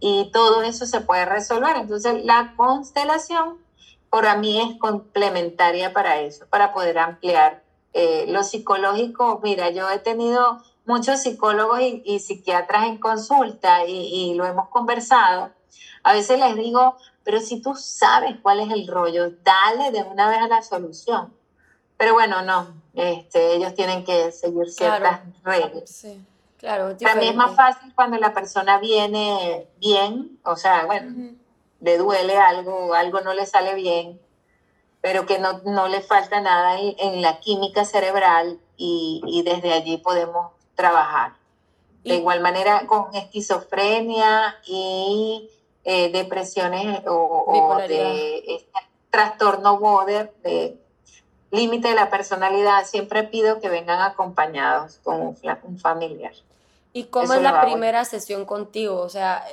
y 0.00 0.30
todo 0.32 0.62
eso 0.62 0.86
se 0.86 1.00
puede 1.00 1.24
resolver. 1.24 1.76
Entonces 1.76 2.24
la 2.24 2.54
constelación 2.56 3.58
para 4.10 4.36
mí 4.36 4.60
es 4.60 4.78
complementaria 4.78 5.92
para 5.92 6.20
eso, 6.20 6.46
para 6.50 6.72
poder 6.72 6.98
ampliar 6.98 7.62
eh, 7.92 8.26
lo 8.28 8.42
psicológico. 8.42 9.40
Mira, 9.42 9.70
yo 9.70 9.88
he 9.90 9.98
tenido 9.98 10.60
muchos 10.84 11.20
psicólogos 11.20 11.80
y, 11.80 12.18
psiquiatras 12.18 12.86
en 12.86 12.98
consulta 12.98 13.86
y, 13.86 14.34
lo 14.34 14.44
hemos 14.44 14.68
conversado. 14.68 15.50
A 16.02 16.12
veces 16.12 16.38
les 16.38 16.56
digo, 16.56 16.96
pero 17.22 17.40
si 17.40 17.62
tú 17.62 17.74
sabes 17.76 18.36
cuál 18.42 18.60
es 18.60 18.70
el 18.70 18.88
rollo, 18.88 19.30
dale 19.42 19.92
de 19.92 20.02
una 20.02 20.28
vez 20.28 20.38
a 20.38 20.48
la 20.48 20.62
solución. 20.62 21.32
Pero 21.96 22.14
bueno, 22.14 22.42
no, 22.42 22.79
este, 22.94 23.54
ellos 23.54 23.74
tienen 23.74 24.04
que 24.04 24.32
seguir 24.32 24.70
ciertas 24.70 25.20
reglas. 25.44 25.90
Sí, 25.90 26.20
claro. 26.58 26.96
También 26.96 27.32
es 27.32 27.36
más 27.36 27.54
fácil 27.54 27.92
cuando 27.94 28.16
la 28.18 28.34
persona 28.34 28.78
viene 28.78 29.66
bien, 29.78 30.38
o 30.44 30.56
sea, 30.56 30.86
bueno, 30.86 31.34
le 31.80 31.98
duele 31.98 32.36
algo, 32.36 32.94
algo 32.94 33.20
no 33.20 33.34
le 33.34 33.46
sale 33.46 33.74
bien, 33.74 34.20
pero 35.00 35.26
que 35.26 35.38
no, 35.38 35.60
no 35.64 35.88
le 35.88 36.00
falta 36.00 36.40
nada 36.40 36.78
en, 36.78 37.22
la 37.22 37.40
química 37.40 37.84
cerebral 37.84 38.58
y, 38.76 39.42
desde 39.44 39.72
allí 39.72 39.96
podemos 39.98 40.52
trabajar. 40.74 41.34
De 42.04 42.16
igual 42.16 42.40
manera 42.40 42.86
con 42.86 43.14
esquizofrenia 43.14 44.56
y 44.66 45.50
eh, 45.84 46.10
depresiones 46.10 47.02
o, 47.06 47.76
de 47.86 48.38
este 48.38 48.78
trastorno 49.10 49.78
border 49.78 50.32
de 50.42 50.79
límite 51.50 51.88
de 51.88 51.94
la 51.94 52.10
personalidad, 52.10 52.84
siempre 52.86 53.24
pido 53.24 53.60
que 53.60 53.68
vengan 53.68 54.00
acompañados 54.00 54.98
con 55.02 55.20
un, 55.20 55.78
familiar. 55.78 56.32
¿Y 56.92 57.04
cómo 57.04 57.34
es 57.34 57.42
la 57.42 57.60
primera 57.62 58.04
sesión 58.04 58.44
contigo? 58.44 59.00
O 59.00 59.08
sea, 59.08 59.44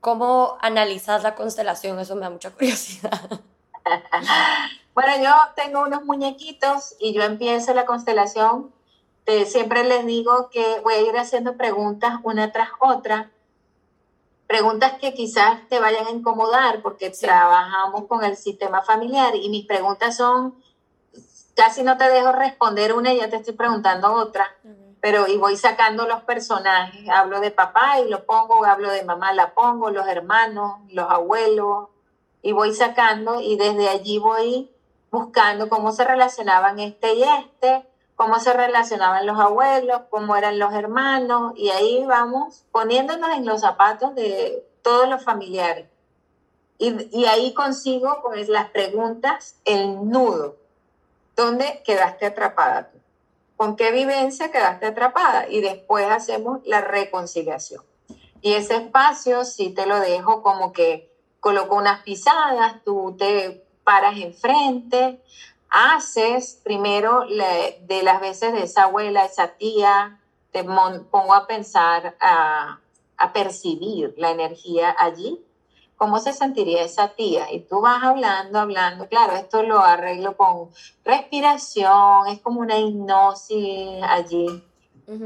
¿cómo 0.00 0.58
analizas 0.60 1.22
la 1.22 1.34
constelación? 1.34 1.98
Eso 1.98 2.14
me 2.14 2.22
da 2.22 2.30
mucha 2.30 2.50
curiosidad. 2.54 3.20
Bueno, 4.92 5.12
yo 5.22 5.32
tengo 5.54 5.82
unos 5.82 6.04
muñequitos 6.04 6.96
y 6.98 7.14
yo 7.14 7.22
empiezo 7.22 7.72
la 7.74 7.86
constelación. 7.86 8.72
siempre 9.46 9.84
les 9.84 10.04
digo 10.04 10.50
que 10.50 10.80
voy 10.80 10.94
a 10.94 11.00
ir 11.00 11.16
haciendo 11.16 11.56
preguntas 11.56 12.18
una 12.24 12.50
tras 12.52 12.70
otra. 12.80 13.30
Preguntas 14.48 14.94
que 15.00 15.14
quizás 15.14 15.66
te 15.68 15.78
vayan 15.78 16.06
a 16.06 16.10
incomodar 16.10 16.82
porque 16.82 17.08
trabajamos 17.10 18.06
con 18.08 18.24
el 18.24 18.36
sistema 18.36 18.82
familiar 18.82 19.36
y 19.36 19.48
mis 19.48 19.64
preguntas 19.64 20.16
son, 20.16 20.60
casi 21.54 21.82
no 21.82 21.96
te 21.96 22.08
dejo 22.08 22.32
responder 22.32 22.92
una 22.92 23.12
y 23.12 23.18
ya 23.18 23.30
te 23.30 23.36
estoy 23.36 23.54
preguntando 23.54 24.12
otra, 24.12 24.46
pero 25.00 25.26
y 25.26 25.36
voy 25.36 25.56
sacando 25.56 26.06
los 26.06 26.22
personajes. 26.22 27.08
Hablo 27.08 27.40
de 27.40 27.50
papá 27.50 28.00
y 28.00 28.08
lo 28.08 28.24
pongo, 28.24 28.64
hablo 28.64 28.90
de 28.90 29.04
mamá, 29.04 29.32
la 29.32 29.54
pongo, 29.54 29.90
los 29.90 30.06
hermanos, 30.08 30.76
los 30.90 31.10
abuelos, 31.10 31.88
y 32.42 32.52
voy 32.52 32.74
sacando 32.74 33.40
y 33.40 33.56
desde 33.56 33.88
allí 33.88 34.18
voy 34.18 34.70
buscando 35.10 35.68
cómo 35.68 35.92
se 35.92 36.04
relacionaban 36.04 36.78
este 36.78 37.14
y 37.14 37.22
este, 37.24 37.86
cómo 38.16 38.38
se 38.38 38.52
relacionaban 38.52 39.26
los 39.26 39.38
abuelos, 39.38 40.02
cómo 40.10 40.36
eran 40.36 40.58
los 40.58 40.72
hermanos, 40.72 41.52
y 41.56 41.70
ahí 41.70 42.04
vamos 42.06 42.64
poniéndonos 42.72 43.30
en 43.30 43.46
los 43.46 43.60
zapatos 43.60 44.14
de 44.14 44.64
todos 44.82 45.08
los 45.08 45.24
familiares. 45.24 45.88
Y, 46.78 47.18
y 47.18 47.26
ahí 47.26 47.52
consigo 47.52 48.20
pues 48.22 48.48
las 48.48 48.70
preguntas, 48.70 49.56
el 49.64 50.08
nudo. 50.08 50.56
¿Dónde 51.40 51.82
quedaste 51.86 52.26
atrapada 52.26 52.90
tú? 52.90 52.98
¿Con 53.56 53.74
qué 53.74 53.92
vivencia 53.92 54.50
quedaste 54.52 54.84
atrapada? 54.84 55.48
Y 55.48 55.62
después 55.62 56.06
hacemos 56.10 56.60
la 56.66 56.82
reconciliación. 56.82 57.82
Y 58.42 58.52
ese 58.52 58.76
espacio 58.76 59.46
sí 59.46 59.70
te 59.70 59.86
lo 59.86 59.98
dejo 60.00 60.42
como 60.42 60.74
que 60.74 61.10
coloco 61.40 61.76
unas 61.76 62.02
pisadas, 62.02 62.84
tú 62.84 63.16
te 63.18 63.64
paras 63.84 64.18
enfrente, 64.18 65.22
haces 65.70 66.60
primero 66.62 67.24
de 67.24 68.02
las 68.02 68.20
veces 68.20 68.52
de 68.52 68.64
esa 68.64 68.82
abuela, 68.82 69.24
esa 69.24 69.48
tía, 69.48 70.20
te 70.52 70.62
pongo 70.62 71.32
a 71.32 71.46
pensar, 71.46 72.16
a, 72.20 72.80
percibir 73.32 74.12
la 74.18 74.30
energía 74.30 74.94
allí. 74.98 75.42
¿Cómo 76.00 76.18
se 76.18 76.32
sentiría 76.32 76.82
esa 76.82 77.08
tía? 77.08 77.52
Y 77.52 77.60
tú 77.60 77.82
vas 77.82 78.02
hablando, 78.02 78.58
hablando. 78.58 79.06
Claro, 79.06 79.34
esto 79.34 79.62
lo 79.62 79.80
arreglo 79.80 80.34
con 80.34 80.70
respiración, 81.04 82.26
es 82.28 82.40
como 82.40 82.60
una 82.60 82.78
hipnosis 82.78 84.02
allí. 84.02 84.64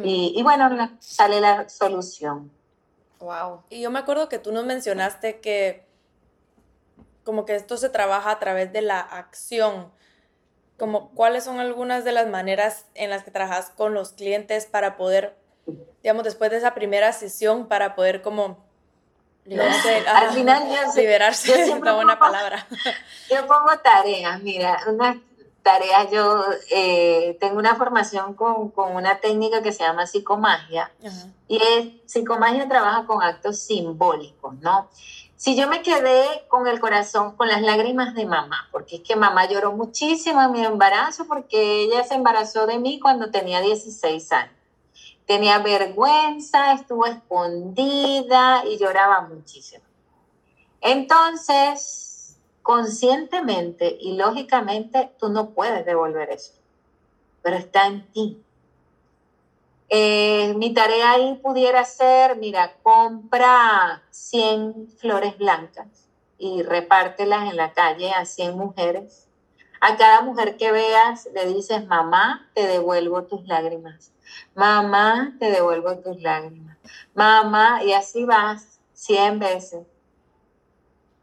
y, 0.03 0.33
y, 0.37 0.43
bueno, 0.43 0.69
sale 0.99 1.41
la 1.41 1.69
solución. 1.69 2.51
Wow. 3.21 3.63
Y 3.71 3.83
yo 3.83 3.93
me 3.93 4.01
acuerdo 4.01 4.29
que 4.29 4.41
tú 4.41 4.51
nos 4.51 4.65
mencionaste 4.65 5.39
que 5.39 5.87
como 7.23 7.45
que 7.45 7.55
esto 7.55 7.77
se 7.77 7.89
trabaja 7.89 8.33
a 8.33 8.41
través 8.41 8.73
de 8.73 8.83
la 8.83 8.99
acción. 8.99 9.93
Como 10.77 11.11
cuáles 11.11 11.45
son 11.45 11.61
algunas 11.61 12.03
de 12.03 12.11
las 12.11 12.27
maneras 12.27 12.87
en 12.95 13.11
las 13.11 13.23
que 13.23 13.31
trabajas 13.31 13.71
con 13.71 13.95
los 13.95 14.11
clientes 14.11 14.67
para 14.67 14.97
poder, 14.97 15.37
digamos, 16.03 16.25
después 16.25 16.51
de 16.51 16.57
esa 16.57 16.75
primera 16.75 17.13
sesión, 17.13 17.69
para 17.69 17.95
poder 17.95 18.23
como 18.23 18.74
al 20.15 20.31
final 20.33 20.69
liberarse 20.97 21.63
es 21.63 21.69
una 21.71 21.93
buena 21.95 22.19
palabra. 22.19 22.67
Yo 23.31 23.47
pongo 23.47 23.79
tareas, 23.83 24.41
mira, 24.43 24.79
unas 24.87 25.17
tareas, 25.63 26.11
yo 26.11 26.45
eh, 26.71 27.39
tengo 27.41 27.59
una 27.59 27.75
formación 27.75 28.35
con, 28.35 28.71
con, 28.71 28.95
una 28.95 29.19
técnica 29.19 29.63
que 29.63 29.73
se 29.73 29.83
llama 29.83 30.07
psicomagia 30.07 30.93
y 31.49 31.57
es, 31.57 31.89
psicomagia 32.05 32.69
trabaja 32.69 33.07
con 33.07 33.23
actos 33.23 33.61
simbólicos, 33.61 34.55
¿no? 34.61 34.91
Si 35.37 35.57
yo 35.57 35.69
me 35.69 35.83
quedé 35.83 36.47
con 36.49 36.67
el 36.69 36.81
corazón, 36.81 37.37
con 37.37 37.49
las 37.49 37.61
lágrimas 37.61 38.15
de 38.15 38.25
mamá, 38.25 38.69
porque 38.71 38.97
es 38.97 39.03
que 39.03 39.17
mamá 39.17 39.47
lloró 39.49 39.73
muchísimo 39.73 40.41
en 40.43 40.53
mi 40.53 40.65
embarazo, 40.65 41.27
porque 41.27 41.83
ella 41.83 42.05
se 42.05 42.15
embarazó 42.15 42.67
de 42.67 42.79
mí 42.79 43.01
cuando 43.01 43.31
tenía 43.31 43.61
16 43.61 44.33
años. 44.33 44.55
Tenía 45.27 45.59
vergüenza, 45.59 46.73
estuvo 46.75 47.07
escondida 47.07 48.65
y 48.67 48.79
lloraba 48.79 49.23
muchísimo. 49.23 49.85
Entonces, 50.81 52.39
conscientemente 52.63 53.97
y 54.01 54.17
lógicamente, 54.17 55.13
tú 55.19 55.29
no 55.29 55.51
puedes 55.51 55.85
devolver 55.85 56.31
eso, 56.31 56.53
pero 57.43 57.57
está 57.57 57.87
en 57.87 58.11
ti. 58.13 58.43
Eh, 59.91 60.55
mi 60.57 60.73
tarea 60.73 61.13
ahí 61.13 61.35
pudiera 61.43 61.85
ser, 61.85 62.37
mira, 62.37 62.77
compra 62.83 64.03
100 64.11 64.89
flores 64.99 65.37
blancas 65.37 66.09
y 66.39 66.63
repártelas 66.63 67.51
en 67.51 67.57
la 67.57 67.73
calle 67.73 68.11
a 68.13 68.25
100 68.25 68.57
mujeres. 68.57 69.29
A 69.81 69.99
cada 69.99 70.23
mujer 70.23 70.57
que 70.57 70.73
veas 70.73 71.29
le 71.35 71.47
dices, 71.47 71.87
mamá, 71.87 72.51
te 72.55 72.67
devuelvo 72.67 73.25
tus 73.25 73.47
lágrimas. 73.47 74.14
Mamá, 74.55 75.35
te 75.39 75.51
devuelvo 75.51 75.99
tus 75.99 76.21
lágrimas. 76.23 76.77
Mamá, 77.15 77.83
y 77.85 77.93
así 77.93 78.25
vas 78.25 78.81
100 78.95 79.39
veces. 79.39 79.87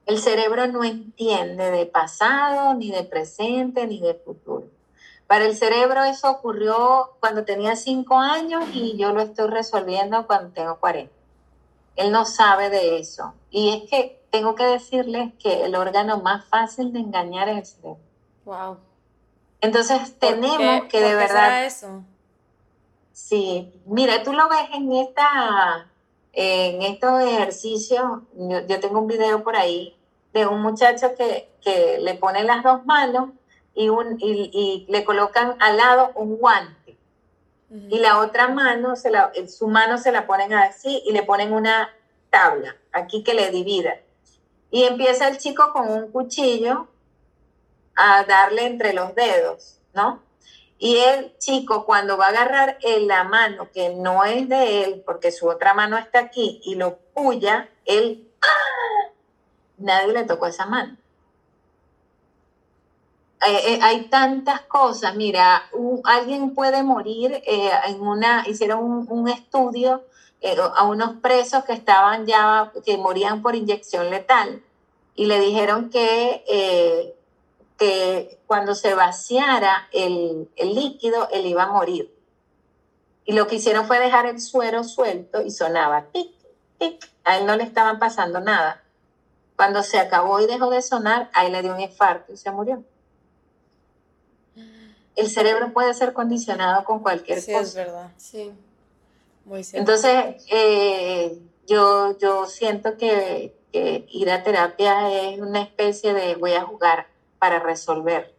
El 0.06 0.20
cerebro 0.20 0.68
no 0.68 0.84
entiende 0.84 1.72
de 1.72 1.86
pasado, 1.86 2.74
ni 2.74 2.92
de 2.92 3.04
presente, 3.04 3.88
ni 3.88 4.00
de 4.00 4.16
futuro. 4.16 4.68
Para 5.28 5.46
el 5.46 5.56
cerebro 5.56 6.04
eso 6.04 6.30
ocurrió 6.30 7.12
cuando 7.22 7.46
tenía 7.46 7.78
cinco 7.78 8.20
años 8.20 8.66
y 8.74 8.98
yo 8.98 9.14
lo 9.14 9.22
estoy 9.22 9.50
resolviendo 9.50 10.28
cuando 10.28 10.52
tengo 10.52 10.78
40. 10.78 11.10
Él 11.96 12.12
no 12.12 12.26
sabe 12.26 12.70
de 12.70 13.00
eso. 13.00 13.34
Y 13.50 13.70
es 13.78 13.90
que 13.90 14.22
tengo 14.30 14.56
que 14.56 14.66
decirles 14.66 15.34
que 15.40 15.64
el 15.64 15.76
órgano 15.76 16.20
más 16.20 16.44
fácil 16.46 16.92
de 16.92 17.00
engañar 17.00 17.48
es 17.48 17.58
el 17.58 17.66
cerebro. 17.66 18.00
Wow. 18.44 18.78
Entonces 19.62 20.20
tenemos 20.20 20.86
que 20.90 21.00
de 21.00 21.16
verdad. 21.16 21.66
eso? 21.66 22.04
Sí, 23.28 23.72
mira, 23.86 24.24
tú 24.24 24.34
lo 24.34 24.50
ves 24.50 24.68
en 24.74 24.92
esta, 24.92 25.88
en 26.34 26.82
estos 26.82 27.22
ejercicios. 27.22 28.04
Yo, 28.36 28.80
tengo 28.80 29.00
un 29.00 29.08
video 29.08 29.44
por 29.44 29.56
ahí 29.56 29.96
de 30.34 30.48
un 30.48 30.62
muchacho 30.62 31.14
que, 31.16 31.50
que 31.62 32.00
le 32.00 32.16
pone 32.16 32.44
las 32.44 32.64
dos 32.64 32.86
manos 32.86 33.30
y, 33.74 33.90
un, 33.90 34.18
y, 34.20 34.86
le 34.90 35.06
colocan 35.06 35.56
al 35.60 35.78
lado 35.78 36.12
un 36.16 36.38
guante. 36.38 36.98
Y 37.70 38.00
la 38.00 38.20
otra 38.20 38.50
mano, 38.50 38.96
se 38.98 39.12
la, 39.12 39.32
su 39.48 39.68
mano 39.68 39.98
se 39.98 40.12
la 40.12 40.28
ponen 40.28 40.54
así 40.54 41.02
y 41.06 41.14
le 41.14 41.24
ponen 41.24 41.54
una 41.54 41.90
tabla 42.30 42.76
aquí 42.92 43.24
que 43.24 43.34
le 43.34 43.50
divida. 43.52 43.98
Y 44.72 44.84
empieza 44.84 45.30
el 45.30 45.38
chico 45.38 45.72
con 45.72 45.90
un 45.90 46.12
cuchillo 46.12 46.88
a 47.96 48.24
darle 48.24 48.66
entre 48.66 48.94
los 48.94 49.16
dedos, 49.16 49.80
¿no? 49.94 50.22
Y 50.84 50.98
el 50.98 51.38
chico 51.38 51.86
cuando 51.86 52.18
va 52.18 52.26
a 52.26 52.30
agarrar 52.30 52.80
en 52.82 53.08
la 53.08 53.24
mano 53.24 53.70
que 53.72 53.94
no 53.94 54.26
es 54.26 54.50
de 54.50 54.84
él, 54.84 55.04
porque 55.06 55.32
su 55.32 55.48
otra 55.48 55.76
mano 55.76 55.96
está 55.96 56.18
aquí, 56.18 56.60
y 56.64 56.74
lo 56.74 56.98
puya, 57.14 57.70
él, 57.86 58.28
¡ah! 58.42 59.12
nadie 59.78 60.12
le 60.12 60.24
tocó 60.24 60.48
esa 60.48 60.66
mano. 60.66 60.98
eh, 63.46 63.80
hay 63.80 64.06
tantas 64.10 64.62
cosas. 64.62 65.16
Mira, 65.16 65.70
alguien 66.04 66.56
puede 66.56 66.82
morir 66.82 67.44
en 67.46 68.02
una, 68.02 68.44
hicieron 68.48 69.06
un, 69.08 69.28
estudio 69.30 70.04
a 70.76 70.84
unos 70.88 71.18
presos 71.22 71.64
que 71.64 71.74
estaban 71.74 72.26
ya, 72.26 72.72
que 72.84 72.98
morían 72.98 73.44
por 73.44 73.56
inyección 73.56 74.10
letal 74.10 74.64
y 75.14 75.28
le 75.28 75.40
dijeron 75.40 75.92
que, 75.92 77.14
que 77.82 78.38
cuando 78.46 78.76
se 78.76 78.94
vaciara 78.94 79.88
el, 79.92 80.52
el 80.56 80.76
líquido, 80.76 81.28
él 81.32 81.48
iba 81.48 81.64
a 81.64 81.72
morir. 81.72 82.16
Y 83.26 83.34
lo 83.34 83.48
que 83.48 83.56
hicieron 83.56 83.88
fue 83.88 83.98
dejar 83.98 84.28
el 84.28 84.40
suero 84.40 84.84
suelto 84.84 85.42
y 85.42 85.50
sonaba 85.50 86.04
tic, 86.12 86.32
tic. 86.78 87.10
A 87.24 87.40
él 87.40 87.48
no 87.48 87.56
le 87.56 87.64
estaban 87.64 87.98
pasando 87.98 88.40
nada. 88.40 88.84
Cuando 89.56 89.82
se 89.82 89.98
acabó 89.98 90.40
y 90.40 90.46
dejó 90.46 90.70
de 90.70 90.84
sonar, 90.84 91.32
ahí 91.34 91.50
le 91.50 91.64
dio 91.64 91.74
un 91.74 91.82
infarto 91.82 92.32
y 92.32 92.38
se 92.38 92.52
murió. 92.52 92.84
El 95.16 95.28
cerebro 95.28 95.74
puede 95.74 95.96
ser 95.96 96.14
condicionado 96.14 96.84
con 96.84 97.00
cualquier 97.00 97.40
cosa. 97.40 97.48
Sí, 97.48 97.54
es 97.56 97.74
verdad. 97.74 98.12
Sí. 98.16 98.52
Muy 99.46 99.64
cierto. 99.64 99.92
Entonces, 99.92 100.46
eh, 100.52 101.36
yo, 101.66 102.16
yo 102.20 102.46
siento 102.46 102.96
que, 102.96 103.56
ir 103.74 104.30
a 104.30 104.44
terapia 104.44 105.12
es 105.12 105.40
una 105.40 105.62
especie 105.64 106.14
de 106.14 106.36
voy 106.36 106.54
a 106.54 106.62
jugar 106.62 107.11
para 107.42 107.58
resolver. 107.58 108.36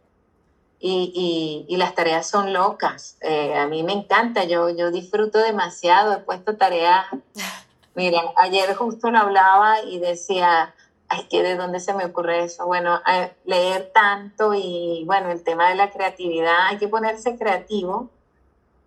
Y, 0.79 1.65
y, 1.67 1.75
las 1.75 1.93
tareas 1.93 2.29
son 2.29 2.53
locas. 2.53 3.17
Eh, 3.19 3.53
a 3.53 3.67
mí 3.67 3.83
me 3.83 3.91
encanta, 3.91 4.45
yo, 4.45 4.69
yo 4.69 4.91
disfruto 4.91 5.39
demasiado, 5.39 6.13
he 6.13 6.19
puesto 6.19 6.55
tareas. 6.55 7.05
Mira, 7.95 8.21
ayer 8.37 8.73
justo 8.75 9.11
lo 9.11 9.17
hablaba 9.19 9.81
y 9.81 9.99
decía, 9.99 10.73
ay, 11.09 11.27
que 11.29 11.43
de 11.43 11.57
dónde 11.57 11.81
se 11.81 11.93
me 11.93 12.05
ocurre 12.05 12.45
eso. 12.45 12.65
Bueno, 12.65 13.01
leer 13.43 13.91
tanto 13.93 14.53
y 14.53 15.03
bueno, 15.05 15.31
el 15.31 15.43
tema 15.43 15.67
de 15.67 15.75
la 15.75 15.91
creatividad, 15.91 16.67
hay 16.67 16.77
que 16.77 16.87
ponerse 16.87 17.37
creativo 17.37 18.09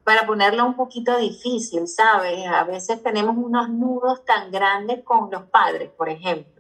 para 0.03 0.27
ponerlo 0.27 0.65
un 0.65 0.77
poquito 0.77 1.19
difícil, 1.19 1.89
¿sabes? 1.89 2.47
A 2.47 2.65
veces 2.65 3.03
tenemos 3.03 3.37
unos 3.37 3.69
nudos 3.69 4.25
tan 4.25 4.51
grandes 4.51 5.05
con 5.05 5.31
los 5.31 5.43
padres, 5.45 5.91
por 5.91 6.09
ejemplo. 6.09 6.56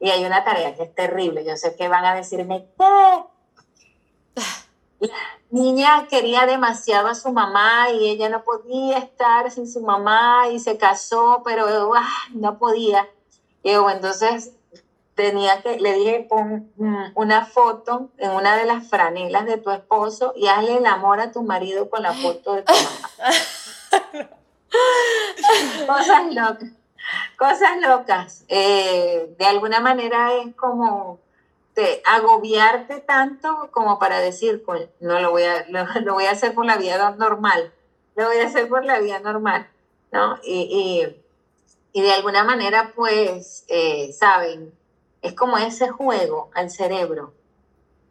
Y 0.00 0.10
hay 0.10 0.24
una 0.24 0.44
tarea 0.44 0.74
que 0.74 0.84
es 0.84 0.94
terrible. 0.94 1.44
Yo 1.44 1.56
sé 1.56 1.74
que 1.76 1.88
van 1.88 2.04
a 2.04 2.14
decirme, 2.14 2.66
¿qué? 2.78 3.24
La 5.00 5.14
niña 5.50 6.06
quería 6.08 6.46
demasiado 6.46 7.08
a 7.08 7.14
su 7.14 7.32
mamá 7.32 7.90
y 7.90 8.08
ella 8.08 8.28
no 8.28 8.42
podía 8.42 8.98
estar 8.98 9.50
sin 9.50 9.70
su 9.70 9.80
mamá 9.80 10.48
y 10.50 10.58
se 10.58 10.76
casó, 10.76 11.42
pero 11.44 11.92
ah, 11.94 12.08
no 12.32 12.58
podía. 12.58 13.08
Y 13.62 13.70
entonces 13.70 14.54
tenía 15.14 15.62
que, 15.62 15.80
le 15.80 15.94
dije, 15.94 16.26
pon 16.28 16.72
una 17.14 17.44
foto 17.44 18.10
en 18.18 18.30
una 18.30 18.56
de 18.56 18.66
las 18.66 18.88
franelas 18.88 19.46
de 19.46 19.58
tu 19.58 19.70
esposo 19.70 20.32
y 20.36 20.46
hazle 20.46 20.78
el 20.78 20.86
amor 20.86 21.20
a 21.20 21.32
tu 21.32 21.42
marido 21.42 21.90
con 21.90 22.02
la 22.02 22.12
foto 22.12 22.54
de 22.54 22.62
tu 22.62 22.72
mamá. 22.72 24.28
cosas 25.86 26.34
locas, 26.34 26.70
cosas 27.36 27.80
locas. 27.80 28.44
Eh, 28.48 29.34
de 29.38 29.46
alguna 29.46 29.80
manera 29.80 30.34
es 30.34 30.54
como 30.54 31.20
agobiarte 32.04 33.00
tanto 33.00 33.70
como 33.70 33.98
para 33.98 34.18
decir, 34.18 34.64
no 35.00 35.20
lo 35.20 35.30
voy 35.30 35.44
a, 35.44 35.66
lo, 36.02 36.14
voy 36.14 36.26
a 36.26 36.32
hacer 36.32 36.54
por 36.54 36.66
la 36.66 36.76
vida 36.76 37.14
normal, 37.16 37.72
lo 38.16 38.26
voy 38.26 38.38
a 38.38 38.46
hacer 38.46 38.68
por 38.68 38.84
la 38.84 38.98
vida 38.98 39.20
normal, 39.20 39.68
¿no? 40.12 40.38
Y, 40.42 41.06
de 41.94 42.12
alguna 42.12 42.44
manera, 42.44 42.92
pues, 42.94 43.64
eh, 43.66 44.12
saben, 44.12 44.72
es 45.20 45.34
como 45.34 45.58
ese 45.58 45.88
juego 45.88 46.48
al 46.54 46.70
cerebro. 46.70 47.32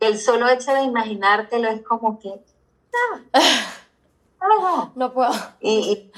El 0.01 0.19
solo 0.19 0.49
hecho 0.49 0.73
de 0.73 0.81
imaginártelo 0.81 1.69
es 1.69 1.81
como 1.83 2.19
que... 2.19 2.33
Ah, 3.31 4.91
no 4.95 5.13
puedo. 5.13 5.31
Y, 5.61 6.11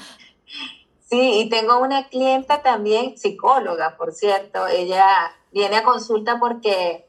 sí, 1.10 1.40
y 1.40 1.48
tengo 1.48 1.78
una 1.78 2.08
clienta 2.08 2.62
también, 2.62 3.18
psicóloga, 3.18 3.96
por 3.96 4.12
cierto. 4.12 4.66
Ella 4.68 5.06
viene 5.52 5.76
a 5.76 5.82
consulta 5.82 6.38
porque, 6.38 7.06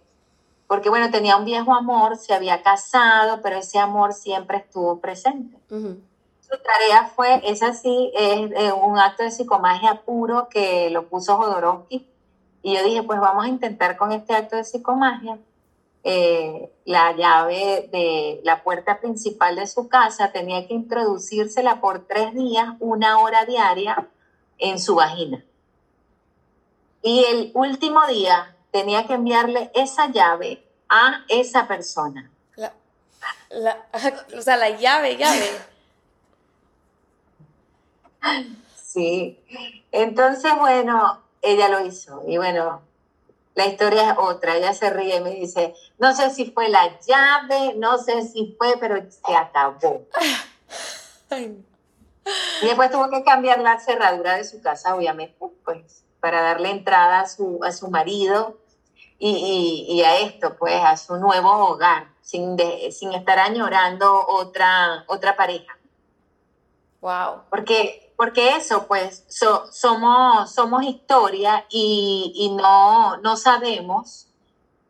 porque, 0.68 0.90
bueno, 0.90 1.12
tenía 1.12 1.38
un 1.38 1.46
viejo 1.46 1.74
amor, 1.74 2.18
se 2.18 2.34
había 2.34 2.64
casado, 2.64 3.42
pero 3.42 3.58
ese 3.58 3.80
amor 3.80 4.14
siempre 4.14 4.58
estuvo 4.58 5.00
presente. 5.00 5.58
Su 5.70 6.58
tarea 6.58 7.10
fue, 7.16 7.42
es 7.46 7.64
así, 7.64 8.12
es, 8.14 8.74
un 8.74 8.98
acto 8.98 9.24
de 9.24 9.32
psicomagia 9.32 10.02
puro 10.02 10.50
que 10.50 10.90
lo 10.90 11.08
puso 11.08 11.38
Jodorowsky 11.38 12.06
y 12.64 12.76
yo 12.76 12.84
dije, 12.84 13.04
pues 13.04 13.20
vamos 13.20 13.46
a 13.46 13.48
intentar 13.48 13.96
con 13.96 14.12
este 14.12 14.36
acto 14.36 14.58
de 14.58 14.64
psicomagia. 14.64 15.40
Eh, 16.04 16.72
la 16.86 17.16
llave 17.16 17.90
de 17.92 18.42
la 18.44 18.64
puerta 18.64 19.00
principal 19.00 19.56
de 19.56 19.68
su 19.68 19.88
casa 19.88 20.32
tenía 20.32 20.68
que 20.68 20.74
introducírsela 20.74 21.80
por 21.80 22.08
tres 22.08 22.34
días, 22.34 22.70
una 22.80 23.20
hora 23.20 23.46
diaria, 23.46 24.10
en 24.58 24.80
su 24.80 24.96
vagina. 24.96 25.44
Y 27.04 27.24
el 27.26 27.52
último 27.54 28.06
día 28.08 28.56
tenía 28.72 29.06
que 29.06 29.14
enviarle 29.14 29.72
esa 29.74 30.12
llave 30.12 30.66
a 30.90 31.24
esa 31.28 31.68
persona. 31.68 32.32
o 34.38 34.42
sea, 34.42 34.58
la 34.58 34.70
llave, 34.70 35.18
llave. 35.18 35.50
Sí. 38.84 39.40
Entonces, 39.92 40.52
bueno, 40.58 41.22
ella 41.42 41.70
lo 41.70 41.86
hizo. 41.86 42.24
Y 42.28 42.38
bueno, 42.38 42.82
la 43.56 43.66
historia 43.66 44.12
es 44.12 44.18
otra. 44.18 44.56
Ella 44.56 44.74
se 44.74 44.90
ríe 44.90 45.18
y 45.18 45.22
me 45.22 45.32
dice, 45.32 45.74
no 46.00 46.14
sé 46.16 46.30
si 46.30 46.52
fue 46.52 46.70
la 46.70 47.00
llave, 47.00 47.74
no 47.76 47.98
sé 47.98 48.24
si 48.24 48.56
fue, 48.58 48.76
pero 48.80 48.96
se 49.10 49.36
acabó. 49.36 49.78
Y 52.62 52.68
después 52.68 52.92
tuvo 52.92 53.10
que 53.10 53.24
cambiar 53.24 53.60
la 53.60 53.80
cerradura 53.80 54.36
de 54.36 54.44
su 54.44 54.62
casa, 54.62 54.96
obviamente, 54.96 55.36
pues, 55.66 56.04
para 56.20 56.42
darle 56.42 56.70
entrada 56.70 57.22
a 57.22 57.28
su, 57.28 57.60
a 57.64 57.72
su 57.72 57.90
marido 57.90 58.60
y, 59.18 59.88
y, 59.90 60.04
a 60.04 60.20
esto, 60.20 60.56
pues, 60.58 60.76
a 60.84 60.98
su 60.98 61.18
nuevo 61.18 61.50
hogar, 61.50 62.10
sin, 62.22 62.58
sin 62.92 63.14
estar 63.14 63.40
añorando 63.40 64.24
otra, 64.28 65.04
otra 65.08 65.36
pareja. 65.36 65.76
Wow. 67.02 67.42
Porque 67.50 68.11
porque 68.22 68.56
eso, 68.56 68.86
pues, 68.86 69.26
somos, 69.72 70.52
somos 70.54 70.84
historia 70.84 71.66
y, 71.72 72.56
no, 72.56 73.18
no 73.18 73.36
sabemos 73.36 74.28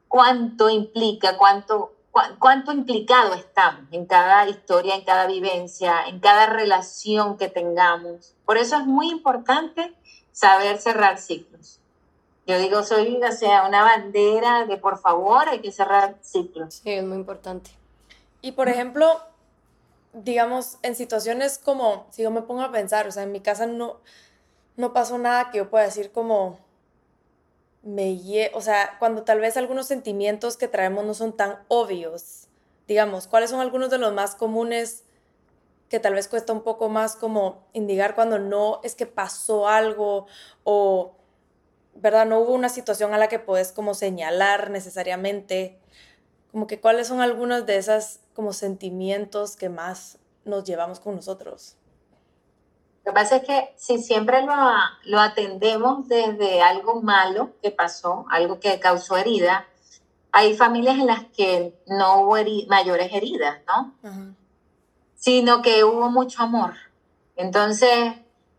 cuánto 0.10 0.70
implica, 0.70 1.38
cuánto, 1.38 1.94
cuánto 2.40 2.74
implicado 2.74 3.34
estamos 3.36 3.86
en 3.94 4.06
cada 4.06 4.50
historia, 4.50 4.96
en 4.96 5.06
cada 5.06 5.28
vivencia, 5.28 6.04
en 6.08 6.20
cada 6.20 6.48
relación 6.48 7.38
que 7.38 7.48
tengamos. 7.48 8.34
Por 8.44 8.58
eso 8.58 8.76
es 8.76 8.86
muy 8.86 9.10
importante 9.10 9.94
saber 10.34 10.80
cerrar 10.80 11.18
ciclos. 11.18 11.80
Yo 12.46 12.60
digo, 12.60 12.84
soy 12.84 13.16
o 13.24 13.32
sea, 13.32 13.66
una 13.66 13.82
bandera 13.82 14.66
de 14.66 14.76
por 14.76 14.98
favor 14.98 15.48
hay 15.48 15.62
que 15.62 15.72
cerrar 15.72 16.18
ciclos. 16.22 16.82
Sí, 16.84 16.92
es 16.92 17.04
muy 17.06 17.16
importante. 17.16 17.72
Y 18.42 18.52
por 18.52 18.68
ejemplo, 18.68 19.22
digamos, 20.14 20.78
en 20.82 20.96
situaciones 20.96 21.58
como, 21.58 22.08
si 22.12 22.24
yo 22.24 22.32
me 22.32 22.42
pongo 22.42 22.62
a 22.62 22.72
pensar, 22.72 23.08
o 23.08 23.12
sea, 23.12 23.24
en 23.24 23.32
mi 23.32 23.40
casa 23.40 23.66
no, 23.66 24.02
no 24.78 24.94
pasó 24.94 25.18
nada 25.18 25.52
que 25.52 25.60
yo 25.60 25.70
pueda 25.70 25.86
decir 25.86 26.12
como, 26.12 26.60
me 27.84 28.50
o 28.54 28.62
sea, 28.62 28.98
cuando 29.00 29.24
tal 29.24 29.40
vez 29.40 29.58
algunos 29.58 29.88
sentimientos 29.88 30.58
que 30.58 30.68
traemos 30.68 31.06
no 31.06 31.14
son 31.14 31.36
tan 31.36 31.60
obvios, 31.68 32.48
digamos, 32.88 33.28
¿cuáles 33.28 33.50
son 33.50 33.60
algunos 33.60 33.90
de 33.90 33.98
los 33.98 34.14
más 34.14 34.36
comunes 34.36 35.04
que 35.90 36.00
tal 36.00 36.14
vez 36.14 36.28
cuesta 36.28 36.54
un 36.54 36.62
poco 36.62 36.88
más 36.88 37.16
como 37.18 37.66
indicar 37.74 38.16
cuando 38.16 38.40
no 38.40 38.80
es 38.84 38.96
que 38.96 39.06
pasó 39.06 39.68
algo 39.68 40.26
o, 40.64 41.16
¿verdad? 41.96 42.26
No 42.26 42.40
hubo 42.40 42.54
una 42.54 42.70
situación 42.70 43.14
a 43.14 43.18
la 43.18 43.28
que 43.28 43.40
puedes 43.40 43.74
como 43.74 43.94
señalar 43.94 44.70
necesariamente, 44.70 45.81
como 46.52 46.68
que 46.68 46.80
cuáles 46.80 47.08
son 47.08 47.22
algunos 47.22 47.66
de 47.66 47.78
esas 47.78 48.20
como 48.34 48.54
sentimientos 48.54 49.56
que 49.56 49.70
más 49.70 50.20
nos 50.46 50.64
llevamos 50.64 51.00
con 51.00 51.16
nosotros. 51.16 51.78
Lo 53.04 53.12
que 53.12 53.16
pasa 53.16 53.38
es 53.38 53.44
que 53.44 53.74
si 53.78 53.98
siempre 53.98 54.44
lo, 54.44 54.54
lo 55.06 55.20
atendemos 55.20 56.08
desde 56.08 56.62
algo 56.62 57.02
malo 57.02 57.54
que 57.62 57.72
pasó, 57.72 58.26
algo 58.30 58.60
que 58.60 58.80
causó 58.80 59.18
herida, 59.18 59.68
hay 60.32 60.56
familias 60.56 60.98
en 60.98 61.08
las 61.08 61.26
que 61.26 61.76
no 61.88 62.22
hubo 62.22 62.38
mayores 62.68 63.12
heridas, 63.14 63.60
¿no? 63.68 63.96
Sino 65.16 65.62
que 65.62 65.84
hubo 65.84 66.10
mucho 66.10 66.44
amor. 66.44 66.74
Entonces, 67.36 68.14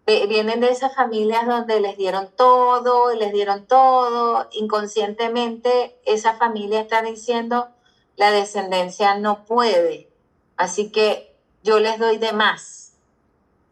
vienen 0.07 0.61
de 0.61 0.71
esas 0.71 0.95
familias 0.95 1.47
donde 1.47 1.81
les 1.81 1.97
dieron 1.97 2.29
todo, 2.37 3.15
les 3.15 3.33
dieron 3.33 3.67
todo, 3.67 4.49
inconscientemente 4.53 5.99
esa 6.05 6.35
familia 6.35 6.81
está 6.81 7.03
diciendo, 7.03 7.69
la 8.23 8.31
descendencia 8.31 9.17
no 9.17 9.45
puede. 9.47 10.09
Así 10.57 10.93
que 10.93 11.35
yo 11.65 11.81
les 11.81 11.99
doy 11.99 12.19
de 12.19 12.33
más. 12.33 12.93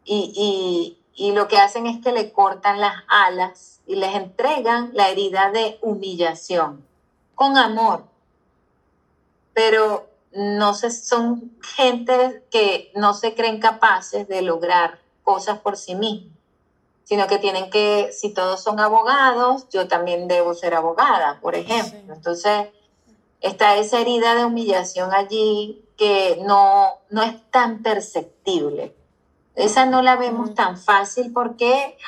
Y, 0.05 0.97
lo 1.35 1.47
que 1.47 1.59
hacen 1.59 1.87
es 1.87 2.03
que 2.03 2.11
le 2.11 2.33
cortan 2.33 2.81
las 2.81 3.05
alas 3.07 3.81
y 3.87 3.95
les 3.95 4.13
entregan 4.17 4.91
la 4.93 5.09
herida 5.09 5.53
de 5.53 5.79
humillación, 5.83 6.85
con 7.37 7.57
amor. 7.57 8.07
Pero 9.53 10.09
no 10.33 10.75
se, 10.75 10.91
son 10.91 11.53
gente 11.63 12.45
que 12.51 12.91
no 12.97 13.15
se 13.15 13.37
creen 13.37 13.61
capaces 13.61 14.27
de 14.27 14.43
lograr 14.43 14.99
cosas 15.23 15.61
por 15.61 15.77
sí 15.77 15.95
mismos, 15.95 16.33
sino 17.05 17.29
que 17.29 17.39
tienen 17.39 17.71
que, 17.71 18.11
si 18.13 18.35
todos 18.35 18.61
son 18.61 18.81
abogados, 18.81 19.69
yo 19.69 19.87
también 19.87 20.27
debo 20.27 20.55
ser 20.55 20.75
abogada, 20.75 21.39
por 21.41 21.55
ejemplo. 21.55 22.15
Entonces, 22.15 22.67
está 23.41 23.77
esa 23.77 24.01
herida 24.01 24.35
de 24.35 24.45
humillación 24.45 25.13
allí 25.13 25.85
que 25.97 26.41
no, 26.47 26.87
no 27.11 27.23
es 27.23 27.51
tan 27.51 27.83
perceptible. 27.83 28.95
Esa 29.55 29.87
no 29.87 30.03
la 30.03 30.17
vemos 30.17 30.55
tan 30.55 30.79
fácil 30.79 31.33
porque 31.33 31.99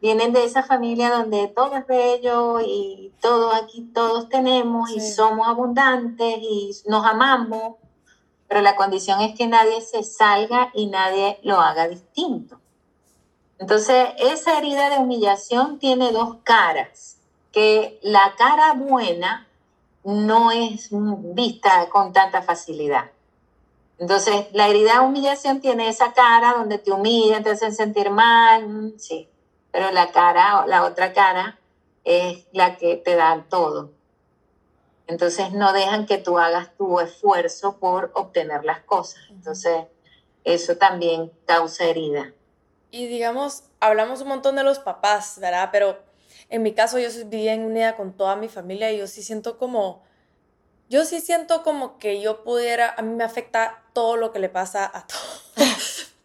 vienen 0.00 0.32
de 0.32 0.44
esa 0.44 0.62
familia 0.62 1.10
donde 1.10 1.48
todo 1.48 1.76
es 1.76 1.86
bello 1.86 2.60
y 2.60 3.12
todo 3.20 3.52
aquí 3.52 3.90
todos 3.94 4.28
tenemos 4.28 4.90
y 4.90 5.00
somos 5.00 5.48
abundantes 5.48 6.38
y 6.40 6.72
nos 6.86 7.04
amamos, 7.04 7.76
pero 8.46 8.60
la 8.60 8.76
condición 8.76 9.20
es 9.20 9.36
que 9.36 9.46
nadie 9.46 9.80
se 9.80 10.02
salga 10.02 10.70
y 10.74 10.86
nadie 10.86 11.38
lo 11.42 11.60
haga 11.60 11.88
distinto. 11.88 12.60
Entonces, 13.58 14.10
esa 14.18 14.56
herida 14.56 14.88
de 14.88 14.98
humillación 14.98 15.78
tiene 15.78 16.12
dos 16.12 16.36
caras, 16.44 17.18
que 17.50 17.98
la 18.02 18.34
cara 18.36 18.74
buena 18.74 19.47
no 20.08 20.50
es 20.50 20.88
vista 20.90 21.86
con 21.90 22.14
tanta 22.14 22.40
facilidad. 22.40 23.10
Entonces, 23.98 24.46
la 24.52 24.68
herida 24.68 24.94
de 24.94 25.00
humillación 25.00 25.60
tiene 25.60 25.88
esa 25.88 26.14
cara 26.14 26.54
donde 26.54 26.78
te 26.78 26.92
humillan, 26.92 27.42
te 27.42 27.50
hacen 27.50 27.74
sentir 27.74 28.08
mal, 28.08 28.66
mm, 28.66 28.98
sí, 28.98 29.28
pero 29.70 29.90
la 29.90 30.10
cara, 30.10 30.64
la 30.66 30.84
otra 30.84 31.12
cara 31.12 31.58
es 32.04 32.46
la 32.52 32.78
que 32.78 32.96
te 32.96 33.16
da 33.16 33.44
todo. 33.50 33.90
Entonces, 35.08 35.52
no 35.52 35.74
dejan 35.74 36.06
que 36.06 36.16
tú 36.16 36.38
hagas 36.38 36.74
tu 36.78 37.00
esfuerzo 37.00 37.76
por 37.76 38.10
obtener 38.14 38.64
las 38.64 38.80
cosas. 38.80 39.20
Entonces, 39.28 39.84
eso 40.42 40.78
también 40.78 41.30
causa 41.44 41.84
herida. 41.84 42.32
Y 42.90 43.08
digamos, 43.08 43.64
hablamos 43.78 44.22
un 44.22 44.28
montón 44.28 44.56
de 44.56 44.64
los 44.64 44.78
papás, 44.78 45.38
¿verdad? 45.38 45.68
Pero 45.70 45.98
en 46.48 46.62
mi 46.62 46.72
caso 46.72 46.98
yo 46.98 47.10
soy 47.10 47.24
bien 47.24 47.64
unida 47.64 47.96
con 47.96 48.16
toda 48.16 48.36
mi 48.36 48.48
familia 48.48 48.90
y 48.90 48.98
yo 48.98 49.06
sí 49.06 49.22
siento 49.22 49.58
como, 49.58 50.02
yo 50.88 51.04
sí 51.04 51.20
siento 51.20 51.62
como 51.62 51.98
que 51.98 52.20
yo 52.20 52.42
pudiera, 52.42 52.94
a 52.96 53.02
mí 53.02 53.14
me 53.14 53.24
afecta 53.24 53.84
todo 53.92 54.16
lo 54.16 54.32
que 54.32 54.38
le 54.38 54.48
pasa 54.48 54.84
a, 54.84 55.06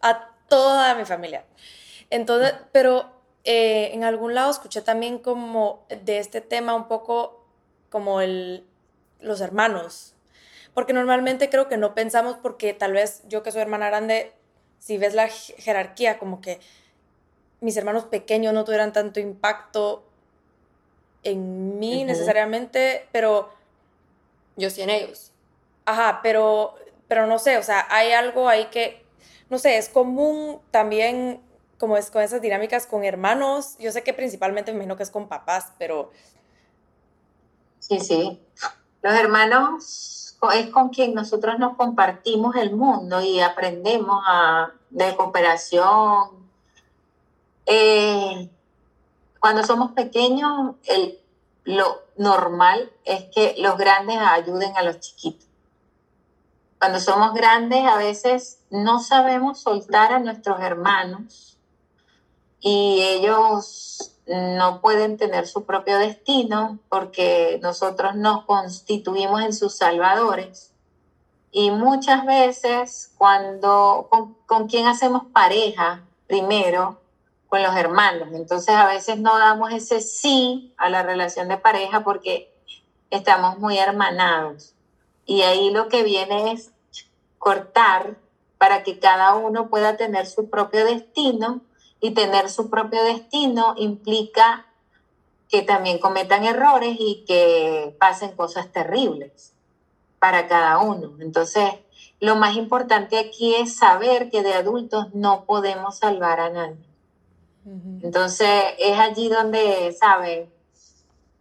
a 0.00 0.30
toda 0.48 0.94
mi 0.94 1.04
familia. 1.04 1.44
Entonces, 2.10 2.54
pero 2.72 3.10
eh, 3.44 3.90
en 3.92 4.04
algún 4.04 4.34
lado 4.34 4.50
escuché 4.50 4.80
también 4.80 5.18
como 5.18 5.86
de 5.88 6.18
este 6.18 6.40
tema 6.40 6.74
un 6.74 6.88
poco 6.88 7.44
como 7.90 8.20
el, 8.20 8.66
los 9.20 9.40
hermanos, 9.40 10.14
porque 10.72 10.92
normalmente 10.92 11.50
creo 11.50 11.68
que 11.68 11.76
no 11.76 11.94
pensamos 11.94 12.36
porque 12.42 12.72
tal 12.72 12.92
vez 12.92 13.22
yo 13.28 13.42
que 13.42 13.52
soy 13.52 13.60
hermana 13.60 13.88
grande 13.88 14.32
si 14.78 14.98
ves 14.98 15.14
la 15.14 15.28
jerarquía, 15.28 16.18
como 16.18 16.40
que 16.40 16.60
mis 17.60 17.76
hermanos 17.76 18.04
pequeños 18.04 18.52
no 18.52 18.64
tuvieran 18.64 18.92
tanto 18.92 19.20
impacto 19.20 20.03
en 21.24 21.78
mí 21.78 22.04
necesariamente, 22.04 23.08
pero 23.12 23.50
yo 24.56 24.70
sí 24.70 24.82
en 24.82 24.90
ellos. 24.90 25.32
Ajá, 25.84 26.20
pero, 26.22 26.74
pero 27.08 27.26
no 27.26 27.38
sé, 27.38 27.58
o 27.58 27.62
sea, 27.62 27.86
hay 27.90 28.12
algo 28.12 28.48
ahí 28.48 28.66
que, 28.66 29.04
no 29.50 29.58
sé, 29.58 29.78
es 29.78 29.88
común 29.88 30.60
también 30.70 31.40
como 31.78 31.96
es 31.96 32.10
con 32.10 32.22
esas 32.22 32.40
dinámicas 32.40 32.86
con 32.86 33.04
hermanos. 33.04 33.76
Yo 33.78 33.92
sé 33.92 34.02
que 34.02 34.14
principalmente 34.14 34.72
me 34.72 34.76
imagino 34.76 34.96
que 34.96 35.02
es 35.02 35.10
con 35.10 35.28
papás, 35.28 35.72
pero... 35.78 36.10
Sí, 37.78 38.00
sí. 38.00 38.40
Los 39.02 39.14
hermanos 39.14 40.38
es 40.54 40.70
con 40.70 40.88
quien 40.88 41.14
nosotros 41.14 41.58
nos 41.58 41.76
compartimos 41.76 42.56
el 42.56 42.74
mundo 42.74 43.20
y 43.20 43.40
aprendemos 43.40 44.22
a, 44.26 44.72
de 44.90 45.14
cooperación. 45.16 46.48
Eh, 47.66 48.48
cuando 49.44 49.62
somos 49.62 49.92
pequeños, 49.92 50.76
el, 50.86 51.18
lo 51.64 52.00
normal 52.16 52.90
es 53.04 53.24
que 53.24 53.54
los 53.58 53.76
grandes 53.76 54.16
ayuden 54.16 54.74
a 54.74 54.80
los 54.80 55.00
chiquitos. 55.00 55.46
Cuando 56.78 56.98
somos 56.98 57.34
grandes, 57.34 57.84
a 57.86 57.98
veces 57.98 58.60
no 58.70 59.00
sabemos 59.00 59.60
soltar 59.60 60.14
a 60.14 60.18
nuestros 60.18 60.60
hermanos 60.60 61.58
y 62.58 63.02
ellos 63.02 64.12
no 64.26 64.80
pueden 64.80 65.18
tener 65.18 65.46
su 65.46 65.66
propio 65.66 65.98
destino 65.98 66.78
porque 66.88 67.60
nosotros 67.62 68.16
nos 68.16 68.46
constituimos 68.46 69.42
en 69.42 69.52
sus 69.52 69.74
salvadores. 69.74 70.72
Y 71.52 71.70
muchas 71.70 72.24
veces 72.24 73.12
cuando 73.18 74.06
con, 74.08 74.38
con 74.46 74.68
quien 74.68 74.86
hacemos 74.86 75.26
pareja 75.34 76.02
primero, 76.26 77.03
con 77.54 77.62
los 77.62 77.76
hermanos. 77.76 78.30
Entonces 78.32 78.74
a 78.74 78.88
veces 78.88 79.20
no 79.20 79.38
damos 79.38 79.72
ese 79.72 80.00
sí 80.00 80.74
a 80.76 80.90
la 80.90 81.04
relación 81.04 81.46
de 81.46 81.56
pareja 81.56 82.02
porque 82.02 82.52
estamos 83.10 83.60
muy 83.60 83.78
hermanados. 83.78 84.74
Y 85.24 85.42
ahí 85.42 85.70
lo 85.70 85.86
que 85.86 86.02
viene 86.02 86.50
es 86.50 86.72
cortar 87.38 88.16
para 88.58 88.82
que 88.82 88.98
cada 88.98 89.36
uno 89.36 89.68
pueda 89.70 89.96
tener 89.96 90.26
su 90.26 90.50
propio 90.50 90.84
destino 90.84 91.60
y 92.00 92.10
tener 92.10 92.50
su 92.50 92.70
propio 92.70 93.04
destino 93.04 93.74
implica 93.76 94.66
que 95.48 95.62
también 95.62 96.00
cometan 96.00 96.42
errores 96.44 96.96
y 96.98 97.24
que 97.24 97.94
pasen 98.00 98.32
cosas 98.32 98.72
terribles 98.72 99.52
para 100.18 100.48
cada 100.48 100.78
uno. 100.78 101.12
Entonces, 101.20 101.70
lo 102.18 102.34
más 102.34 102.56
importante 102.56 103.16
aquí 103.16 103.54
es 103.54 103.76
saber 103.76 104.28
que 104.28 104.42
de 104.42 104.54
adultos 104.54 105.14
no 105.14 105.44
podemos 105.44 105.98
salvar 105.98 106.40
a 106.40 106.50
nadie. 106.50 106.93
Entonces, 108.02 108.74
es 108.78 108.98
allí 108.98 109.28
donde, 109.28 109.96
¿saben? 109.98 110.52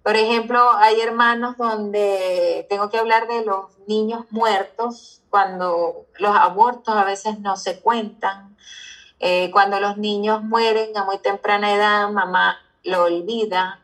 Por 0.03 0.15
ejemplo, 0.15 0.71
hay 0.77 0.99
hermanos 0.99 1.57
donde 1.57 2.65
tengo 2.69 2.89
que 2.89 2.97
hablar 2.97 3.27
de 3.27 3.45
los 3.45 3.77
niños 3.87 4.25
muertos, 4.29 5.21
cuando 5.29 6.05
los 6.19 6.35
abortos 6.35 6.95
a 6.95 7.03
veces 7.03 7.39
no 7.39 7.55
se 7.55 7.79
cuentan, 7.79 8.55
eh, 9.19 9.49
cuando 9.51 9.79
los 9.79 9.97
niños 9.97 10.43
mueren 10.43 10.97
a 10.97 11.05
muy 11.05 11.17
temprana 11.19 11.73
edad, 11.73 12.09
mamá 12.09 12.57
lo 12.83 13.03
olvida 13.03 13.79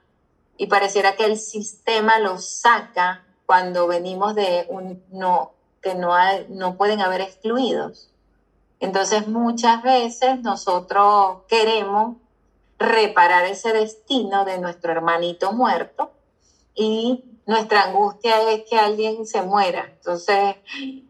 y 0.57 0.67
pareciera 0.67 1.15
que 1.15 1.25
el 1.25 1.37
sistema 1.37 2.19
los 2.19 2.45
saca 2.45 3.23
cuando 3.45 3.87
venimos 3.87 4.35
de 4.35 4.65
un 4.69 5.01
no 5.11 5.53
que 5.81 5.95
no, 5.95 6.13
no 6.49 6.75
pueden 6.75 6.99
haber 6.99 7.21
excluidos. 7.21 8.11
Entonces 8.81 9.27
muchas 9.27 9.81
veces 9.81 10.41
nosotros 10.41 11.43
queremos 11.47 12.17
reparar 12.80 13.45
ese 13.45 13.73
destino 13.73 14.45
de 14.45 14.57
nuestro 14.57 14.91
hermanito 14.91 15.51
muerto 15.51 16.11
y 16.73 17.25
nuestra 17.45 17.84
angustia 17.84 18.51
es 18.51 18.63
que 18.69 18.77
alguien 18.77 19.25
se 19.25 19.41
muera. 19.41 19.91
Entonces, 19.97 20.55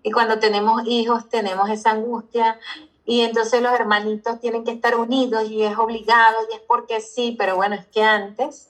y 0.03 0.11
cuando 0.11 0.39
tenemos 0.39 0.82
hijos 0.88 1.30
tenemos 1.30 1.70
esa 1.70 1.91
angustia 1.91 2.59
y 3.05 3.22
entonces 3.22 3.61
los 3.61 3.74
hermanitos 3.74 4.39
tienen 4.39 4.63
que 4.63 4.72
estar 4.72 4.95
unidos 4.95 5.49
y 5.49 5.63
es 5.63 5.78
obligado 5.78 6.38
y 6.51 6.55
es 6.55 6.61
porque 6.61 7.01
sí, 7.01 7.36
pero 7.38 7.55
bueno, 7.55 7.76
es 7.76 7.86
que 7.88 8.03
antes 8.03 8.70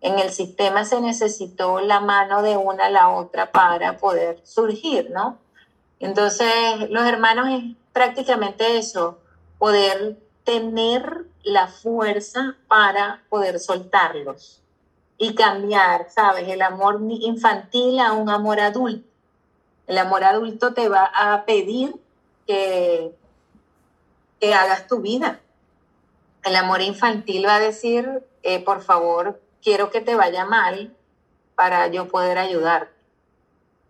en 0.00 0.18
el 0.18 0.30
sistema 0.30 0.84
se 0.84 1.00
necesitó 1.00 1.80
la 1.80 2.00
mano 2.00 2.42
de 2.42 2.56
una 2.56 2.86
a 2.86 2.90
la 2.90 3.08
otra 3.08 3.50
para 3.50 3.96
poder 3.98 4.40
surgir, 4.44 5.10
¿no? 5.10 5.38
Entonces 6.00 6.48
los 6.90 7.04
hermanos 7.04 7.48
es 7.50 7.76
prácticamente 7.92 8.78
eso, 8.78 9.18
poder 9.58 10.18
tener 10.44 11.26
la 11.48 11.66
fuerza 11.66 12.56
para 12.68 13.22
poder 13.28 13.58
soltarlos 13.58 14.62
y 15.16 15.34
cambiar, 15.34 16.10
¿sabes? 16.10 16.48
El 16.48 16.62
amor 16.62 17.00
infantil 17.08 17.98
a 18.00 18.12
un 18.12 18.30
amor 18.30 18.60
adulto. 18.60 19.08
El 19.86 19.98
amor 19.98 20.24
adulto 20.24 20.74
te 20.74 20.88
va 20.88 21.10
a 21.14 21.44
pedir 21.44 21.94
que 22.46 23.14
que 24.40 24.54
hagas 24.54 24.86
tu 24.86 25.00
vida. 25.00 25.40
El 26.44 26.56
amor 26.56 26.80
infantil 26.80 27.46
va 27.46 27.56
a 27.56 27.60
decir, 27.60 28.24
eh, 28.42 28.62
por 28.64 28.82
favor, 28.82 29.40
quiero 29.62 29.90
que 29.90 30.00
te 30.00 30.14
vaya 30.14 30.44
mal 30.44 30.94
para 31.54 31.88
yo 31.88 32.08
poder 32.08 32.38
ayudarte. 32.38 32.92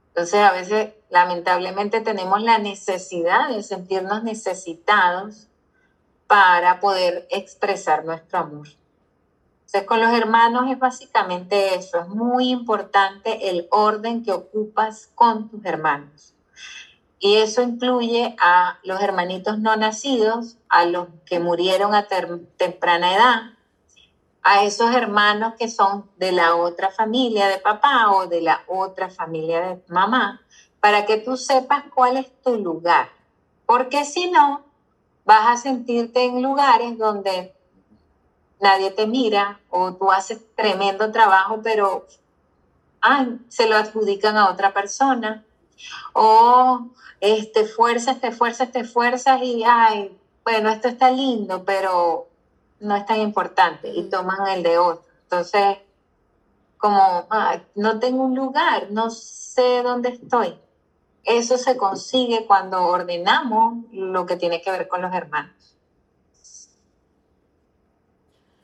Entonces, 0.09 0.40
a 0.40 0.52
veces, 0.52 0.94
lamentablemente, 1.11 2.00
tenemos 2.00 2.42
la 2.42 2.59
necesidad 2.59 3.50
de 3.50 3.62
sentirnos 3.62 4.24
necesitados 4.24 5.47
para 6.28 6.78
poder 6.78 7.26
expresar 7.30 8.04
nuestro 8.04 8.38
amor. 8.38 8.68
Entonces, 9.68 9.88
con 9.88 10.00
los 10.00 10.12
hermanos 10.12 10.70
es 10.70 10.78
básicamente 10.78 11.74
eso. 11.74 12.00
Es 12.00 12.08
muy 12.08 12.50
importante 12.50 13.50
el 13.50 13.66
orden 13.70 14.22
que 14.22 14.32
ocupas 14.32 15.10
con 15.14 15.48
tus 15.48 15.64
hermanos. 15.64 16.34
Y 17.18 17.36
eso 17.36 17.62
incluye 17.62 18.36
a 18.40 18.78
los 18.84 19.00
hermanitos 19.00 19.58
no 19.58 19.74
nacidos, 19.76 20.56
a 20.68 20.84
los 20.84 21.08
que 21.26 21.40
murieron 21.40 21.94
a 21.94 22.06
temprana 22.56 23.14
edad, 23.14 23.40
a 24.42 24.62
esos 24.62 24.94
hermanos 24.94 25.54
que 25.58 25.68
son 25.68 26.08
de 26.16 26.32
la 26.32 26.54
otra 26.54 26.90
familia 26.90 27.48
de 27.48 27.58
papá 27.58 28.12
o 28.12 28.26
de 28.26 28.40
la 28.40 28.62
otra 28.68 29.10
familia 29.10 29.60
de 29.60 29.82
mamá, 29.88 30.40
para 30.80 31.06
que 31.06 31.16
tú 31.16 31.36
sepas 31.36 31.84
cuál 31.94 32.18
es 32.18 32.30
tu 32.42 32.56
lugar. 32.56 33.08
Porque 33.66 34.04
si 34.04 34.30
no, 34.30 34.67
vas 35.28 35.46
a 35.46 35.56
sentirte 35.58 36.24
en 36.24 36.42
lugares 36.42 36.96
donde 36.96 37.54
nadie 38.60 38.90
te 38.90 39.06
mira 39.06 39.60
o 39.68 39.92
tú 39.92 40.10
haces 40.10 40.40
tremendo 40.56 41.12
trabajo, 41.12 41.60
pero 41.62 42.06
se 43.50 43.68
lo 43.68 43.76
adjudican 43.76 44.38
a 44.38 44.48
otra 44.48 44.72
persona. 44.72 45.44
O 46.14 46.86
este, 47.20 47.66
fuerzas, 47.66 48.22
te 48.22 48.32
fuerzas, 48.32 48.72
te 48.72 48.84
fuerzas 48.84 49.42
y, 49.42 49.64
ay, 49.64 50.16
bueno, 50.44 50.70
esto 50.70 50.88
está 50.88 51.10
lindo, 51.10 51.62
pero 51.62 52.26
no 52.80 52.96
es 52.96 53.04
tan 53.04 53.20
importante 53.20 53.92
y 53.94 54.08
toman 54.08 54.48
el 54.48 54.62
de 54.62 54.78
otro. 54.78 55.04
Entonces, 55.24 55.76
como, 56.78 57.28
no 57.74 57.98
tengo 57.98 58.24
un 58.24 58.34
lugar, 58.34 58.86
no 58.92 59.10
sé 59.10 59.82
dónde 59.82 60.08
estoy. 60.08 60.58
Eso 61.28 61.58
se 61.58 61.76
consigue 61.76 62.46
cuando 62.46 62.86
ordenamos 62.86 63.84
lo 63.92 64.24
que 64.24 64.36
tiene 64.36 64.62
que 64.62 64.70
ver 64.70 64.88
con 64.88 65.02
los 65.02 65.12
hermanos. 65.12 65.76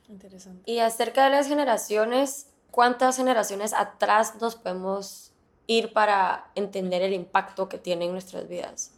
Interesante. 0.09 0.71
Y 0.71 0.79
acerca 0.79 1.25
de 1.25 1.31
las 1.31 1.47
generaciones, 1.47 2.47
¿cuántas 2.71 3.19
generaciones 3.19 3.75
atrás 3.75 4.41
nos 4.41 4.57
podemos 4.57 5.33
ir 5.67 5.93
para 5.93 6.51
entender 6.55 7.03
el 7.03 7.13
impacto 7.13 7.69
que 7.69 7.77
tiene 7.77 8.07
en 8.07 8.13
nuestras 8.13 8.49
vidas? 8.49 8.93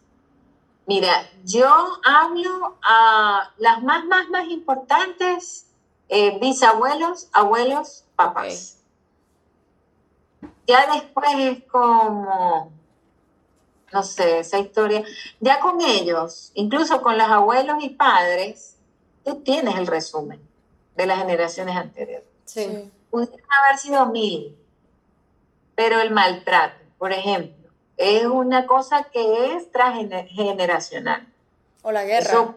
Mira, 0.87 1.29
yo 1.45 1.69
hablo 2.05 2.79
a 2.83 3.53
las 3.59 3.83
más, 3.83 4.05
más, 4.05 4.29
más 4.29 4.49
importantes, 4.49 5.67
eh, 6.09 6.39
bisabuelos, 6.39 7.29
abuelos, 7.33 8.05
papás. 8.15 8.79
Ya 10.69 10.93
después 10.93 11.29
es 11.37 11.65
como, 11.65 12.71
no 13.93 14.03
sé, 14.03 14.41
esa 14.41 14.59
historia. 14.59 15.05
Ya 15.41 15.61
con 15.61 15.81
ellos, 15.81 16.51
incluso 16.55 17.01
con 17.03 17.19
los 17.19 17.29
abuelos 17.29 17.83
y 17.83 17.91
padres, 17.91 18.77
tú 19.25 19.37
tienes 19.43 19.77
el 19.77 19.87
resumen 19.87 20.41
de 20.97 21.07
las 21.07 21.19
generaciones 21.19 21.77
anteriores. 21.77 22.27
Sí. 22.45 22.91
Pudieron 23.11 23.47
haber 23.63 23.79
sido 23.79 24.07
mil, 24.07 24.57
pero 25.75 26.01
el 26.01 26.11
maltrato, 26.11 26.77
por 26.99 27.13
ejemplo, 27.13 27.71
es 27.97 28.25
una 28.25 28.67
cosa 28.67 29.05
que 29.05 29.55
es 29.55 29.71
transgeneracional. 29.73 31.27
O 31.83 31.93
la 31.93 32.05
guerra. 32.05 32.29
Eso 32.29 32.55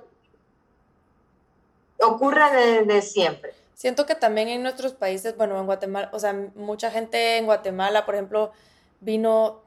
ocurre 2.01 2.51
desde 2.51 3.01
siempre. 3.01 3.53
Siento 3.73 4.05
que 4.05 4.15
también 4.15 4.49
en 4.49 4.63
nuestros 4.63 4.93
países, 4.93 5.37
bueno, 5.37 5.57
en 5.59 5.65
Guatemala, 5.65 6.09
o 6.11 6.19
sea, 6.19 6.33
mucha 6.55 6.91
gente 6.91 7.37
en 7.37 7.45
Guatemala, 7.45 8.05
por 8.05 8.15
ejemplo, 8.15 8.51
vino 8.99 9.61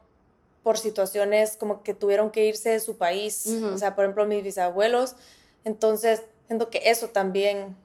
por 0.63 0.77
situaciones 0.77 1.57
como 1.57 1.83
que 1.83 1.93
tuvieron 1.93 2.31
que 2.31 2.45
irse 2.45 2.69
de 2.69 2.79
su 2.79 2.97
país, 2.97 3.47
o 3.47 3.77
sea, 3.77 3.95
por 3.95 4.05
ejemplo, 4.05 4.25
mis 4.25 4.43
bisabuelos. 4.43 5.15
Entonces, 5.65 6.23
siento 6.47 6.69
que 6.69 6.81
eso 6.85 7.09
también 7.09 7.75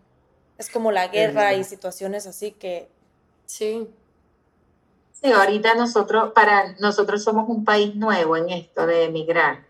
es 0.58 0.70
como 0.70 0.92
la 0.92 1.08
guerra 1.08 1.54
y 1.54 1.64
situaciones 1.64 2.26
así 2.26 2.52
que... 2.52 2.88
Sí. 3.46 3.88
Sí, 5.12 5.32
ahorita 5.32 5.74
nosotros, 5.74 6.32
para 6.32 6.76
nosotros 6.78 7.24
somos 7.24 7.48
un 7.48 7.64
país 7.64 7.96
nuevo 7.96 8.36
en 8.36 8.50
esto 8.50 8.86
de 8.86 9.04
emigrar, 9.04 9.64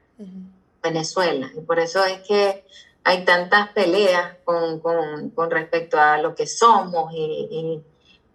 Venezuela, 0.82 1.50
y 1.56 1.60
por 1.60 1.78
eso 1.78 2.04
es 2.04 2.20
que 2.20 2.64
hay 3.04 3.24
tantas 3.24 3.70
peleas 3.70 4.36
con, 4.44 4.80
con, 4.80 5.50
respecto 5.50 5.98
a 5.98 6.18
lo 6.18 6.34
que 6.34 6.46
somos 6.46 7.10
y, 7.14 7.82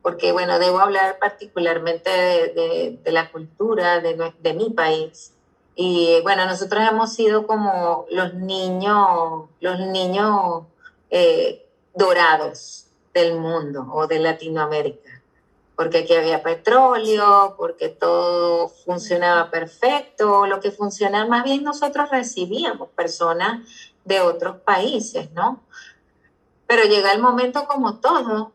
porque 0.03 0.33
bueno, 0.33 0.59
debo 0.59 0.79
hablar 0.79 1.17
particularmente 1.17 2.09
de, 2.09 3.11
la 3.11 3.31
cultura 3.31 4.01
de, 4.01 4.33
de, 4.37 4.53
mi 4.53 4.69
país. 4.69 5.31
Y 5.75 6.19
bueno, 6.23 6.45
nosotros 6.45 6.83
hemos 6.87 7.13
sido 7.13 7.47
como 7.47 8.05
los 8.11 8.33
niños, 8.33 9.49
los 9.61 9.79
niños 9.79 10.65
eh, 11.09 11.65
dorados 11.95 12.87
del 13.13 13.39
mundo 13.39 13.87
o 13.93 14.05
de 14.05 14.19
Latinoamérica, 14.19 15.21
porque 15.77 15.99
aquí 15.99 16.13
había 16.13 16.43
petróleo, 16.43 17.55
porque 17.57 17.87
todo 17.87 18.67
funcionaba 18.67 19.49
perfecto, 19.49 20.45
lo 20.47 20.59
que 20.59 20.71
funcionaba 20.71 21.25
más 21.27 21.45
bien 21.45 21.63
nosotros 21.63 22.09
recibíamos 22.09 22.89
personas 22.89 23.61
de 24.03 24.19
otros 24.19 24.57
países, 24.57 25.31
¿no? 25.31 25.61
Pero 26.67 26.83
llega 26.83 27.13
el 27.13 27.21
momento 27.21 27.65
como 27.67 27.99
todo, 27.99 28.51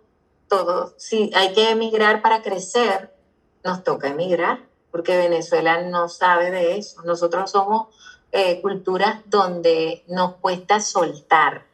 todo, 0.48 0.94
si 0.96 1.30
hay 1.34 1.52
que 1.52 1.70
emigrar 1.70 2.22
para 2.22 2.42
crecer, 2.42 3.14
nos 3.64 3.84
toca 3.84 4.08
emigrar, 4.08 4.66
porque 4.90 5.16
Venezuela 5.16 5.82
no 5.82 6.08
sabe 6.08 6.50
de 6.50 6.78
eso. 6.78 7.02
Nosotros 7.02 7.50
somos 7.50 7.88
eh, 8.32 8.60
culturas 8.60 9.20
donde 9.26 10.04
nos 10.08 10.36
cuesta 10.36 10.80
soltar. 10.80 11.66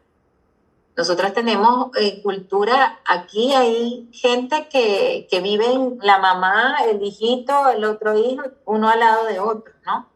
Nosotros 0.97 1.33
tenemos 1.33 1.91
eh, 1.97 2.23
cultura, 2.23 3.01
aquí 3.05 3.53
hay 3.53 4.09
gente 4.13 4.69
que, 4.69 5.27
que 5.29 5.41
vive 5.41 5.67
la 6.01 6.19
mamá, 6.19 6.77
el 6.89 7.03
hijito, 7.03 7.69
el 7.71 7.85
otro 7.85 8.17
hijo, 8.17 8.45
uno 8.65 8.89
al 8.89 9.01
lado 9.01 9.27
de 9.27 9.41
otro, 9.41 9.75
¿no? 9.85 10.09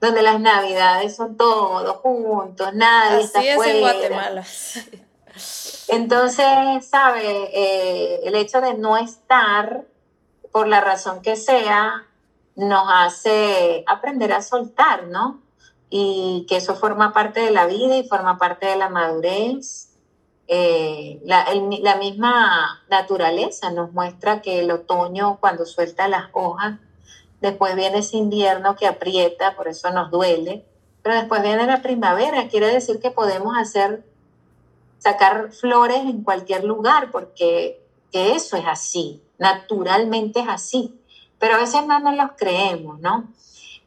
donde 0.00 0.22
las 0.22 0.40
navidades 0.40 1.14
son 1.14 1.36
todos 1.36 1.96
juntos, 1.98 2.72
nadie 2.74 3.24
Así 3.24 3.46
es 3.46 3.66
en 3.66 3.80
Guatemala. 3.80 4.44
Entonces, 5.90 6.86
¿sabe? 6.88 7.50
Eh, 7.52 8.20
el 8.24 8.36
hecho 8.36 8.60
de 8.60 8.74
no 8.74 8.96
estar, 8.96 9.84
por 10.52 10.68
la 10.68 10.80
razón 10.80 11.20
que 11.20 11.34
sea, 11.34 12.06
nos 12.54 12.84
hace 12.88 13.84
aprender 13.86 14.32
a 14.32 14.42
soltar, 14.42 15.08
¿no? 15.08 15.42
Y 15.88 16.46
que 16.48 16.56
eso 16.56 16.76
forma 16.76 17.12
parte 17.12 17.40
de 17.40 17.50
la 17.50 17.66
vida 17.66 17.96
y 17.96 18.06
forma 18.06 18.38
parte 18.38 18.66
de 18.66 18.76
la 18.76 18.88
madurez. 18.88 19.88
Eh, 20.46 21.20
la, 21.24 21.46
la 21.80 21.96
misma 21.96 22.82
naturaleza 22.88 23.70
nos 23.72 23.92
muestra 23.92 24.42
que 24.42 24.60
el 24.60 24.70
otoño, 24.70 25.38
cuando 25.40 25.66
suelta 25.66 26.06
las 26.06 26.28
hojas, 26.32 26.78
después 27.40 27.74
viene 27.74 27.98
ese 27.98 28.16
invierno 28.16 28.76
que 28.76 28.86
aprieta, 28.86 29.56
por 29.56 29.66
eso 29.66 29.90
nos 29.90 30.10
duele, 30.10 30.64
pero 31.02 31.16
después 31.16 31.42
viene 31.42 31.66
la 31.66 31.82
primavera, 31.82 32.48
quiere 32.48 32.68
decir 32.68 33.00
que 33.00 33.10
podemos 33.10 33.56
hacer, 33.56 34.04
sacar 35.00 35.50
flores 35.52 35.98
en 36.02 36.22
cualquier 36.22 36.62
lugar, 36.62 37.10
porque 37.10 37.82
eso 38.12 38.56
es 38.56 38.64
así, 38.66 39.20
naturalmente 39.38 40.40
es 40.40 40.48
así, 40.48 40.94
pero 41.40 41.56
a 41.56 41.58
veces 41.58 41.84
no 41.86 41.98
nos 41.98 42.16
los 42.16 42.30
creemos, 42.36 43.00
¿no? 43.00 43.28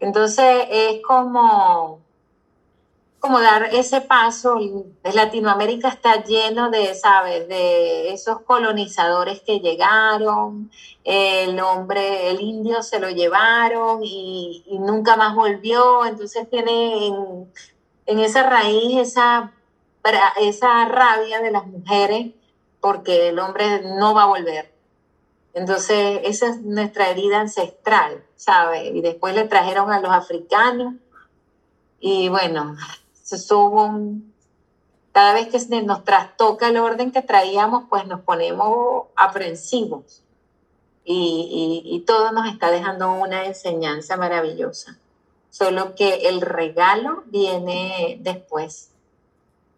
Entonces 0.01 0.67
es 0.69 1.01
como 1.01 2.03
como 3.23 3.39
dar 3.39 3.69
ese 3.73 4.01
paso. 4.01 4.59
Latinoamérica 5.01 5.87
está 5.87 6.25
lleno 6.25 6.69
de, 6.69 6.93
¿sabes?, 6.93 7.47
de 7.47 8.11
esos 8.11 8.41
colonizadores 8.41 9.39
que 9.39 9.61
llegaron, 9.61 10.69
el 11.05 11.57
hombre, 11.61 12.31
el 12.31 12.41
indio 12.41 12.83
se 12.83 12.99
lo 12.99 13.09
llevaron 13.09 14.01
y, 14.03 14.65
nunca 14.77 15.15
más 15.15 15.35
volvió, 15.35 16.05
entonces 16.05 16.49
tiene 16.49 17.07
en, 17.07 18.19
esa 18.19 18.43
raíz 18.43 18.97
esa, 18.97 19.53
esa 20.41 20.85
rabia 20.85 21.41
de 21.41 21.51
las 21.51 21.65
mujeres 21.65 22.31
porque 22.79 23.29
el 23.29 23.39
hombre 23.39 23.81
no 23.83 24.13
va 24.13 24.23
a 24.23 24.27
volver. 24.27 24.73
Entonces, 25.53 26.21
esa 26.23 26.49
es 26.49 26.61
nuestra 26.61 27.09
herida 27.09 27.39
ancestral, 27.39 28.23
¿sabes? 28.35 28.93
Y 28.93 29.01
después 29.01 29.35
le 29.35 29.47
trajeron 29.47 29.91
a 29.91 30.01
los 30.01 30.11
africanos 30.11 30.95
y 32.05 32.27
bueno, 32.27 32.75
cada 35.13 35.33
vez 35.33 35.47
que 35.47 35.81
nos 35.83 36.03
trastoca 36.03 36.67
el 36.67 36.77
orden 36.77 37.11
que 37.11 37.21
traíamos, 37.21 37.85
pues 37.89 38.05
nos 38.07 38.21
ponemos 38.21 39.05
aprensivos. 39.15 40.21
Y, 41.05 42.03
todo 42.07 42.31
nos 42.31 42.47
está 42.47 42.71
dejando 42.71 43.13
una 43.13 43.45
enseñanza 43.45 44.17
maravillosa. 44.17 44.97
Solo 45.49 45.95
que 45.95 46.27
el 46.27 46.41
regalo 46.41 47.23
viene 47.27 48.17
después. 48.21 48.92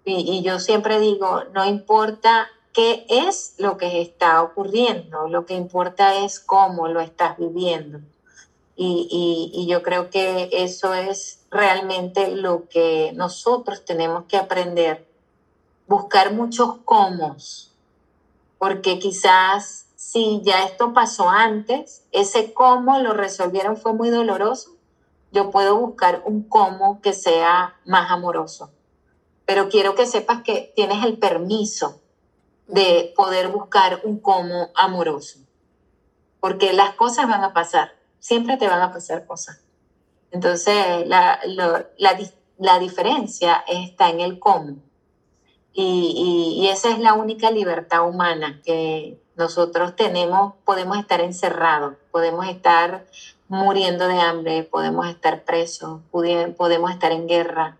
Y, 0.05 0.43
yo 0.43 0.59
siempre 0.59 0.99
digo, 0.99 1.43
no 1.53 1.65
importa 1.65 2.47
qué 2.73 3.05
es 3.09 3.55
lo 3.57 3.77
que 3.77 4.01
está 4.01 4.43
ocurriendo, 4.43 5.27
lo 5.27 5.45
que 5.45 5.55
importa 5.55 6.23
es 6.23 6.39
cómo 6.39 6.87
lo 6.87 6.99
estás 6.99 7.37
viviendo. 7.37 7.99
Y, 8.75 9.65
yo 9.67 9.81
creo 9.81 10.09
que 10.11 10.49
eso 10.51 10.93
es 10.93 11.45
realmente 11.49 12.35
lo 12.35 12.69
que 12.69 13.13
nosotros 13.15 13.83
tenemos 13.83 14.25
que 14.25 14.37
aprender. 14.37 15.07
Buscar 15.87 16.33
muchos 16.33 16.77
cómo, 16.85 17.35
porque 18.59 18.99
quizás 18.99 19.87
si 19.95 20.41
ya 20.43 20.63
esto 20.65 20.93
pasó 20.93 21.29
antes, 21.29 22.03
ese 22.11 22.53
cómo 22.53 22.99
lo 22.99 23.13
resolvieron 23.13 23.77
fue 23.77 23.93
muy 23.93 24.09
doloroso, 24.09 24.71
yo 25.31 25.51
puedo 25.51 25.77
buscar 25.77 26.21
un 26.25 26.43
cómo 26.43 27.01
que 27.01 27.13
sea 27.13 27.75
más 27.85 28.11
amoroso. 28.11 28.71
Pero 29.45 29.69
quiero 29.69 29.95
que 29.95 30.05
sepas 30.07 30.41
que 30.43 30.73
tienes 30.75 31.03
el 31.03 31.17
permiso 31.17 32.01
de 32.67 33.13
poder 33.15 33.49
buscar 33.49 34.01
un 34.03 34.19
cómo 34.19 34.71
amoroso, 34.75 35.39
porque 36.39 36.73
las 36.73 36.95
cosas 36.95 37.27
van 37.27 37.43
a 37.43 37.53
pasar 37.53 37.91
siempre 38.25 38.57
te 38.57 38.67
van 38.67 38.81
a 38.81 38.91
pasar 38.91 39.27
cosas. 39.27 39.61
Entonces, 40.31 41.05
la, 41.05 41.39
la, 42.57 42.79
diferencia 42.79 43.63
está 43.67 44.09
en 44.09 44.19
el 44.19 44.39
cómo. 44.39 44.77
Y, 45.73 46.57
y, 46.57 46.69
esa 46.69 46.89
es 46.89 46.97
la 46.97 47.13
única 47.13 47.51
libertad 47.51 48.07
humana 48.07 48.61
que 48.65 49.19
nosotros 49.35 49.95
tenemos, 49.95 50.55
podemos 50.65 50.97
estar 50.97 51.21
encerrados, 51.21 51.95
podemos 52.11 52.47
estar 52.47 53.05
muriendo 53.47 54.07
de 54.07 54.19
hambre, 54.19 54.63
podemos 54.63 55.07
estar 55.07 55.43
presos, 55.43 56.01
podemos 56.09 56.91
estar 56.91 57.11
en 57.11 57.27
guerra, 57.27 57.77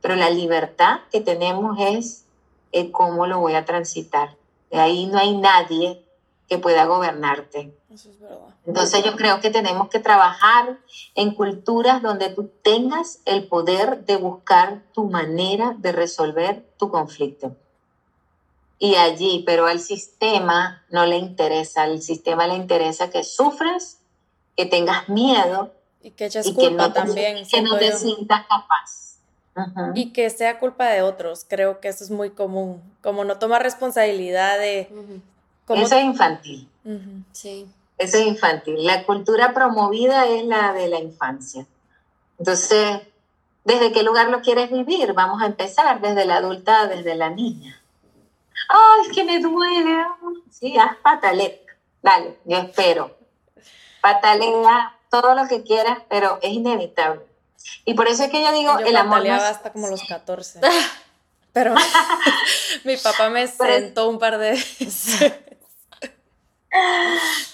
pero 0.00 0.16
la 0.16 0.30
libertad 0.30 1.00
que 1.10 1.20
tenemos 1.20 1.78
es 1.80 2.24
el 2.72 2.90
cómo 2.90 3.26
lo 3.26 3.38
voy 3.40 3.54
a 3.54 3.64
transitar. 3.64 4.36
De 4.70 4.78
ahí 4.78 5.06
no 5.06 5.18
hay 5.18 5.36
nadie 5.36 6.04
que 6.48 6.58
pueda 6.58 6.84
gobernarte. 6.86 7.72
Eso 7.92 8.10
es 8.10 8.20
verdad. 8.20 8.50
Entonces 8.66 9.04
yo 9.04 9.16
creo 9.16 9.40
que 9.40 9.50
tenemos 9.50 9.88
que 9.88 10.00
trabajar 10.00 10.78
en 11.14 11.34
culturas 11.34 12.02
donde 12.02 12.28
tú 12.28 12.50
tengas 12.62 13.20
el 13.24 13.48
poder 13.48 14.04
de 14.04 14.16
buscar 14.16 14.82
tu 14.92 15.04
manera 15.04 15.74
de 15.78 15.92
resolver 15.92 16.64
tu 16.78 16.90
conflicto. 16.90 17.56
Y 18.78 18.94
allí, 18.94 19.42
pero 19.44 19.66
al 19.66 19.80
sistema 19.80 20.84
no 20.90 21.04
le 21.04 21.18
interesa, 21.18 21.82
al 21.82 22.00
sistema 22.00 22.46
le 22.46 22.54
interesa 22.54 23.10
que 23.10 23.24
sufras, 23.24 23.98
que 24.56 24.66
tengas 24.66 25.08
miedo 25.08 25.72
y 26.02 26.10
que, 26.12 26.30
no 26.70 26.92
también, 26.92 27.46
que 27.46 27.62
no 27.62 27.76
te 27.78 27.92
sientas 27.92 28.46
capaz. 28.46 29.09
Y 29.94 30.12
que 30.12 30.30
sea 30.30 30.58
culpa 30.58 30.86
de 30.86 31.02
otros, 31.02 31.46
creo 31.48 31.80
que 31.80 31.88
eso 31.88 32.04
es 32.04 32.10
muy 32.10 32.30
común, 32.30 32.82
como 33.02 33.24
no 33.24 33.38
tomar 33.38 33.62
responsabilidad 33.62 34.58
de... 34.58 34.88
Eso 35.68 35.96
es 35.96 36.04
infantil. 36.04 36.68
Sí. 37.32 37.66
Eso 37.98 38.16
es 38.16 38.26
infantil. 38.26 38.84
La 38.84 39.04
cultura 39.04 39.52
promovida 39.52 40.26
es 40.26 40.44
la 40.44 40.72
de 40.72 40.88
la 40.88 40.98
infancia. 40.98 41.66
Entonces, 42.38 43.02
¿desde 43.64 43.92
qué 43.92 44.02
lugar 44.02 44.30
lo 44.30 44.40
quieres 44.40 44.70
vivir? 44.70 45.12
Vamos 45.12 45.42
a 45.42 45.46
empezar, 45.46 46.00
desde 46.00 46.24
la 46.24 46.36
adulta, 46.36 46.86
desde 46.86 47.14
la 47.14 47.30
niña. 47.30 47.80
¡Ay, 48.68 49.06
es 49.06 49.14
que 49.14 49.24
me 49.24 49.40
duele! 49.40 50.04
Sí, 50.50 50.76
haz 50.78 50.96
pataleta. 51.02 51.72
Dale, 52.02 52.38
yo 52.44 52.56
espero. 52.56 53.16
Patalea 54.00 54.96
todo 55.10 55.34
lo 55.34 55.46
que 55.46 55.62
quieras, 55.62 55.98
pero 56.08 56.38
es 56.40 56.52
inevitable. 56.52 57.29
Y 57.84 57.94
por 57.94 58.08
eso 58.08 58.24
es 58.24 58.30
que 58.30 58.42
yo 58.42 58.52
digo, 58.52 58.78
el 58.78 58.96
amor 58.96 59.24
no 59.24 59.34
hasta 59.34 59.72
como 59.72 59.88
los 59.88 60.02
14. 60.04 60.60
Pero 61.52 61.74
mi 62.84 62.96
papá 62.96 63.28
me 63.28 63.46
sentó 63.46 64.08
un 64.08 64.18
par 64.18 64.38
de 64.38 64.50
veces. 64.50 65.34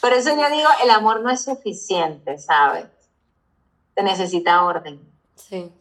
Por 0.00 0.12
eso 0.12 0.30
yo 0.30 0.50
digo, 0.50 0.68
el 0.82 0.90
amor 0.90 1.22
no 1.22 1.30
es 1.30 1.42
suficiente, 1.44 2.38
¿sabes? 2.38 2.86
Se 3.94 4.02
necesita 4.02 4.62
orden. 4.62 5.00
Sí. 5.34 5.72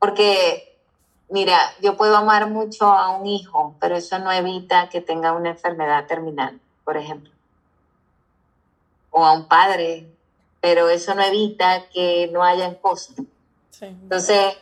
Porque, 0.00 0.76
mira, 1.28 1.58
yo 1.80 1.96
puedo 1.96 2.16
amar 2.16 2.50
mucho 2.50 2.86
a 2.86 3.16
un 3.16 3.26
hijo, 3.26 3.76
pero 3.80 3.96
eso 3.96 4.18
no 4.18 4.32
evita 4.32 4.88
que 4.88 5.00
tenga 5.00 5.32
una 5.32 5.50
enfermedad 5.50 6.06
terminal, 6.06 6.60
por 6.84 6.96
ejemplo. 6.96 7.32
O 9.10 9.24
a 9.24 9.32
un 9.32 9.46
padre, 9.46 10.08
pero 10.60 10.88
eso 10.88 11.14
no 11.14 11.22
evita 11.22 11.88
que 11.90 12.28
no 12.32 12.42
hayan 12.42 12.74
cosas. 12.74 13.16
Sí. 13.78 13.86
Entonces, 13.86 14.56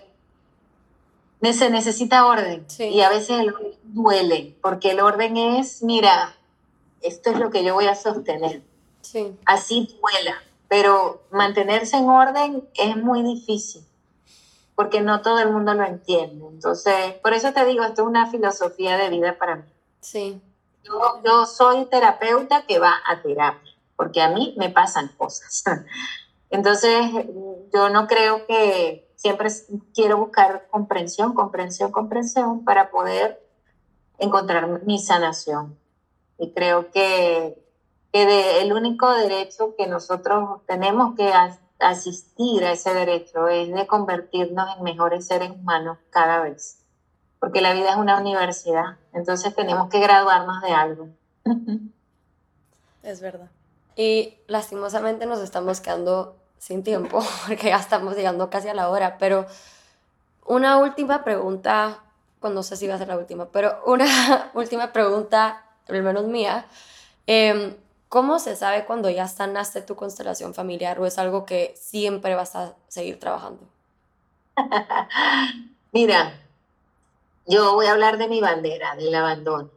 se 1.52 1.70
necesita 1.70 2.26
orden. 2.26 2.66
Y 2.78 3.00
a 3.02 3.08
veces 3.08 3.40
el 3.40 3.54
orden 3.54 3.72
duele, 3.82 4.56
porque 4.62 4.92
el 4.92 5.00
orden 5.00 5.36
es, 5.36 5.82
mira, 5.82 6.34
esto 7.02 7.30
es 7.30 7.38
lo 7.38 7.50
que 7.50 7.62
yo 7.62 7.74
voy 7.74 7.86
a 7.86 7.94
sostener. 7.94 8.62
Sí. 9.02 9.36
Así 9.44 9.98
duela, 10.00 10.42
pero 10.68 11.22
mantenerse 11.30 11.96
en 11.96 12.08
orden 12.08 12.66
es 12.74 12.96
muy 12.96 13.22
difícil, 13.22 13.84
porque 14.74 15.02
no 15.02 15.20
todo 15.20 15.38
el 15.40 15.50
mundo 15.50 15.74
lo 15.74 15.84
entiende. 15.84 16.46
Entonces, 16.46 17.14
por 17.22 17.34
eso 17.34 17.52
te 17.52 17.64
digo, 17.66 17.84
esto 17.84 18.02
es 18.02 18.08
una 18.08 18.30
filosofía 18.30 18.96
de 18.96 19.10
vida 19.10 19.36
para 19.38 19.56
mí. 19.56 19.64
Sí. 20.00 20.40
Yo, 20.82 21.20
yo 21.24 21.46
soy 21.46 21.84
terapeuta 21.86 22.64
que 22.66 22.78
va 22.78 22.94
a 23.06 23.22
terapia, 23.22 23.72
porque 23.96 24.22
a 24.22 24.30
mí 24.30 24.54
me 24.56 24.70
pasan 24.70 25.08
cosas. 25.16 25.62
Entonces, 26.50 27.06
yo 27.72 27.88
no 27.90 28.06
creo 28.06 28.46
que 28.46 29.03
siempre 29.24 29.48
quiero 29.94 30.18
buscar 30.18 30.68
comprensión, 30.70 31.32
comprensión, 31.32 31.90
comprensión 31.90 32.62
para 32.62 32.90
poder 32.90 33.42
encontrar 34.18 34.84
mi 34.84 34.98
sanación. 34.98 35.78
Y 36.38 36.50
creo 36.52 36.90
que, 36.90 37.58
el 38.12 38.72
único 38.74 39.10
derecho 39.12 39.74
que 39.78 39.86
nosotros 39.86 40.60
tenemos 40.66 41.16
que 41.16 41.32
asistir 41.78 42.64
a 42.64 42.72
ese 42.72 42.92
derecho 42.92 43.48
es 43.48 43.72
de 43.72 43.86
convertirnos 43.86 44.76
en 44.76 44.84
mejores 44.84 45.26
seres 45.26 45.50
humanos 45.50 45.96
cada 46.10 46.42
vez. 46.42 46.84
Porque 47.40 47.62
la 47.62 47.72
vida 47.72 47.92
es 47.92 47.96
una 47.96 48.20
universidad, 48.20 48.98
entonces 49.14 49.54
tenemos 49.54 49.88
que 49.88 50.00
graduarnos 50.00 50.60
de 50.60 50.72
algo. 50.72 51.08
Es 53.02 53.20
verdad. 53.20 53.50
Y 53.96 54.38
lastimosamente 54.46 55.26
nos 55.26 55.40
estamos 55.40 55.82
quedando 55.82 56.36
sin 56.64 56.82
tiempo, 56.82 57.22
porque 57.46 57.68
ya 57.68 57.76
estamos 57.76 58.16
llegando 58.16 58.48
casi 58.48 58.68
a 58.68 58.74
la 58.74 58.88
hora, 58.88 59.18
pero 59.18 59.46
una 60.46 60.78
última 60.78 61.22
pregunta, 61.22 62.02
pues 62.40 62.54
no 62.54 62.62
sé 62.62 62.76
si 62.76 62.88
va 62.88 62.94
a 62.94 62.98
ser 62.98 63.08
la 63.08 63.18
última, 63.18 63.46
pero 63.50 63.82
una 63.84 64.50
última 64.54 64.90
pregunta 64.90 65.62
al 65.88 66.02
menos 66.02 66.24
mía, 66.24 66.64
em, 67.26 67.76
¿cómo 68.08 68.38
se 68.38 68.56
sabe 68.56 68.86
cuando 68.86 69.10
ya 69.10 69.28
sanaste 69.28 69.82
tu 69.82 69.94
constelación 69.94 70.54
familiar 70.54 70.98
o 70.98 71.04
es 71.04 71.18
algo 71.18 71.44
que 71.44 71.74
siempre 71.76 72.34
vas 72.34 72.56
a 72.56 72.74
seguir 72.88 73.20
trabajando? 73.20 73.60
Mira, 75.92 76.32
yo 77.46 77.74
voy 77.74 77.86
a 77.86 77.92
hablar 77.92 78.16
de 78.16 78.28
mi 78.28 78.40
bandera, 78.40 78.96
del 78.96 79.14
abandono. 79.14 79.68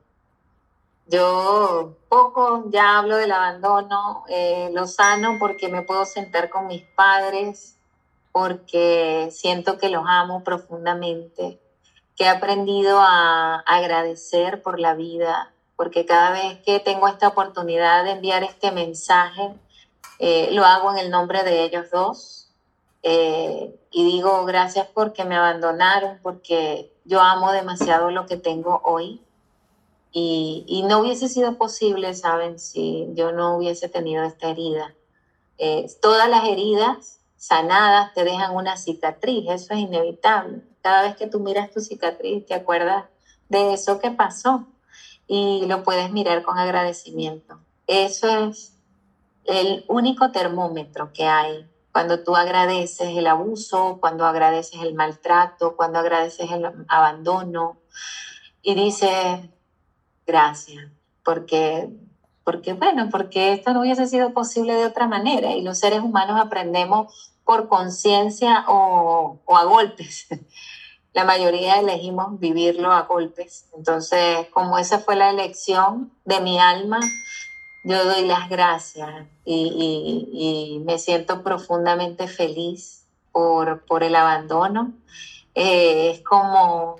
Yo 1.09 1.95
poco 2.09 2.65
ya 2.69 2.97
hablo 2.97 3.15
del 3.15 3.31
abandono, 3.31 4.25
eh, 4.27 4.69
lo 4.73 4.87
sano 4.87 5.37
porque 5.39 5.69
me 5.69 5.81
puedo 5.81 6.05
sentar 6.05 6.49
con 6.49 6.67
mis 6.67 6.83
padres, 6.83 7.77
porque 8.33 9.29
siento 9.31 9.77
que 9.77 9.89
los 9.89 10.03
amo 10.05 10.43
profundamente, 10.43 11.59
que 12.17 12.25
he 12.25 12.29
aprendido 12.29 12.99
a 12.99 13.59
agradecer 13.65 14.61
por 14.61 14.79
la 14.79 14.95
vida, 14.95 15.53
porque 15.77 16.05
cada 16.05 16.31
vez 16.31 16.59
que 16.65 16.79
tengo 16.79 17.07
esta 17.07 17.29
oportunidad 17.29 18.03
de 18.03 18.11
enviar 18.11 18.43
este 18.43 18.71
mensaje, 18.71 19.53
eh, 20.19 20.49
lo 20.51 20.65
hago 20.65 20.91
en 20.91 20.97
el 20.97 21.09
nombre 21.09 21.43
de 21.43 21.63
ellos 21.63 21.89
dos. 21.89 22.49
Eh, 23.03 23.73
y 23.91 24.03
digo 24.03 24.43
gracias 24.43 24.87
porque 24.93 25.23
me 25.23 25.37
abandonaron, 25.37 26.19
porque 26.21 26.91
yo 27.05 27.21
amo 27.21 27.53
demasiado 27.53 28.11
lo 28.11 28.25
que 28.25 28.35
tengo 28.35 28.81
hoy. 28.83 29.21
Y, 30.11 30.83
no 30.87 30.99
hubiese 30.99 31.29
sido 31.29 31.57
posible, 31.57 32.13
¿saben? 32.13 32.59
Si 32.59 33.07
yo 33.13 33.31
no 33.31 33.57
hubiese 33.57 33.87
tenido 33.89 34.23
esta 34.23 34.49
herida. 34.49 34.95
Eh, 35.59 35.87
todas 36.01 36.29
las 36.29 36.47
heridas 36.47 37.19
sanadas 37.35 38.13
te 38.13 38.23
dejan 38.23 38.55
una 38.55 38.77
cicatriz, 38.77 39.45
eso 39.49 39.73
es 39.73 39.79
inevitable. 39.79 40.61
Cada 40.81 41.03
vez 41.03 41.15
que 41.15 41.27
tú 41.27 41.39
miras 41.39 41.71
tu 41.71 41.81
cicatriz, 41.81 42.45
te 42.45 42.53
acuerdas 42.53 43.05
de 43.49 43.73
eso 43.73 43.99
que 43.99 44.11
pasó 44.11 44.67
y 45.27 45.65
lo 45.67 45.83
puedes 45.83 46.11
mirar 46.11 46.43
con 46.43 46.57
agradecimiento. 46.57 47.59
Eso 47.85 48.49
es 48.49 48.73
el 49.45 49.85
único 49.87 50.31
termómetro 50.31 51.11
que 51.13 51.25
hay 51.25 51.67
cuando 51.91 52.23
tú 52.23 52.35
agradeces 52.35 53.17
el 53.17 53.25
abuso, 53.25 53.97
cuando 53.99 54.25
agradeces 54.25 54.81
el 54.81 54.93
maltrato, 54.93 55.75
cuando 55.75 55.97
agradeces 55.99 56.51
el 56.51 56.63
abandono 56.87 57.77
y 58.61 58.75
dices 58.75 59.39
gracias, 60.27 60.85
porque, 61.23 61.89
porque 62.43 62.73
bueno, 62.73 63.09
porque 63.09 63.53
esto 63.53 63.73
no 63.73 63.81
hubiese 63.81 64.05
sido 64.05 64.33
posible 64.33 64.73
de 64.73 64.85
otra 64.85 65.07
manera 65.07 65.53
y 65.53 65.61
los 65.61 65.79
seres 65.79 66.01
humanos 66.01 66.39
aprendemos 66.39 67.33
por 67.45 67.69
conciencia 67.69 68.65
o, 68.67 69.39
a 69.47 69.63
golpes. 69.63 70.27
la 71.13 71.23
mayoría 71.23 71.79
elegimos 71.79 72.39
vivirlo 72.39 72.91
a 72.91 73.03
golpes. 73.03 73.65
Entonces, 73.75 74.47
como 74.53 74.77
esa 74.77 74.99
fue 74.99 75.15
la 75.15 75.31
elección 75.31 76.11
de 76.25 76.41
mi 76.41 76.59
alma, 76.59 76.99
yo 77.85 78.03
doy 78.05 78.25
las 78.27 78.49
gracias 78.49 79.09
y, 79.45 80.83
me 80.85 80.99
siento 80.99 81.41
profundamente 81.41 82.27
feliz 82.27 83.05
por, 83.31 83.85
por 83.85 84.03
el 84.03 84.15
abandono. 84.15 84.93
Eh, 85.55 86.11
es 86.11 86.21
como 86.21 86.97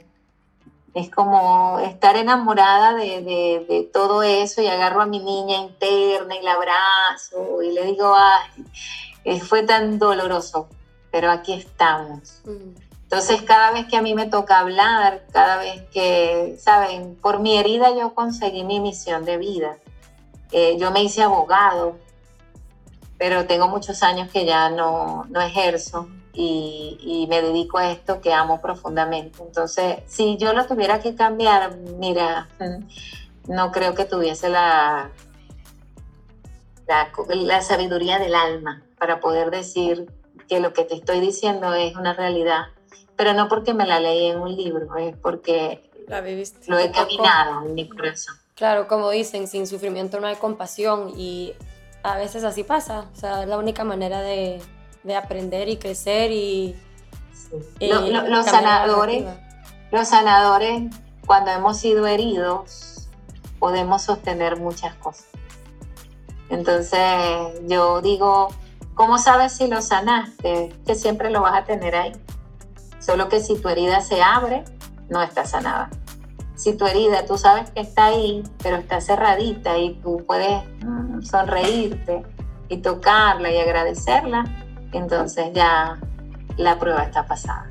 es 0.98 1.12
como 1.12 1.80
estar 1.80 2.16
enamorada 2.16 2.96
de, 2.96 3.22
de, 3.22 3.90
todo 3.94 4.24
eso 4.24 4.64
y 4.64 4.68
agarro 4.68 5.02
a 5.02 5.06
mi 5.06 5.20
niña 5.20 5.58
interna 5.58 6.36
y 6.36 6.42
la 6.42 6.54
abrazo 6.54 7.62
y 7.62 7.72
le 7.72 7.86
digo, 7.86 8.16
ay, 8.16 9.40
fue 9.42 9.62
tan 9.62 10.00
doloroso, 10.00 10.68
pero 11.12 11.30
aquí 11.30 11.54
estamos. 11.54 12.42
Mm. 12.46 12.88
Entonces, 13.04 13.44
cada 13.44 13.72
vez 13.72 13.86
que 13.86 13.96
a 13.96 14.02
mí 14.02 14.16
me 14.16 14.26
toca 14.26 14.60
hablar, 14.60 15.24
cada 15.32 15.58
vez 15.58 15.84
que, 15.94 16.58
saben, 16.60 17.16
por 17.16 17.40
mi 17.40 17.58
herida 17.58 17.96
yo 17.96 18.16
conseguí 18.16 18.64
mi 18.64 18.80
misión 18.80 19.24
de 19.24 19.38
vida. 19.38 19.78
Eh, 20.52 20.78
yo 20.80 20.90
me 20.90 21.04
hice 21.04 21.22
abogado, 21.22 21.98
pero 23.20 23.46
tengo 23.46 23.68
muchos 23.68 24.02
años 24.02 24.30
que 24.32 24.46
ya 24.46 24.70
no, 24.70 25.26
no 25.30 25.42
ejerzo. 25.42 26.10
Y, 26.40 27.26
me 27.30 27.42
dedico 27.42 27.80
a 27.80 27.92
esto 27.92 28.22
que 28.22 28.32
amo 28.32 28.62
profundamente. 28.62 29.42
Entonces, 29.42 29.98
si 30.06 30.38
yo 30.38 30.54
lo 30.54 30.66
tuviera 30.66 31.00
que 31.00 31.16
cambiar, 31.16 31.76
mira, 31.78 32.48
no 33.48 33.72
creo 33.72 33.96
que 33.96 34.06
tuviese 34.06 34.50
la, 34.50 35.10
la, 36.88 37.62
sabiduría 37.62 38.20
del 38.20 38.36
alma 38.36 38.84
para 39.00 39.20
poder 39.20 39.50
decir 39.50 40.12
que 40.48 40.60
lo 40.60 40.74
que 40.74 40.84
te 40.84 40.96
estoy 40.96 41.20
diciendo 41.20 41.74
es 41.74 41.96
una 41.96 42.14
realidad, 42.14 42.68
pero 43.16 43.34
no 43.34 43.50
porque 43.50 43.74
me 43.74 43.88
la 43.88 44.00
leí 44.00 44.28
en 44.28 44.40
un 44.40 44.56
libro, 44.56 44.96
es 44.96 45.18
porque 45.18 45.90
lo 46.68 46.78
he 46.78 46.92
caminado 46.92 47.66
en 47.66 47.74
mi 47.74 47.90
corazón. 47.90 48.36
Claro, 48.56 48.88
como 48.88 49.10
dicen, 49.10 49.48
sin 49.48 49.68
sufrimiento 49.68 50.20
no 50.20 50.28
hay 50.28 50.36
compasión 50.36 51.14
y 51.16 51.54
a 52.04 52.16
veces 52.16 52.44
así 52.44 52.64
pasa, 52.64 53.10
o 53.14 53.16
sea, 53.16 53.44
es 53.44 53.50
la 53.50 53.58
única 53.58 53.84
manera 53.84 54.22
de, 54.22 54.62
de 55.08 55.16
aprender 55.16 55.70
y 55.70 55.78
crecer 55.78 56.32
y... 56.32 56.76
los 57.80 58.46
sanadores, 58.46 59.26
los 59.92 60.08
sanadores, 60.08 60.94
cuando 61.26 61.52
hemos 61.52 61.78
sido 61.78 62.06
heridos, 62.06 63.08
podemos 63.58 64.04
sostener 64.04 64.60
muchas 64.60 64.94
cosas. 64.96 65.28
Entonces, 66.50 67.00
yo 67.68 68.02
digo, 68.02 68.50
¿cómo 68.94 69.18
sabes 69.18 69.54
si 69.54 69.68
lo 69.68 69.82
sanaste? 69.82 70.76
Que 70.86 70.96
siempre 70.96 71.30
lo 71.30 71.42
vas 71.42 71.62
a 71.62 71.64
tener 71.64 71.96
ahí. 71.96 72.12
Solo 73.00 73.30
que 73.30 73.40
si 73.40 73.58
tu 73.58 73.70
herida 73.70 74.02
se 74.02 74.22
abre, 74.22 74.64
no 75.10 75.22
está 75.22 75.46
sanada. 75.46 75.90
Si 76.56 76.76
tu 76.76 76.86
herida, 76.86 77.26
tú 77.26 77.38
sabes 77.38 77.70
que 77.72 77.82
está 77.82 78.08
ahí, 78.08 78.44
pero 78.62 78.78
está 78.78 79.00
cerradita 79.00 79.78
y 79.78 79.94
tú 80.02 80.24
puedes 80.26 80.64
mm, 80.84 81.22
sonreírte 81.22 82.24
y 82.68 82.78
tocarla 82.78 83.52
y 83.52 83.60
agradecerla, 83.60 84.67
entonces 84.92 85.52
ya 85.54 86.00
la 86.58 86.80
prueba 86.80 87.04
está 87.04 87.26
pasada. 87.26 87.68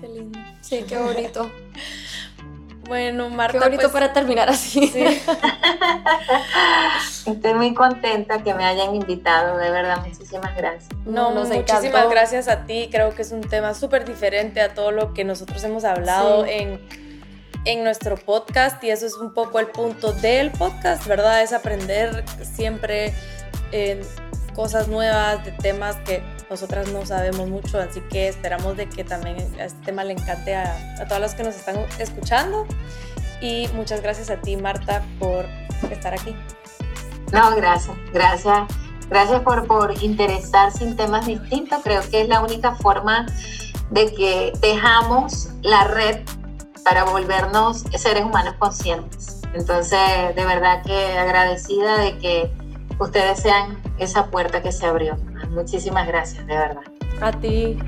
Qué 0.00 0.08
lindo. 0.08 0.38
Sí, 0.60 0.84
qué 0.88 0.98
bonito. 0.98 1.50
Bueno, 2.90 3.28
Marta. 3.30 3.52
Qué 3.52 3.58
bonito 3.60 3.82
pues, 3.82 3.92
para 3.92 4.12
terminar 4.12 4.50
así. 4.50 4.92
Estoy 7.24 7.54
muy 7.54 7.72
contenta 7.72 8.42
que 8.42 8.52
me 8.52 8.64
hayan 8.64 8.96
invitado, 8.96 9.58
de 9.58 9.70
verdad, 9.70 10.04
muchísimas 10.04 10.56
gracias. 10.56 10.88
No, 11.06 11.30
muchísimas 11.30 12.10
gracias 12.10 12.48
a 12.48 12.66
ti. 12.66 12.88
Creo 12.90 13.14
que 13.14 13.22
es 13.22 13.30
un 13.30 13.42
tema 13.42 13.74
súper 13.74 14.04
diferente 14.04 14.60
a 14.60 14.74
todo 14.74 14.90
lo 14.90 15.14
que 15.14 15.22
nosotros 15.22 15.62
hemos 15.62 15.84
hablado 15.84 16.44
en, 16.46 16.80
en 17.64 17.84
nuestro 17.84 18.16
podcast 18.16 18.82
y 18.82 18.90
eso 18.90 19.06
es 19.06 19.14
un 19.14 19.34
poco 19.34 19.60
el 19.60 19.68
punto 19.68 20.12
del 20.12 20.50
podcast, 20.50 21.06
¿verdad? 21.06 21.42
Es 21.42 21.52
aprender 21.52 22.24
siempre. 22.42 23.14
en 23.70 24.00
cosas 24.54 24.88
nuevas, 24.88 25.44
de 25.44 25.52
temas 25.52 25.96
que 25.96 26.22
nosotras 26.48 26.88
no 26.88 27.06
sabemos 27.06 27.48
mucho, 27.48 27.78
así 27.78 28.00
que 28.10 28.28
esperamos 28.28 28.76
de 28.76 28.88
que 28.88 29.04
también 29.04 29.36
este 29.58 29.84
tema 29.84 30.04
le 30.04 30.12
encante 30.12 30.54
a, 30.54 30.94
a 31.00 31.04
todas 31.06 31.20
las 31.20 31.34
que 31.34 31.42
nos 31.42 31.54
están 31.54 31.76
escuchando. 31.98 32.66
Y 33.40 33.68
muchas 33.74 34.02
gracias 34.02 34.30
a 34.30 34.36
ti, 34.36 34.56
Marta, 34.56 35.02
por 35.18 35.46
estar 35.90 36.12
aquí. 36.12 36.36
No, 37.32 37.54
gracias, 37.56 37.96
gracias. 38.12 38.68
Gracias 39.08 39.40
por, 39.40 39.66
por 39.66 40.02
interesarse 40.02 40.84
en 40.84 40.96
temas 40.96 41.26
distintos. 41.26 41.80
Creo 41.82 42.00
que 42.10 42.22
es 42.22 42.28
la 42.28 42.40
única 42.42 42.76
forma 42.76 43.26
de 43.90 44.14
que 44.14 44.52
dejamos 44.60 45.48
la 45.62 45.84
red 45.84 46.20
para 46.84 47.04
volvernos 47.04 47.84
seres 47.96 48.24
humanos 48.24 48.54
conscientes. 48.58 49.40
Entonces, 49.52 49.98
de 50.36 50.44
verdad 50.44 50.82
que 50.84 51.18
agradecida 51.18 51.98
de 51.98 52.18
que 52.18 52.52
ustedes 53.00 53.40
sean 53.40 53.82
esa 53.98 54.30
puerta 54.30 54.62
que 54.62 54.72
se 54.72 54.86
abrió. 54.86 55.16
Muchísimas 55.50 56.06
gracias, 56.06 56.46
de 56.46 56.56
verdad. 56.56 56.82
A 57.20 57.32
ti. 57.32 57.78